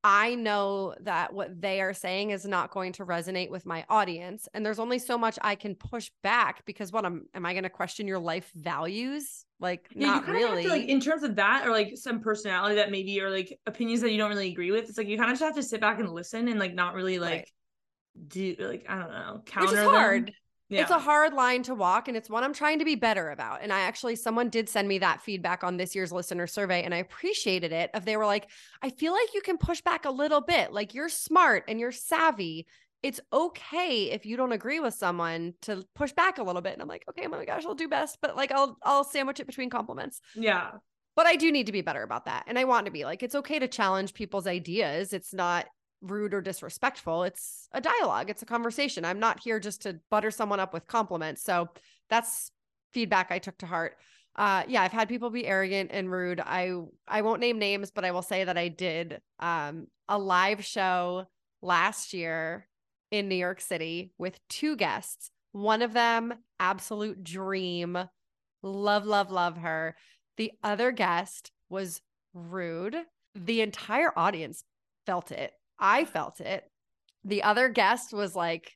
[0.04, 4.48] I know that what they are saying is not going to resonate with my audience.
[4.52, 7.62] And there's only so much I can push back because what am, am I going
[7.62, 9.44] to question your life values?
[9.60, 10.64] Like, yeah, not really.
[10.64, 14.00] To, like, in terms of that, or like some personality that maybe, or like opinions
[14.00, 15.80] that you don't really agree with, it's like you kind of just have to sit
[15.80, 17.48] back and listen and like not really like right.
[18.28, 20.32] do, like, I don't know, counter Which is hard.
[20.72, 20.82] Yeah.
[20.82, 23.60] It's a hard line to walk and it's one I'm trying to be better about.
[23.62, 26.94] And I actually someone did send me that feedback on this year's listener survey and
[26.94, 27.90] I appreciated it.
[27.92, 28.48] If they were like,
[28.80, 30.72] I feel like you can push back a little bit.
[30.72, 32.66] Like you're smart and you're savvy.
[33.02, 36.72] It's okay if you don't agree with someone to push back a little bit.
[36.72, 39.40] And I'm like, okay, oh my gosh, I'll do best, but like I'll I'll sandwich
[39.40, 40.20] it between compliments.
[40.34, 40.70] Yeah.
[41.14, 42.44] But I do need to be better about that.
[42.46, 45.12] And I want to be like, it's okay to challenge people's ideas.
[45.12, 45.66] It's not
[46.02, 47.22] rude or disrespectful.
[47.22, 49.04] It's a dialogue, it's a conversation.
[49.04, 51.42] I'm not here just to butter someone up with compliments.
[51.42, 51.68] So
[52.10, 52.50] that's
[52.92, 53.96] feedback I took to heart.
[54.36, 56.40] Uh yeah, I've had people be arrogant and rude.
[56.40, 56.72] I
[57.06, 61.26] I won't name names, but I will say that I did um a live show
[61.60, 62.66] last year
[63.10, 65.30] in New York City with two guests.
[65.52, 67.98] One of them absolute dream.
[68.62, 69.96] Love love love her.
[70.36, 72.00] The other guest was
[72.32, 72.96] rude.
[73.34, 74.64] The entire audience
[75.06, 75.52] felt it.
[75.82, 76.64] I felt it.
[77.24, 78.72] The other guest was like,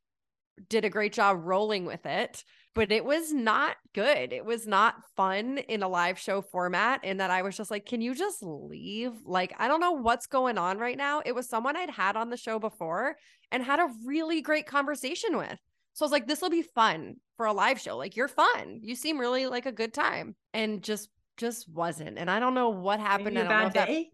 [0.68, 2.42] did a great job rolling with it,
[2.74, 4.32] but it was not good.
[4.32, 7.00] It was not fun in a live show format.
[7.04, 9.12] And that I was just like, can you just leave?
[9.24, 11.22] Like, I don't know what's going on right now.
[11.24, 13.16] It was someone I'd had on the show before
[13.50, 15.58] and had a really great conversation with.
[15.92, 17.96] So I was like, this will be fun for a live show.
[17.96, 18.80] Like, you're fun.
[18.82, 20.34] You seem really like a good time.
[20.52, 22.18] And just, just wasn't.
[22.18, 23.34] And I don't know what happened.
[23.34, 24.10] Maybe a bad day.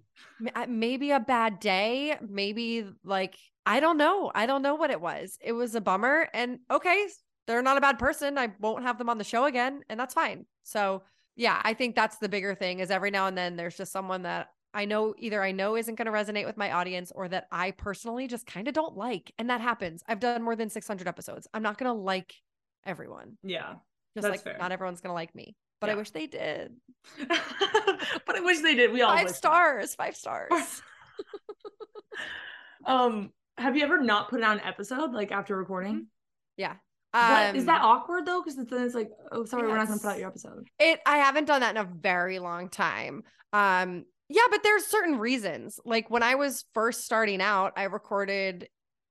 [0.68, 4.30] Maybe a bad day, maybe like I don't know.
[4.34, 5.38] I don't know what it was.
[5.40, 7.06] It was a bummer and okay,
[7.46, 8.38] they're not a bad person.
[8.38, 10.46] I won't have them on the show again and that's fine.
[10.64, 11.02] So,
[11.36, 14.22] yeah, I think that's the bigger thing is every now and then there's just someone
[14.22, 17.46] that I know either I know isn't going to resonate with my audience or that
[17.52, 19.32] I personally just kind of don't like.
[19.38, 20.02] And that happens.
[20.08, 21.46] I've done more than 600 episodes.
[21.52, 22.34] I'm not going to like
[22.84, 23.36] everyone.
[23.42, 23.74] Yeah.
[24.16, 24.56] Just like fair.
[24.58, 25.94] not everyone's going to like me but yeah.
[25.94, 26.76] I wish they did.
[27.28, 28.92] but I wish they did.
[28.92, 30.80] We all five stars, five stars.
[32.86, 35.94] um, have you ever not put out an episode like after recording?
[35.94, 36.02] Mm-hmm.
[36.56, 36.74] Yeah.
[37.14, 38.40] Um, is that awkward though?
[38.40, 39.70] Because then it's like, oh, sorry, yes.
[39.70, 40.68] we're not gonna put out your episode.
[40.78, 41.00] It.
[41.04, 43.24] I haven't done that in a very long time.
[43.52, 44.04] Um.
[44.28, 45.80] Yeah, but there's certain reasons.
[45.84, 48.68] Like when I was first starting out, I recorded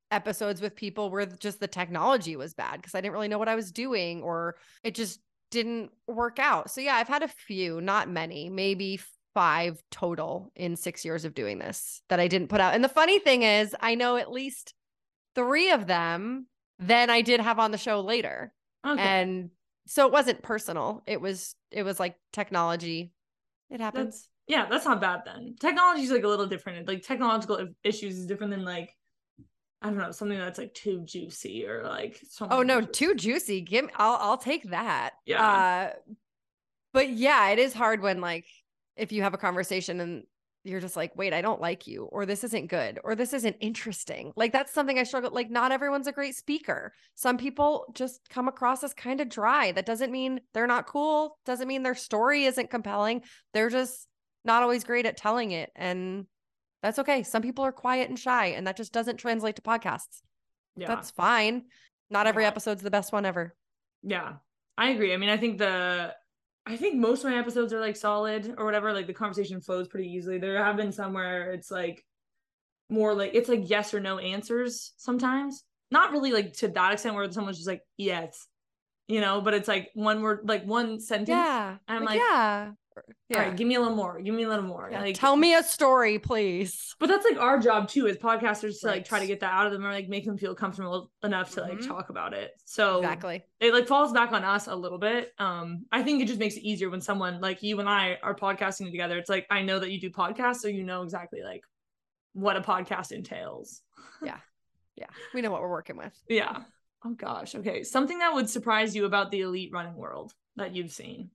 [0.09, 3.49] episodes with people where just the technology was bad because I didn't really know what
[3.49, 5.19] I was doing or it just
[5.51, 6.71] didn't work out.
[6.71, 8.99] So yeah, I've had a few, not many, maybe
[9.33, 12.73] five total in six years of doing this that I didn't put out.
[12.73, 14.73] And the funny thing is, I know at least
[15.35, 16.47] three of them
[16.81, 18.51] then I did have on the show later.
[18.85, 19.01] Okay.
[19.01, 19.51] And
[19.85, 21.03] so it wasn't personal.
[21.05, 23.13] It was it was like technology.
[23.69, 24.15] It happens.
[24.15, 25.55] That's, yeah, that's not bad then.
[25.59, 26.87] Technology is like a little different.
[26.87, 28.89] Like technological issues is different than like
[29.81, 33.61] I don't know, something that's like too juicy or like Oh no, too juicy.
[33.61, 35.11] Give me, I'll I'll take that.
[35.25, 35.43] Yeah.
[35.43, 35.91] Uh,
[36.93, 38.45] but yeah, it is hard when like
[38.95, 40.23] if you have a conversation and
[40.63, 43.55] you're just like, wait, I don't like you, or this isn't good, or this isn't
[43.59, 44.31] interesting.
[44.35, 45.31] Like that's something I struggle.
[45.31, 46.93] Like, not everyone's a great speaker.
[47.15, 49.71] Some people just come across as kind of dry.
[49.71, 51.39] That doesn't mean they're not cool.
[51.45, 53.23] Doesn't mean their story isn't compelling.
[53.53, 54.07] They're just
[54.45, 55.71] not always great at telling it.
[55.75, 56.27] And
[56.81, 57.23] that's okay.
[57.23, 60.21] Some people are quiet and shy, and that just doesn't translate to podcasts.
[60.75, 60.87] Yeah.
[60.87, 61.63] That's fine.
[62.09, 62.49] Not every yeah.
[62.49, 63.55] episode's the best one ever.
[64.03, 64.33] Yeah.
[64.77, 65.13] I agree.
[65.13, 66.13] I mean, I think the
[66.65, 68.93] I think most of my episodes are like solid or whatever.
[68.93, 70.37] Like the conversation flows pretty easily.
[70.37, 72.03] There have been some where it's like
[72.89, 75.63] more like it's like yes or no answers sometimes.
[75.91, 78.47] Not really like to that extent where someone's just like, yes,
[79.07, 81.29] you know, but it's like one word, like one sentence.
[81.29, 81.77] Yeah.
[81.87, 82.71] And I'm like, yeah
[83.29, 83.37] yeah.
[83.37, 84.19] All right, give me a little more.
[84.21, 84.89] Give me a little more.
[84.91, 86.95] Yeah, like, tell me a story, please.
[86.99, 88.95] But that's like our job too, as podcasters, to right.
[88.97, 91.51] like try to get that out of them or like make them feel comfortable enough
[91.55, 91.77] to mm-hmm.
[91.77, 92.51] like talk about it.
[92.65, 95.31] So exactly, it like falls back on us a little bit.
[95.39, 98.35] Um, I think it just makes it easier when someone like you and I are
[98.35, 99.17] podcasting together.
[99.17, 101.63] It's like I know that you do podcasts, so you know exactly like
[102.33, 103.81] what a podcast entails.
[104.23, 104.37] yeah,
[104.95, 106.13] yeah, we know what we're working with.
[106.27, 106.63] Yeah.
[107.03, 107.55] Oh gosh.
[107.55, 107.83] Okay.
[107.83, 111.31] Something that would surprise you about the elite running world that you've seen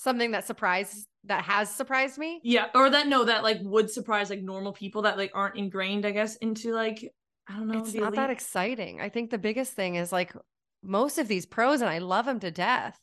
[0.00, 2.40] something that surprised that has surprised me.
[2.42, 6.06] Yeah, or that no, that like would surprise like normal people that like aren't ingrained,
[6.06, 7.12] I guess, into like
[7.46, 7.80] I don't know.
[7.80, 8.16] It's not elite.
[8.16, 9.00] that exciting.
[9.00, 10.32] I think the biggest thing is like
[10.82, 12.98] most of these pros, and I love them to death.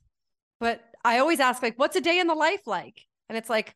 [0.59, 3.05] But I always ask like, what's a day in the life like?
[3.29, 3.75] And it's like,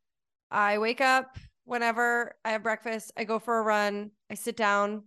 [0.50, 5.04] I wake up whenever I have breakfast, I go for a run, I sit down,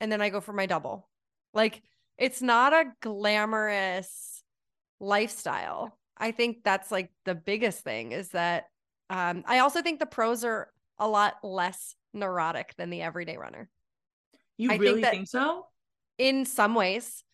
[0.00, 1.10] and then I go for my double.
[1.52, 1.82] Like
[2.16, 4.42] it's not a glamorous
[4.98, 5.98] lifestyle.
[6.22, 8.66] I think that's like the biggest thing is that
[9.10, 13.68] um, I also think the pros are a lot less neurotic than the everyday runner.
[14.56, 15.66] You I really think, think so?
[16.18, 17.24] In some ways,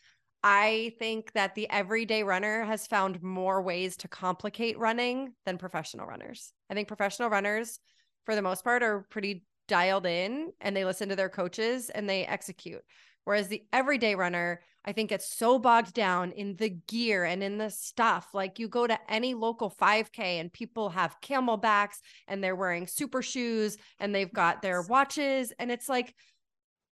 [0.43, 6.07] I think that the everyday runner has found more ways to complicate running than professional
[6.07, 6.55] runners.
[6.71, 7.81] I think professional runners,
[8.25, 12.09] for the most part, are pretty dialed in and they listen to their coaches and
[12.09, 12.81] they execute.
[13.25, 17.59] Whereas the everyday runner, I think gets so bogged down in the gear and in
[17.59, 18.29] the stuff.
[18.33, 21.97] Like you go to any local 5K and people have CamelBaks
[22.27, 25.53] and they're wearing super shoes and they've got their watches.
[25.59, 26.15] And it's like,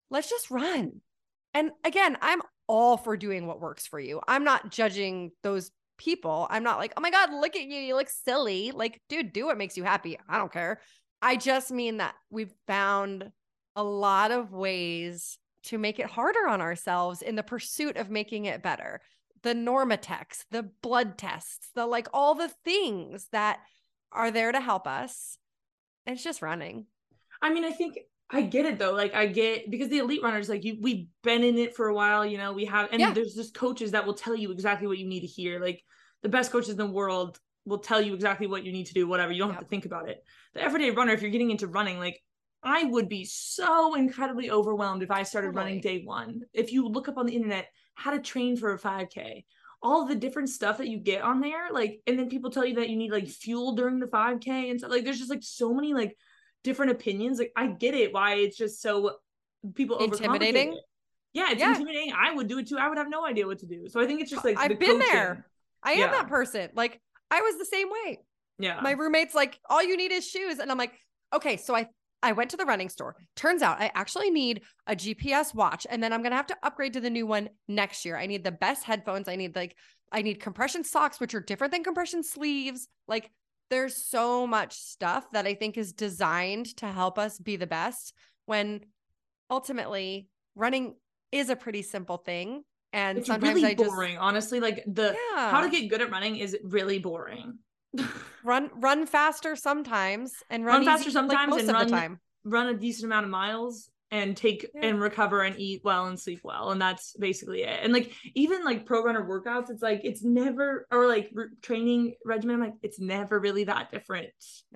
[0.10, 1.02] let's just run.
[1.54, 4.22] And again, I'm all for doing what works for you.
[4.28, 5.70] I'm not judging those
[6.00, 6.48] people.
[6.50, 7.80] I'm not like, oh my God, look at you.
[7.80, 8.72] You look silly.
[8.72, 10.18] Like, dude, do what makes you happy.
[10.28, 10.82] I don't care.
[11.22, 13.32] I just mean that we've found
[13.76, 18.46] a lot of ways to make it harder on ourselves in the pursuit of making
[18.46, 19.02] it better.
[19.44, 23.60] The Normatecs, the blood tests, the like all the things that
[24.12, 25.38] are there to help us.
[26.06, 26.86] It's just running.
[27.42, 27.98] I mean, I think
[28.30, 28.94] I get it though.
[28.94, 31.94] Like I get because the elite runners, like you, we've been in it for a
[31.94, 32.26] while.
[32.26, 33.14] You know, we have, and yeah.
[33.14, 35.60] there's just coaches that will tell you exactly what you need to hear.
[35.60, 35.84] Like
[36.22, 39.08] the best coaches in the world will tell you exactly what you need to do.
[39.08, 40.24] Whatever you don't have to think about it.
[40.54, 42.22] The everyday runner, if you're getting into running, like
[42.64, 45.64] I would be so incredibly overwhelmed if I started totally.
[45.64, 46.44] running day one.
[46.54, 49.44] If you look up on the internet how to train for a 5K,
[49.82, 52.76] all the different stuff that you get on there, like, and then people tell you
[52.76, 54.92] that you need like fuel during the 5K and stuff.
[54.92, 56.18] Like, there's just like so many like
[56.64, 57.38] different opinions.
[57.38, 59.18] Like, I get it why it's just so
[59.76, 60.80] people intimidating.
[61.34, 61.72] Yeah, it's yeah.
[61.72, 62.14] intimidating.
[62.18, 62.78] I would do it too.
[62.78, 63.90] I would have no idea what to do.
[63.90, 65.00] So I think it's just like I've been coaching.
[65.12, 65.46] there.
[65.84, 66.70] I am that person.
[66.76, 68.20] Like I was the same way.
[68.60, 68.80] Yeah.
[68.82, 70.60] My roommate's like, all you need is shoes.
[70.60, 70.94] And I'm like,
[71.34, 71.88] okay, so I
[72.24, 73.16] I went to the running store.
[73.36, 76.58] Turns out I actually need a GPS watch and then I'm going to have to
[76.64, 78.18] upgrade to the new one next year.
[78.18, 79.28] I need the best headphones.
[79.28, 79.76] I need like
[80.12, 82.88] I need compression socks which are different than compression sleeves.
[83.08, 83.30] Like
[83.70, 88.14] there's so much stuff that I think is designed to help us be the best
[88.46, 88.82] when
[89.50, 90.96] ultimately running
[91.32, 92.64] is a pretty simple thing
[92.94, 94.14] and it's sometimes really I boring.
[94.14, 95.52] Just, honestly, like the yeah.
[95.52, 97.58] how to get good at running is really boring
[98.44, 101.88] run run faster sometimes and run, run faster easy, sometimes like, most and of run,
[101.88, 102.20] the time.
[102.44, 104.86] Run a decent amount of miles and take yeah.
[104.86, 107.80] and recover and eat well and sleep well and that's basically it.
[107.82, 112.14] And like even like pro runner workouts it's like it's never or like re- training
[112.24, 114.28] regimen I'm like it's never really that different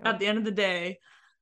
[0.04, 0.98] at the end of the day.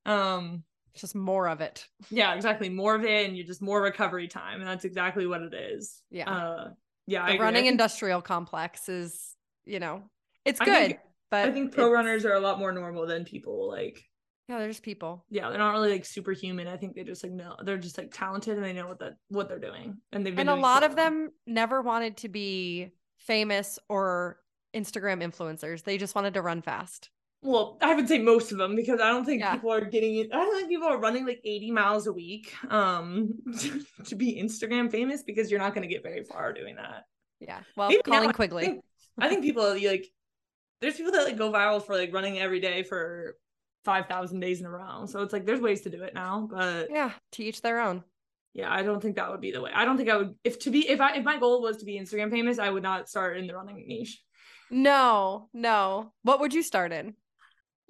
[0.05, 1.87] Um it's just more of it.
[2.09, 2.67] yeah exactly.
[2.67, 6.01] More of it and you're just more recovery time and that's exactly what it is.
[6.11, 6.29] Yeah.
[6.29, 6.69] Uh
[7.07, 10.03] yeah the running industrial complex is you know
[10.43, 10.99] it's good think,
[11.31, 14.03] but I think pro runners are a lot more normal than people like
[14.47, 15.25] yeah, they're just people.
[15.29, 16.67] Yeah, they're not really like superhuman.
[16.67, 19.15] I think they just like know they're just like talented and they know what that
[19.29, 19.97] what they're doing.
[20.11, 24.37] And they've and a lot of them never wanted to be famous or
[24.75, 25.83] Instagram influencers.
[25.83, 27.09] They just wanted to run fast.
[27.41, 29.55] Well, I would say most of them because I don't think yeah.
[29.55, 30.29] people are getting it.
[30.31, 33.33] I don't think people are running like 80 miles a week um
[34.05, 37.05] to be Instagram famous because you're not going to get very far doing that.
[37.39, 37.61] Yeah.
[37.75, 38.63] Well, Maybe Colin now, Quigley.
[38.63, 38.83] I think,
[39.17, 40.07] I think people like
[40.81, 43.35] there's people that like go viral for like running every day for
[43.85, 45.05] 5,000 days in a row.
[45.05, 48.03] So it's like there's ways to do it now, but yeah, teach their own.
[48.53, 49.71] Yeah, I don't think that would be the way.
[49.73, 51.85] I don't think I would if to be if I if my goal was to
[51.85, 54.21] be Instagram famous, I would not start in the running niche.
[54.71, 56.13] No, no.
[56.23, 57.15] What would you start in?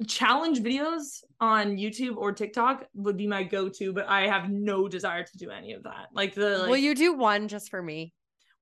[0.07, 5.23] Challenge videos on YouTube or TikTok would be my go-to, but I have no desire
[5.23, 6.07] to do any of that.
[6.13, 8.13] Like the like, Will you do one just for me?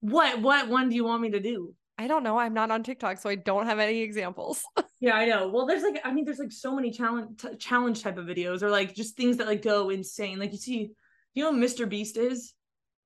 [0.02, 1.74] What what one do you want me to do?
[2.04, 2.38] I don't know.
[2.38, 4.62] I'm not on TikTok, so I don't have any examples.
[5.00, 5.48] yeah, I know.
[5.48, 8.62] Well, there's like, I mean, there's like so many challenge t- challenge type of videos,
[8.62, 10.38] or like just things that like go insane.
[10.38, 10.92] Like you see,
[11.34, 11.88] you know, Mr.
[11.88, 12.54] Beast is.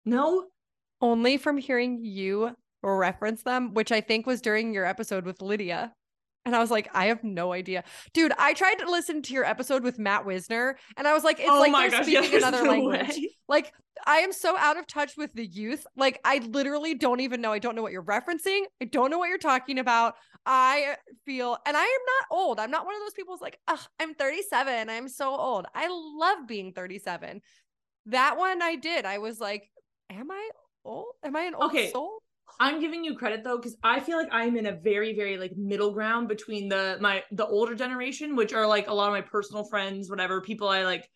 [0.04, 0.46] No.
[1.00, 5.94] Only from hearing you reference them, which I think was during your episode with Lydia.
[6.48, 7.84] And I was like, I have no idea.
[8.14, 11.40] Dude, I tried to listen to your episode with Matt Wisner and I was like,
[11.40, 13.18] it's oh like they're gosh, speaking yeah, another no language.
[13.18, 13.36] Way.
[13.50, 13.74] Like,
[14.06, 15.86] I am so out of touch with the youth.
[15.98, 17.52] Like, I literally don't even know.
[17.52, 18.62] I don't know what you're referencing.
[18.82, 20.16] I don't know what you're talking about.
[20.46, 20.96] I
[21.26, 22.60] feel, and I am not old.
[22.60, 23.60] I'm not one of those people who's like,
[24.00, 24.90] I'm 37.
[24.90, 25.66] I'm so old.
[25.76, 27.42] I love being 37.
[28.06, 29.06] That one I did.
[29.06, 29.70] I was like,
[30.10, 30.50] am I
[30.86, 31.08] old?
[31.24, 31.92] Am I an old okay.
[31.92, 32.22] soul?
[32.60, 35.56] I'm giving you credit though, because I feel like I'm in a very, very like
[35.56, 39.22] middle ground between the my the older generation, which are like a lot of my
[39.22, 41.08] personal friends, whatever people I like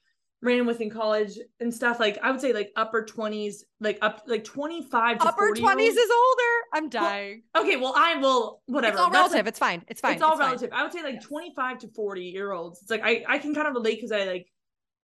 [0.44, 2.00] ran with in college and stuff.
[2.00, 5.18] Like I would say like upper twenties, like up like twenty five.
[5.20, 6.54] Upper twenties is older.
[6.74, 7.44] I'm dying.
[7.56, 8.94] Well, okay, well I will whatever.
[8.94, 9.38] It's all relative.
[9.38, 9.84] Like, it's fine.
[9.88, 10.14] It's fine.
[10.14, 10.70] It's all it's relative.
[10.70, 10.80] Fine.
[10.80, 11.26] I would say like yes.
[11.26, 12.82] twenty five to forty year olds.
[12.82, 14.48] It's like I I can kind of relate because I like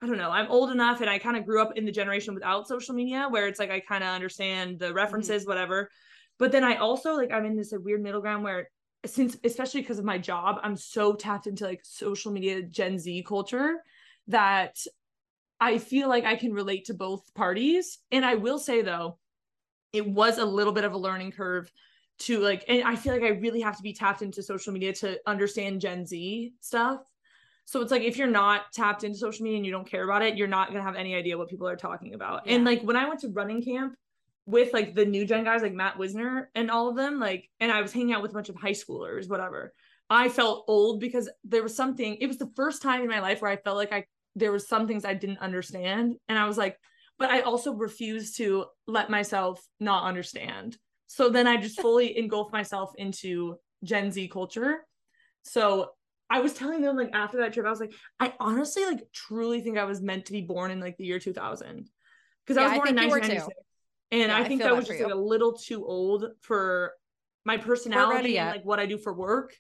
[0.02, 0.32] I don't know.
[0.32, 3.28] I'm old enough and I kind of grew up in the generation without social media
[3.30, 5.52] where it's like I kind of understand the references, mm-hmm.
[5.52, 5.90] whatever.
[6.42, 8.68] But then I also like I'm in this like, weird middle ground where
[9.06, 13.24] since especially because of my job, I'm so tapped into like social media Gen Z
[13.28, 13.76] culture
[14.26, 14.76] that
[15.60, 18.00] I feel like I can relate to both parties.
[18.12, 19.20] And I will say though,
[19.94, 21.72] it was a little bit of a learning curve
[22.22, 24.94] to like and I feel like I really have to be tapped into social media
[24.94, 27.02] to understand Gen Z stuff.
[27.66, 30.24] So it's like if you're not tapped into social media and you don't care about
[30.24, 32.48] it, you're not gonna have any idea what people are talking about.
[32.48, 32.56] Yeah.
[32.56, 33.94] And like when I went to running camp
[34.46, 37.72] with like the new gen guys like Matt Wisner and all of them, like and
[37.72, 39.74] I was hanging out with a bunch of high schoolers, whatever.
[40.10, 43.42] I felt old because there was something, it was the first time in my life
[43.42, 44.06] where I felt like I
[44.36, 46.16] there was some things I didn't understand.
[46.28, 46.78] And I was like,
[47.20, 50.78] but I also refused to let myself not understand.
[51.08, 54.86] So then I just fully engulfed myself into Gen Z culture.
[55.44, 55.92] So
[56.30, 59.62] I was telling them like after that trip, I was like, I honestly like truly
[59.62, 61.90] think I was meant to be born in like the year 2000
[62.46, 63.48] because yeah, I was born in 1996,
[64.12, 66.94] and yeah, I think I that was just like a little too old for
[67.46, 69.56] my personality and like what I do for work.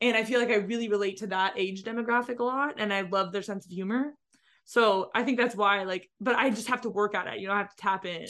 [0.00, 3.02] And I feel like I really relate to that age demographic a lot, and I
[3.02, 4.14] love their sense of humor.
[4.64, 7.40] So I think that's why, like, but I just have to work at it.
[7.40, 8.26] You know, I have to tap in.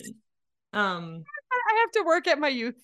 [0.73, 1.23] Um,
[1.53, 2.75] I have to work at my youth.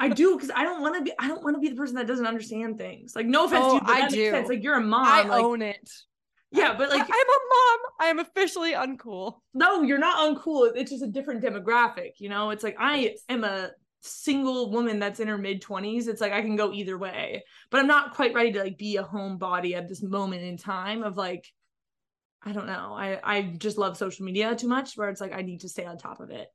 [0.00, 1.12] I do because I don't want to be.
[1.18, 3.14] I don't want to be the person that doesn't understand things.
[3.14, 4.30] Like, no offense oh, to you, but I do.
[4.30, 4.48] sense.
[4.48, 5.06] Like, you're a mom.
[5.06, 5.88] I like, own it.
[6.50, 7.78] Yeah, but like, I'm a mom.
[8.00, 9.40] I am officially uncool.
[9.52, 10.70] No, you're not uncool.
[10.74, 12.12] It's just a different demographic.
[12.18, 13.70] You know, it's like I am a
[14.00, 17.80] single woman that's in her mid 20s it's like i can go either way but
[17.80, 21.16] i'm not quite ready to like be a homebody at this moment in time of
[21.16, 21.52] like
[22.44, 25.42] i don't know i i just love social media too much where it's like i
[25.42, 26.46] need to stay on top of it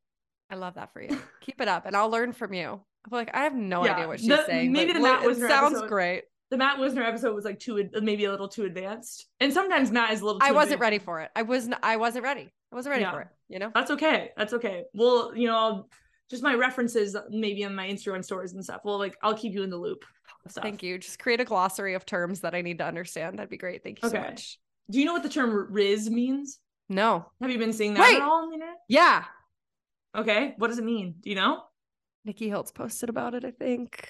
[0.50, 3.30] i love that for you keep it up and i'll learn from you i'm like
[3.36, 6.24] i have no yeah, idea what she's the, saying maybe matt wisner sounds episode, great
[6.54, 10.12] the matt wisner episode was like too maybe a little too advanced and sometimes matt
[10.12, 10.82] is a little i wasn't advanced.
[10.82, 13.12] ready for it i wasn't i wasn't ready i wasn't ready yeah.
[13.12, 15.90] for it you know that's okay that's okay well you know i'll
[16.30, 18.82] just my references maybe on my Instagram stories and stuff.
[18.84, 20.04] Well, like I'll keep you in the loop.
[20.50, 20.98] Thank you.
[20.98, 23.38] Just create a glossary of terms that I need to understand.
[23.38, 23.84] That'd be great.
[23.84, 24.18] Thank you okay.
[24.18, 24.60] so much.
[24.90, 26.60] Do you know what the term Riz means?
[26.90, 27.28] No.
[27.40, 28.16] Have you been seeing that Wait.
[28.16, 28.78] at all on the internet?
[28.90, 29.26] Yeah.
[30.18, 30.56] Okay.
[30.58, 31.16] What does it mean?
[31.22, 31.64] Do you know?
[32.26, 34.10] Nikki Hiltz posted about it, I think.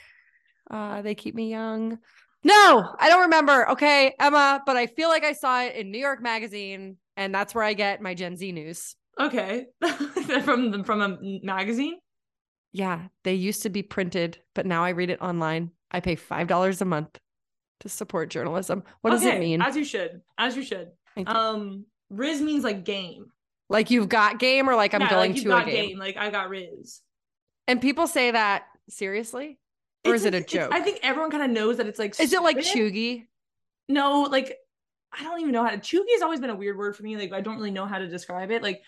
[0.71, 1.99] Uh, they keep me young.
[2.43, 3.69] No, I don't remember.
[3.71, 7.55] Okay, Emma, but I feel like I saw it in New York Magazine, and that's
[7.55, 8.95] where I get my Gen Z news.
[9.19, 9.67] Okay,
[10.43, 11.97] from from a magazine.
[12.73, 15.71] Yeah, they used to be printed, but now I read it online.
[15.91, 17.19] I pay $5 a month
[17.81, 18.83] to support journalism.
[19.01, 19.61] What okay, does it mean?
[19.61, 20.21] As you should.
[20.37, 20.89] As you should.
[21.27, 23.27] Um Riz means like game.
[23.69, 25.89] Like you've got game or like I'm yeah, going like to a game.
[25.89, 25.99] game.
[25.99, 27.01] Like I got Riz.
[27.67, 29.59] And people say that seriously?
[30.05, 30.71] Or is it a joke?
[30.73, 33.25] I think everyone kind of knows that it's like Is it like cheugy?
[33.87, 34.57] No, like
[35.17, 37.17] I don't even know how to cheugy has always been a weird word for me.
[37.17, 38.61] Like I don't really know how to describe it.
[38.61, 38.81] Like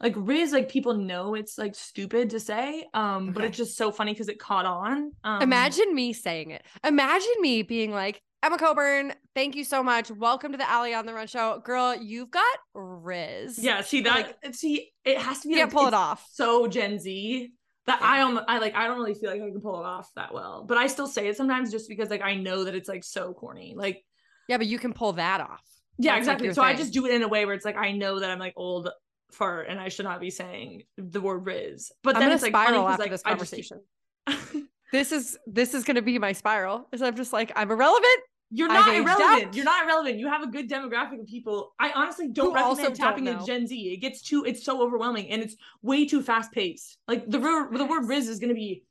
[0.00, 3.32] like Riz, like people know it's like stupid to say, um, okay.
[3.32, 5.12] but it's just so funny because it caught on.
[5.24, 6.64] Um, Imagine me saying it.
[6.84, 10.12] Imagine me being like, Emma Coburn, thank you so much.
[10.12, 11.96] Welcome to the Ali on the Run show, girl.
[11.96, 13.58] You've got Riz.
[13.58, 14.36] Yeah, see that.
[14.44, 15.54] Like, see, it has to be.
[15.54, 16.28] Can't like, pull it off.
[16.32, 17.50] So Gen Z
[17.88, 18.02] that.
[18.02, 18.40] I am.
[18.48, 18.74] I like.
[18.74, 21.06] I don't really feel like I can pull it off that well, but I still
[21.06, 23.74] say it sometimes just because like I know that it's like so corny.
[23.76, 24.04] Like,
[24.48, 25.62] yeah, but you can pull that off.
[25.98, 26.48] Yeah, That's exactly.
[26.48, 26.62] Like so.
[26.62, 28.54] I just do it in a way where it's like I know that I'm like
[28.56, 28.88] old
[29.32, 31.92] fart and I should not be saying the word Riz.
[32.02, 33.80] But I'm then it's like spiral after like, this conversation.
[34.28, 34.52] Just...
[34.92, 36.88] this is this is gonna be my spiral.
[36.92, 38.20] Is I'm just like I'm irrelevant.
[38.50, 39.54] You're not irrelevant.
[39.54, 40.18] You're not irrelevant.
[40.18, 41.74] You have a good demographic of people.
[41.78, 43.92] I honestly don't Who recommend tapping into Gen Z.
[43.92, 44.44] It gets too.
[44.46, 46.98] It's so overwhelming and it's way too fast paced.
[47.06, 48.84] Like the the word Riz is gonna be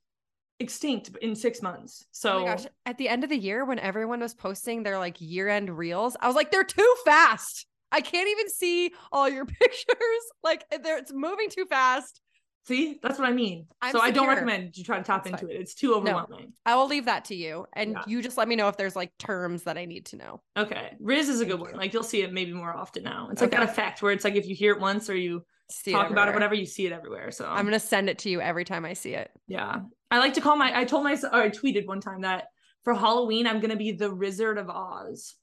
[0.59, 2.03] extinct in six months.
[2.03, 4.99] Oh so oh gosh, at the end of the year, when everyone was posting their
[4.99, 7.65] like year end reels, I was like, they're too fast.
[7.91, 10.23] I can't even see all your pictures.
[10.43, 12.21] Like it's moving too fast.
[12.67, 13.65] See, that's what I mean.
[13.81, 14.07] I'm so secure.
[14.07, 15.55] I don't recommend you try to tap that's into fine.
[15.55, 15.61] it.
[15.61, 16.47] It's too overwhelming.
[16.47, 17.65] No, I will leave that to you.
[17.71, 18.03] And yeah.
[18.07, 20.41] you just let me know if there's like terms that I need to know.
[20.57, 20.91] Okay.
[20.99, 21.75] Riz is a good one.
[21.77, 23.29] Like you'll see it maybe more often now.
[23.31, 23.63] It's like okay.
[23.63, 26.27] that effect where it's like if you hear it once or you see talk about
[26.27, 27.31] it, whatever, you see it everywhere.
[27.31, 29.31] So I'm gonna send it to you every time I see it.
[29.47, 29.79] Yeah.
[30.11, 32.47] I like to call my I told myself or I tweeted one time that
[32.83, 35.35] for Halloween I'm gonna be the Wizard of Oz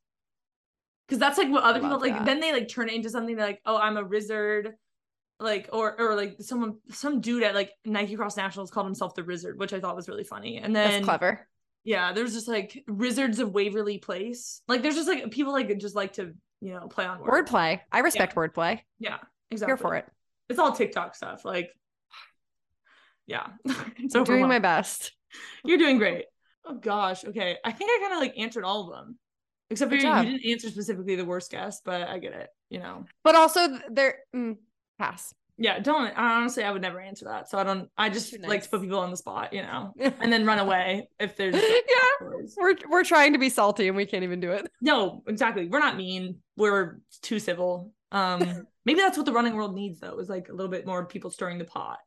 [1.08, 2.26] because that's like what other people like that.
[2.26, 4.72] then they like turn it into something like oh i'm a wizard
[5.40, 9.24] like or or like someone some dude at like nike cross nationals called himself the
[9.24, 10.58] wizard which i thought was really funny.
[10.58, 11.46] And then that's clever.
[11.84, 14.62] Yeah there's just like wizards of waverly place.
[14.68, 17.46] Like there's just like people like just like to you know play on word.
[17.46, 17.80] wordplay.
[17.90, 18.42] I respect yeah.
[18.42, 18.80] wordplay.
[18.98, 19.18] Yeah
[19.50, 20.06] exactly here for it.
[20.48, 21.70] It's all tiktok stuff like
[23.26, 23.48] yeah.
[24.08, 25.12] So doing my best.
[25.64, 26.26] You're doing great.
[26.64, 27.24] Oh gosh.
[27.24, 27.56] Okay.
[27.64, 29.18] I think i kind of like answered all of them.
[29.70, 32.48] Except for you, you, didn't answer specifically the worst guess, but I get it.
[32.68, 33.06] you know.
[33.24, 34.56] But also there mm,
[34.98, 35.34] pass.
[35.56, 37.48] Yeah, don't honestly I would never answer that.
[37.48, 38.48] So I don't I just nice.
[38.48, 39.92] like to put people on the spot, you know.
[39.98, 42.28] and then run away if there's Yeah.
[42.56, 44.70] We're we're trying to be salty and we can't even do it.
[44.80, 45.68] No, exactly.
[45.68, 46.38] We're not mean.
[46.56, 47.92] We're too civil.
[48.10, 51.06] Um maybe that's what the running world needs though, is like a little bit more
[51.06, 51.98] people stirring the pot.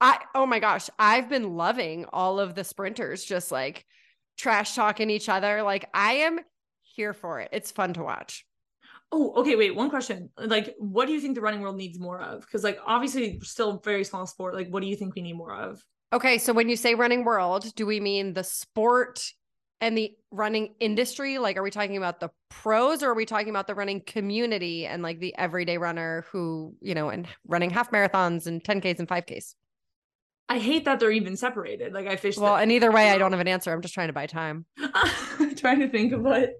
[0.00, 3.84] I oh my gosh, I've been loving all of the sprinters just like
[4.38, 5.62] trash talking each other.
[5.62, 6.40] Like I am
[6.82, 7.50] here for it.
[7.52, 8.46] It's fun to watch.
[9.10, 9.56] Oh, okay.
[9.56, 10.30] Wait, one question.
[10.38, 12.42] Like, what do you think the running world needs more of?
[12.42, 14.54] Because, like, obviously, still very small sport.
[14.54, 15.82] Like, what do you think we need more of?
[16.12, 19.32] Okay, so when you say running world, do we mean the sport
[19.80, 21.38] and the running industry?
[21.38, 24.86] Like, are we talking about the pros or are we talking about the running community
[24.86, 29.08] and like the everyday runner who, you know, and running half marathons and 10Ks and
[29.08, 29.54] 5Ks?
[30.48, 31.92] I hate that they're even separated.
[31.92, 32.38] Like I fish.
[32.38, 33.70] Well, and either way, I don't have an answer.
[33.70, 34.64] I'm just trying to buy time.
[35.56, 36.52] trying to think of what.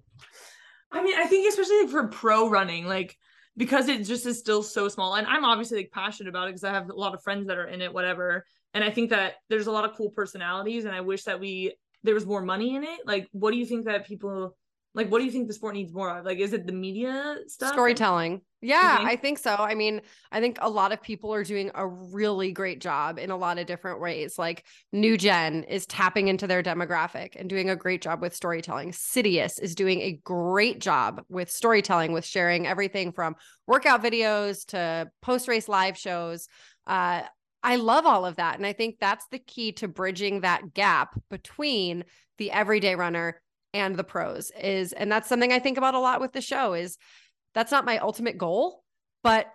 [0.90, 3.16] I mean, I think especially like for pro running, like
[3.56, 6.65] because it just is still so small, and I'm obviously like passionate about it because
[6.65, 8.44] I have a lot of friends that are in it, whatever.
[8.74, 11.74] And I think that there's a lot of cool personalities, and I wish that we
[12.05, 13.01] there was more money in it.
[13.05, 14.56] Like, what do you think that people
[14.94, 16.24] like what do you think the sport needs more of?
[16.24, 17.73] Like is it the media stuff?
[17.73, 18.40] Storytelling.
[18.60, 19.09] Yeah think?
[19.09, 19.55] i think so.
[19.55, 20.01] I mean
[20.32, 23.59] i think a lot of people are doing a really great job in a lot
[23.59, 24.39] of different ways.
[24.39, 28.93] Like new gen is tapping into their demographic and doing a great job with storytelling.
[28.93, 33.36] Citius is doing a great job with storytelling with sharing everything from
[33.66, 36.48] workout videos to post race live shows.
[36.86, 37.23] Uh,
[37.62, 38.56] I love all of that.
[38.56, 42.05] And I think that's the key to bridging that gap between
[42.39, 43.40] the everyday runner
[43.74, 46.74] and the pros is and that's something I think about a lot with the show
[46.74, 46.96] is
[47.54, 48.82] that's not my ultimate goal,
[49.22, 49.46] but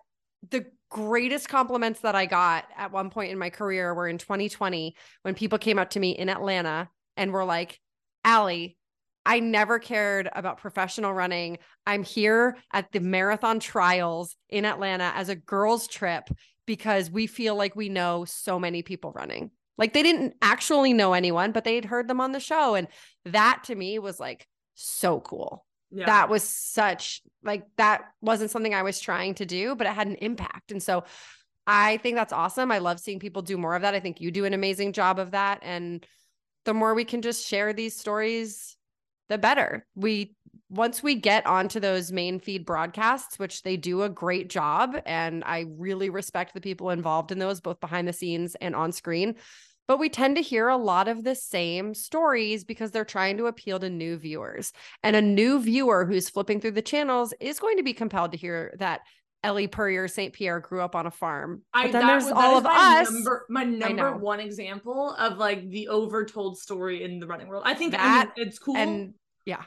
[0.50, 4.96] the greatest compliments that I got at one point in my career were in 2020
[5.24, 7.80] when people came up to me in Atlanta and were like,
[8.26, 8.78] Ali,
[9.26, 11.58] I never cared about professional running.
[11.88, 16.30] I'm here at the marathon trials in Atlanta as a girls' trip
[16.66, 19.52] because we feel like we know so many people running.
[19.78, 22.76] Like they didn't actually know anyone, but they'd heard them on the show.
[22.76, 22.88] And
[23.26, 25.66] that to me was like so cool.
[25.92, 26.06] Yeah.
[26.08, 30.08] That was such like that wasn't something I was trying to do, but it had
[30.08, 30.72] an impact.
[30.72, 31.04] And so
[31.68, 32.72] I think that's awesome.
[32.72, 33.94] I love seeing people do more of that.
[33.94, 35.60] I think you do an amazing job of that.
[35.62, 36.06] And
[36.66, 38.76] the more we can just share these stories,
[39.30, 39.86] the better.
[39.96, 40.36] We
[40.74, 45.44] once we get onto those main feed broadcasts, which they do a great job, and
[45.46, 49.36] I really respect the people involved in those, both behind the scenes and on screen.
[49.88, 53.48] But we tend to hear a lot of the same stories because they're trying to
[53.48, 54.72] appeal to new viewers.
[55.04, 58.38] And a new viewer who's flipping through the channels is going to be compelled to
[58.38, 59.02] hear that
[59.44, 60.34] Ellie Purrier St.
[60.34, 61.62] Pierre grew up on a farm.
[61.74, 63.12] But I, then there's was, all of my us.
[63.12, 67.64] Number, my number one example of like the overtold story in the running world.
[67.66, 68.78] I think that I mean, it's cool.
[68.78, 69.14] And
[69.46, 69.64] yeah.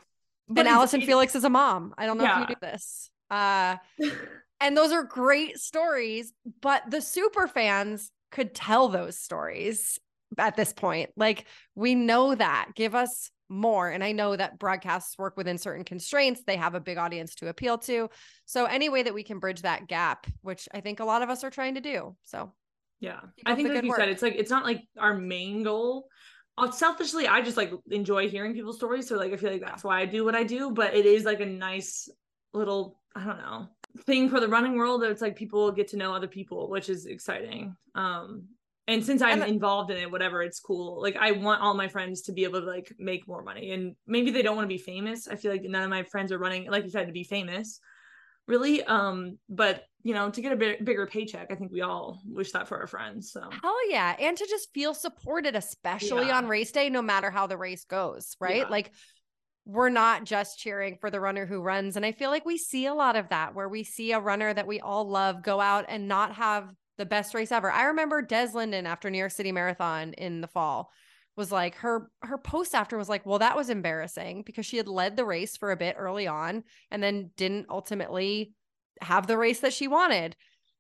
[0.49, 1.95] But and Allyson Felix is a mom.
[1.99, 2.43] I don't know yeah.
[2.43, 3.11] if you knew this.
[3.31, 3.77] Uh,
[4.61, 9.99] and those are great stories, but the super fans could tell those stories
[10.39, 11.11] at this point.
[11.17, 12.71] Like we know that.
[12.75, 13.89] Give us more.
[13.89, 16.43] And I know that broadcasts work within certain constraints.
[16.45, 18.11] They have a big audience to appeal to.
[18.45, 21.31] So any way that we can bridge that gap, which I think a lot of
[21.31, 22.17] us are trying to do.
[22.25, 22.53] So
[23.01, 23.21] yeah.
[23.45, 23.99] I think like you work.
[23.99, 26.09] said, it's like it's not like our main goal
[26.71, 29.09] selfishly i just like enjoy hearing people's stories.
[29.09, 31.25] So like i feel like that's why i do what i do but it is
[31.25, 32.09] like a nice
[32.55, 33.69] little i don't know
[34.05, 36.89] thing for the running world that it's like people get to know other people which
[36.89, 37.77] is exciting.
[37.95, 38.45] Um
[38.89, 41.01] and since i'm and involved in it whatever it's cool.
[41.01, 43.73] Like i want all my friends to be able to like make more money.
[43.73, 45.29] And maybe they don't want to be famous.
[45.29, 47.81] I feel like none of my friends are running like you said to be famous
[48.47, 52.53] really um but you know to get a bigger paycheck i think we all wish
[52.53, 56.37] that for our friends so hell yeah and to just feel supported especially yeah.
[56.37, 58.69] on race day no matter how the race goes right yeah.
[58.69, 58.93] like
[59.65, 62.87] we're not just cheering for the runner who runs and i feel like we see
[62.87, 65.87] a lot of that where we see a runner that we all love go out
[65.89, 69.51] and not have the best race ever i remember des linden after new york city
[69.51, 70.91] marathon in the fall
[71.37, 74.89] was like her her post after was like well that was embarrassing because she had
[74.89, 78.53] led the race for a bit early on and then didn't ultimately
[79.01, 80.35] have the race that she wanted.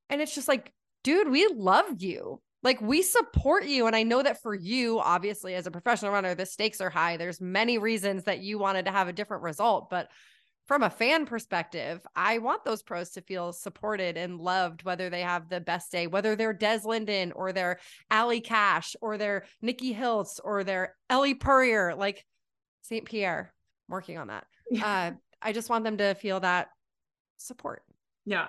[0.08, 0.72] And it's just like
[1.04, 2.40] dude we love you.
[2.62, 3.86] Like we support you.
[3.86, 7.16] And i know that for you obviously as a professional runner the stakes are high.
[7.16, 10.08] There's many reasons that you wanted to have a different result but
[10.66, 15.22] from a fan perspective, I want those pros to feel supported and loved, whether they
[15.22, 17.78] have the best day, whether they're Des Linden or they're
[18.10, 22.24] Allie Cash or they're Nikki Hiltz or they're Ellie Purrier, like
[22.82, 23.04] St.
[23.04, 23.52] Pierre.
[23.88, 24.46] I'm working on that.
[24.82, 25.12] uh,
[25.42, 26.68] I just want them to feel that
[27.36, 27.82] support.
[28.24, 28.48] Yeah,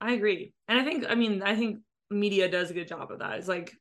[0.00, 0.54] I agree.
[0.68, 1.80] And I think, I mean, I think
[2.10, 3.38] media does a good job of that.
[3.38, 3.72] It's like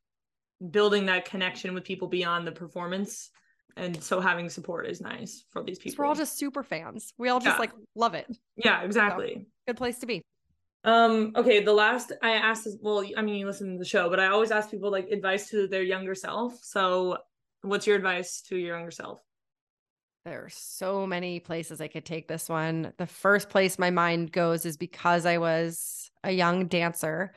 [0.71, 3.29] building that connection with people beyond the performance
[3.77, 6.03] and so having support is nice for these people.
[6.03, 7.13] We're all just super fans.
[7.17, 7.59] We all just yeah.
[7.59, 8.27] like love it.
[8.55, 9.33] Yeah, exactly.
[9.35, 10.21] So, good place to be.
[10.83, 14.09] Um, okay, the last I asked this, well, I mean, you listen to the show,
[14.09, 16.57] but I always ask people like advice to their younger self.
[16.61, 17.17] So,
[17.61, 19.19] what's your advice to your younger self?
[20.25, 22.93] There are so many places I could take this one.
[22.97, 27.33] The first place my mind goes is because I was a young dancer.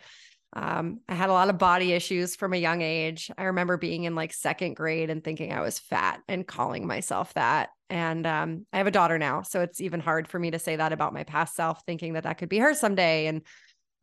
[0.52, 3.31] Um, I had a lot of body issues from a young age.
[3.39, 7.32] I remember being in like second grade and thinking I was fat and calling myself
[7.35, 7.70] that.
[7.89, 10.77] And um, I have a daughter now, so it's even hard for me to say
[10.77, 13.27] that about my past self, thinking that that could be her someday.
[13.27, 13.43] And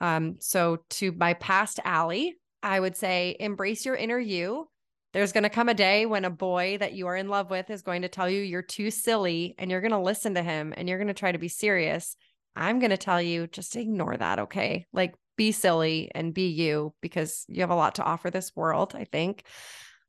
[0.01, 4.69] um, so, to my past Ali, I would say embrace your inner you.
[5.13, 7.69] There's going to come a day when a boy that you are in love with
[7.69, 10.73] is going to tell you you're too silly and you're going to listen to him
[10.75, 12.15] and you're going to try to be serious.
[12.55, 14.39] I'm going to tell you just ignore that.
[14.39, 14.85] Okay.
[14.91, 18.93] Like be silly and be you because you have a lot to offer this world,
[18.95, 19.43] I think.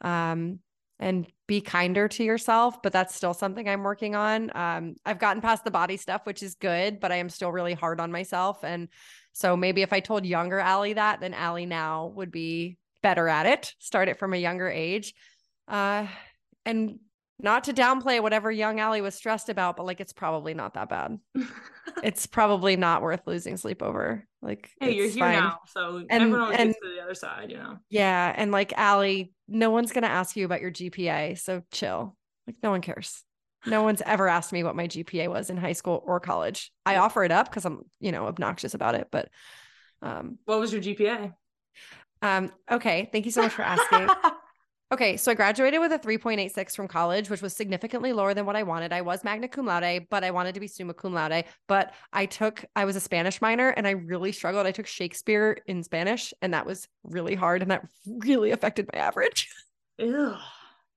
[0.00, 0.60] Um,
[1.00, 4.50] and be kinder to yourself, but that's still something I'm working on.
[4.56, 7.74] Um, I've gotten past the body stuff, which is good, but I am still really
[7.74, 8.64] hard on myself.
[8.64, 8.88] And
[9.32, 13.46] so maybe if I told younger Ali that, then Ali now would be better at
[13.46, 15.14] it, start it from a younger age.
[15.68, 16.08] Uh,
[16.66, 16.98] and
[17.40, 20.88] not to downplay whatever young Ali was stressed about, but like it's probably not that
[20.88, 21.18] bad.
[22.02, 24.26] it's probably not worth losing sleep over.
[24.42, 25.34] Like, hey, you're here fine.
[25.34, 27.78] now, so and, everyone and, gets to the other side, you know.
[27.90, 32.16] Yeah, and like Ali, no one's gonna ask you about your GPA, so chill.
[32.46, 33.22] Like, no one cares.
[33.66, 36.72] No one's ever asked me what my GPA was in high school or college.
[36.86, 39.08] I offer it up because I'm, you know, obnoxious about it.
[39.10, 39.28] But
[40.00, 41.34] um, what was your GPA?
[42.22, 44.08] Um, okay, thank you so much for asking.
[44.90, 48.56] Okay, so I graduated with a 3.86 from college, which was significantly lower than what
[48.56, 48.90] I wanted.
[48.90, 51.44] I was magna cum laude, but I wanted to be summa cum laude.
[51.66, 54.66] But I took, I was a Spanish minor and I really struggled.
[54.66, 58.98] I took Shakespeare in Spanish and that was really hard and that really affected my
[58.98, 59.50] average.
[59.98, 60.34] Ew,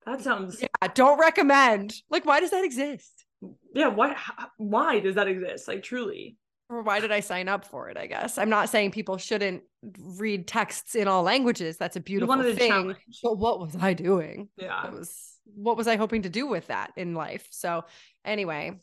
[0.05, 0.61] that sounds.
[0.61, 1.93] Yeah, don't recommend.
[2.09, 3.25] Like, why does that exist?
[3.73, 4.15] Yeah, why?
[4.55, 5.67] Why does that exist?
[5.67, 6.37] Like, truly
[6.71, 7.97] or why did I sign up for it?
[7.97, 9.63] I guess I'm not saying people shouldn't
[9.99, 11.77] read texts in all languages.
[11.77, 12.95] That's a beautiful thing.
[13.23, 14.49] But what was I doing?
[14.57, 14.89] Yeah.
[14.89, 17.47] Was what was I hoping to do with that in life?
[17.51, 17.83] So
[18.23, 18.79] anyway,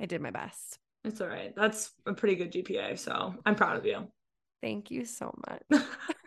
[0.00, 0.78] I did my best.
[1.04, 1.54] It's all right.
[1.56, 2.98] That's a pretty good GPA.
[2.98, 4.08] So I'm proud of you.
[4.62, 5.84] Thank you so much.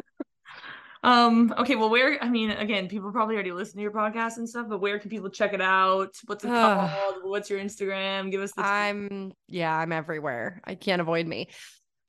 [1.01, 4.49] Um, okay, well, where I mean, again, people probably already listen to your podcast and
[4.49, 6.15] stuff, but where can people check it out?
[6.25, 6.89] What's it called?
[7.23, 8.31] What's your Instagram?
[8.31, 10.61] Give us the I'm yeah, I'm everywhere.
[10.65, 11.49] I can't avoid me.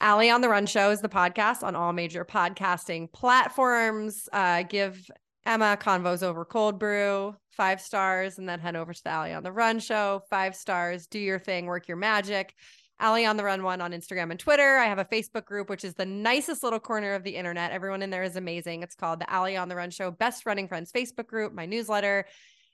[0.01, 4.29] Ali on the Run Show is the podcast on all major podcasting platforms.
[4.33, 5.09] Uh, give
[5.45, 9.43] Emma Convos over Cold Brew five stars, and then head over to the Ali on
[9.43, 11.07] the Run Show five stars.
[11.07, 12.55] Do your thing, work your magic.
[13.01, 14.77] Ali on the Run One on Instagram and Twitter.
[14.77, 17.73] I have a Facebook group, which is the nicest little corner of the internet.
[17.73, 18.83] Everyone in there is amazing.
[18.83, 21.53] It's called the Ali on the Run Show Best Running Friends Facebook group.
[21.53, 22.27] My newsletter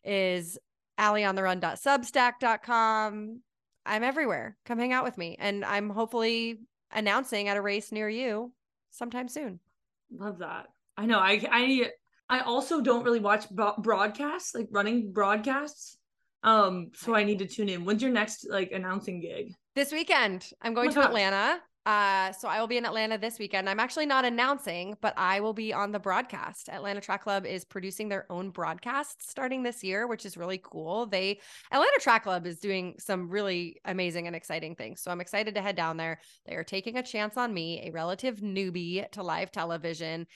[0.05, 0.59] is
[0.99, 3.41] allieontherun.substack.com.
[3.87, 4.57] I'm everywhere.
[4.67, 5.37] Come hang out with me.
[5.39, 6.61] And I'm hopefully
[6.93, 8.53] announcing at a race near you
[8.91, 9.61] sometime soon.
[10.11, 10.67] Love that.
[10.97, 11.19] I know.
[11.19, 11.91] I I
[12.29, 15.99] I also don't really watch broadcasts, like running broadcasts.
[16.43, 17.85] Um, so I need to tune in.
[17.85, 19.53] When's your next like announcing gig?
[19.77, 21.09] This weekend, I'm going oh to gosh.
[21.09, 21.61] Atlanta.
[21.85, 23.69] Uh, so I will be in Atlanta this weekend.
[23.69, 26.71] I'm actually not announcing, but I will be on the broadcast.
[26.71, 31.05] Atlanta Track Club is producing their own broadcasts starting this year, which is really cool.
[31.05, 31.41] They
[31.71, 35.03] Atlanta Track Club is doing some really amazing and exciting things.
[35.03, 36.21] So I'm excited to head down there.
[36.47, 40.27] They are taking a chance on me, a relative newbie to live television,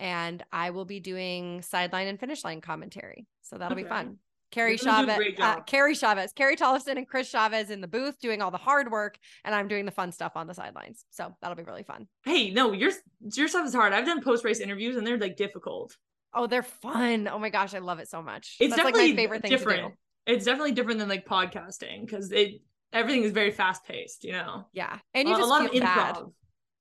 [0.00, 3.28] and I will be doing sideline and finish line commentary.
[3.42, 3.84] So that'll okay.
[3.84, 4.18] be fun.
[4.50, 8.50] Carrie Chavez, uh, Carrie Chavez, Carrie Tollefson, and Chris Chavez in the booth doing all
[8.50, 11.04] the hard work, and I'm doing the fun stuff on the sidelines.
[11.10, 12.08] So that'll be really fun.
[12.24, 12.90] Hey, no, your
[13.34, 13.92] your stuff is hard.
[13.92, 15.96] I've done post race interviews, and they're like difficult.
[16.34, 17.28] Oh, they're fun.
[17.28, 18.56] Oh my gosh, I love it so much.
[18.60, 19.82] It's That's definitely like my favorite thing different.
[19.82, 20.34] to do.
[20.34, 22.60] It's definitely different than like podcasting because it
[22.92, 24.24] everything is very fast paced.
[24.24, 24.66] You know.
[24.72, 26.16] Yeah, and you just a lot of bad.
[26.16, 26.32] Improv.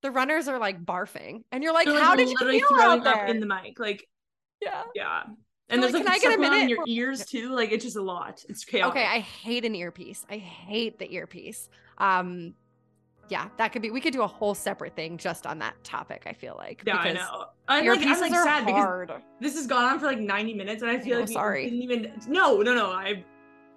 [0.03, 3.03] The runners are like barfing, and you're like, they're "How like did you feel out
[3.03, 4.07] there?" in the mic, like
[4.61, 5.23] yeah, yeah.
[5.69, 7.53] And there's like, like can I get a minute in your ears too?
[7.53, 8.43] Like it's just a lot.
[8.47, 8.91] It's chaotic.
[8.91, 10.25] Okay, I hate an earpiece.
[10.29, 11.69] I hate the earpiece.
[11.97, 12.53] Um,
[13.29, 13.91] yeah, that could be.
[13.91, 16.23] We could do a whole separate thing just on that topic.
[16.25, 16.83] I feel like.
[16.85, 17.45] Yeah, I know.
[17.67, 19.07] I'm like, I'm like sad hard.
[19.07, 21.29] because this has gone on for like 90 minutes, and I feel I know, like
[21.29, 21.63] sorry.
[21.65, 22.13] didn't even.
[22.27, 22.91] No, no, no.
[22.91, 23.25] I.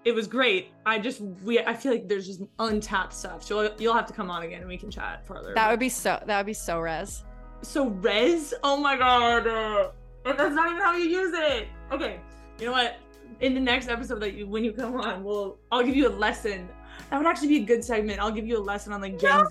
[0.05, 0.73] It was great.
[0.87, 1.59] I just we.
[1.59, 3.43] I feel like there's just untapped stuff.
[3.43, 5.53] So you'll have to come on again, and we can chat further.
[5.55, 6.23] That would be so.
[6.27, 7.25] That would be so res.
[7.63, 8.55] So res.
[8.63, 9.93] Oh my god.
[10.25, 11.69] And that's not even how you use it.
[11.93, 12.21] Okay,
[12.59, 12.99] you know what?
[13.41, 16.11] In the next episode that you when you come on, we'll I'll give you a
[16.11, 16.69] lesson.
[17.11, 18.21] That would actually be a good segment.
[18.21, 19.47] I'll give you a lesson on like Gen no,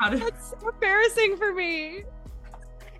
[0.00, 0.18] how to...
[0.18, 2.04] that's embarrassing for me.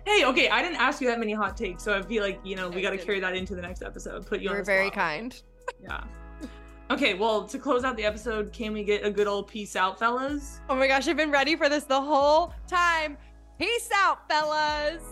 [0.05, 2.55] Hey, okay, I didn't ask you that many hot takes, so I feel like you
[2.55, 4.25] know we got to carry that into the next episode.
[4.25, 4.49] Put you.
[4.49, 5.39] You're very kind.
[5.81, 6.03] Yeah.
[6.89, 9.99] Okay, well, to close out the episode, can we get a good old peace out,
[9.99, 10.61] fellas?
[10.69, 13.17] Oh my gosh, I've been ready for this the whole time.
[13.59, 15.03] Peace out, fellas.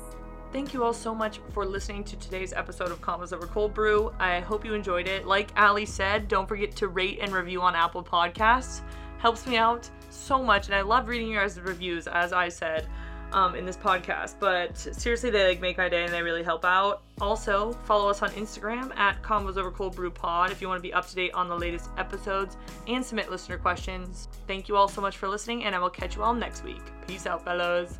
[0.55, 4.13] Thank you all so much for listening to today's episode of Convos Over Cold Brew.
[4.19, 5.27] I hope you enjoyed it.
[5.27, 8.79] Like Ali said, don't forget to rate and review on Apple Podcasts.
[9.17, 12.87] Helps me out so much, and I love reading your guys' reviews, as I said
[13.33, 14.35] um, in this podcast.
[14.39, 17.03] But seriously, they like make my day and they really help out.
[17.19, 20.81] Also, follow us on Instagram at Convos Over Cold Brew Pod if you want to
[20.81, 22.55] be up to date on the latest episodes
[22.87, 24.29] and submit listener questions.
[24.47, 26.81] Thank you all so much for listening, and I will catch you all next week.
[27.05, 27.99] Peace out, fellows.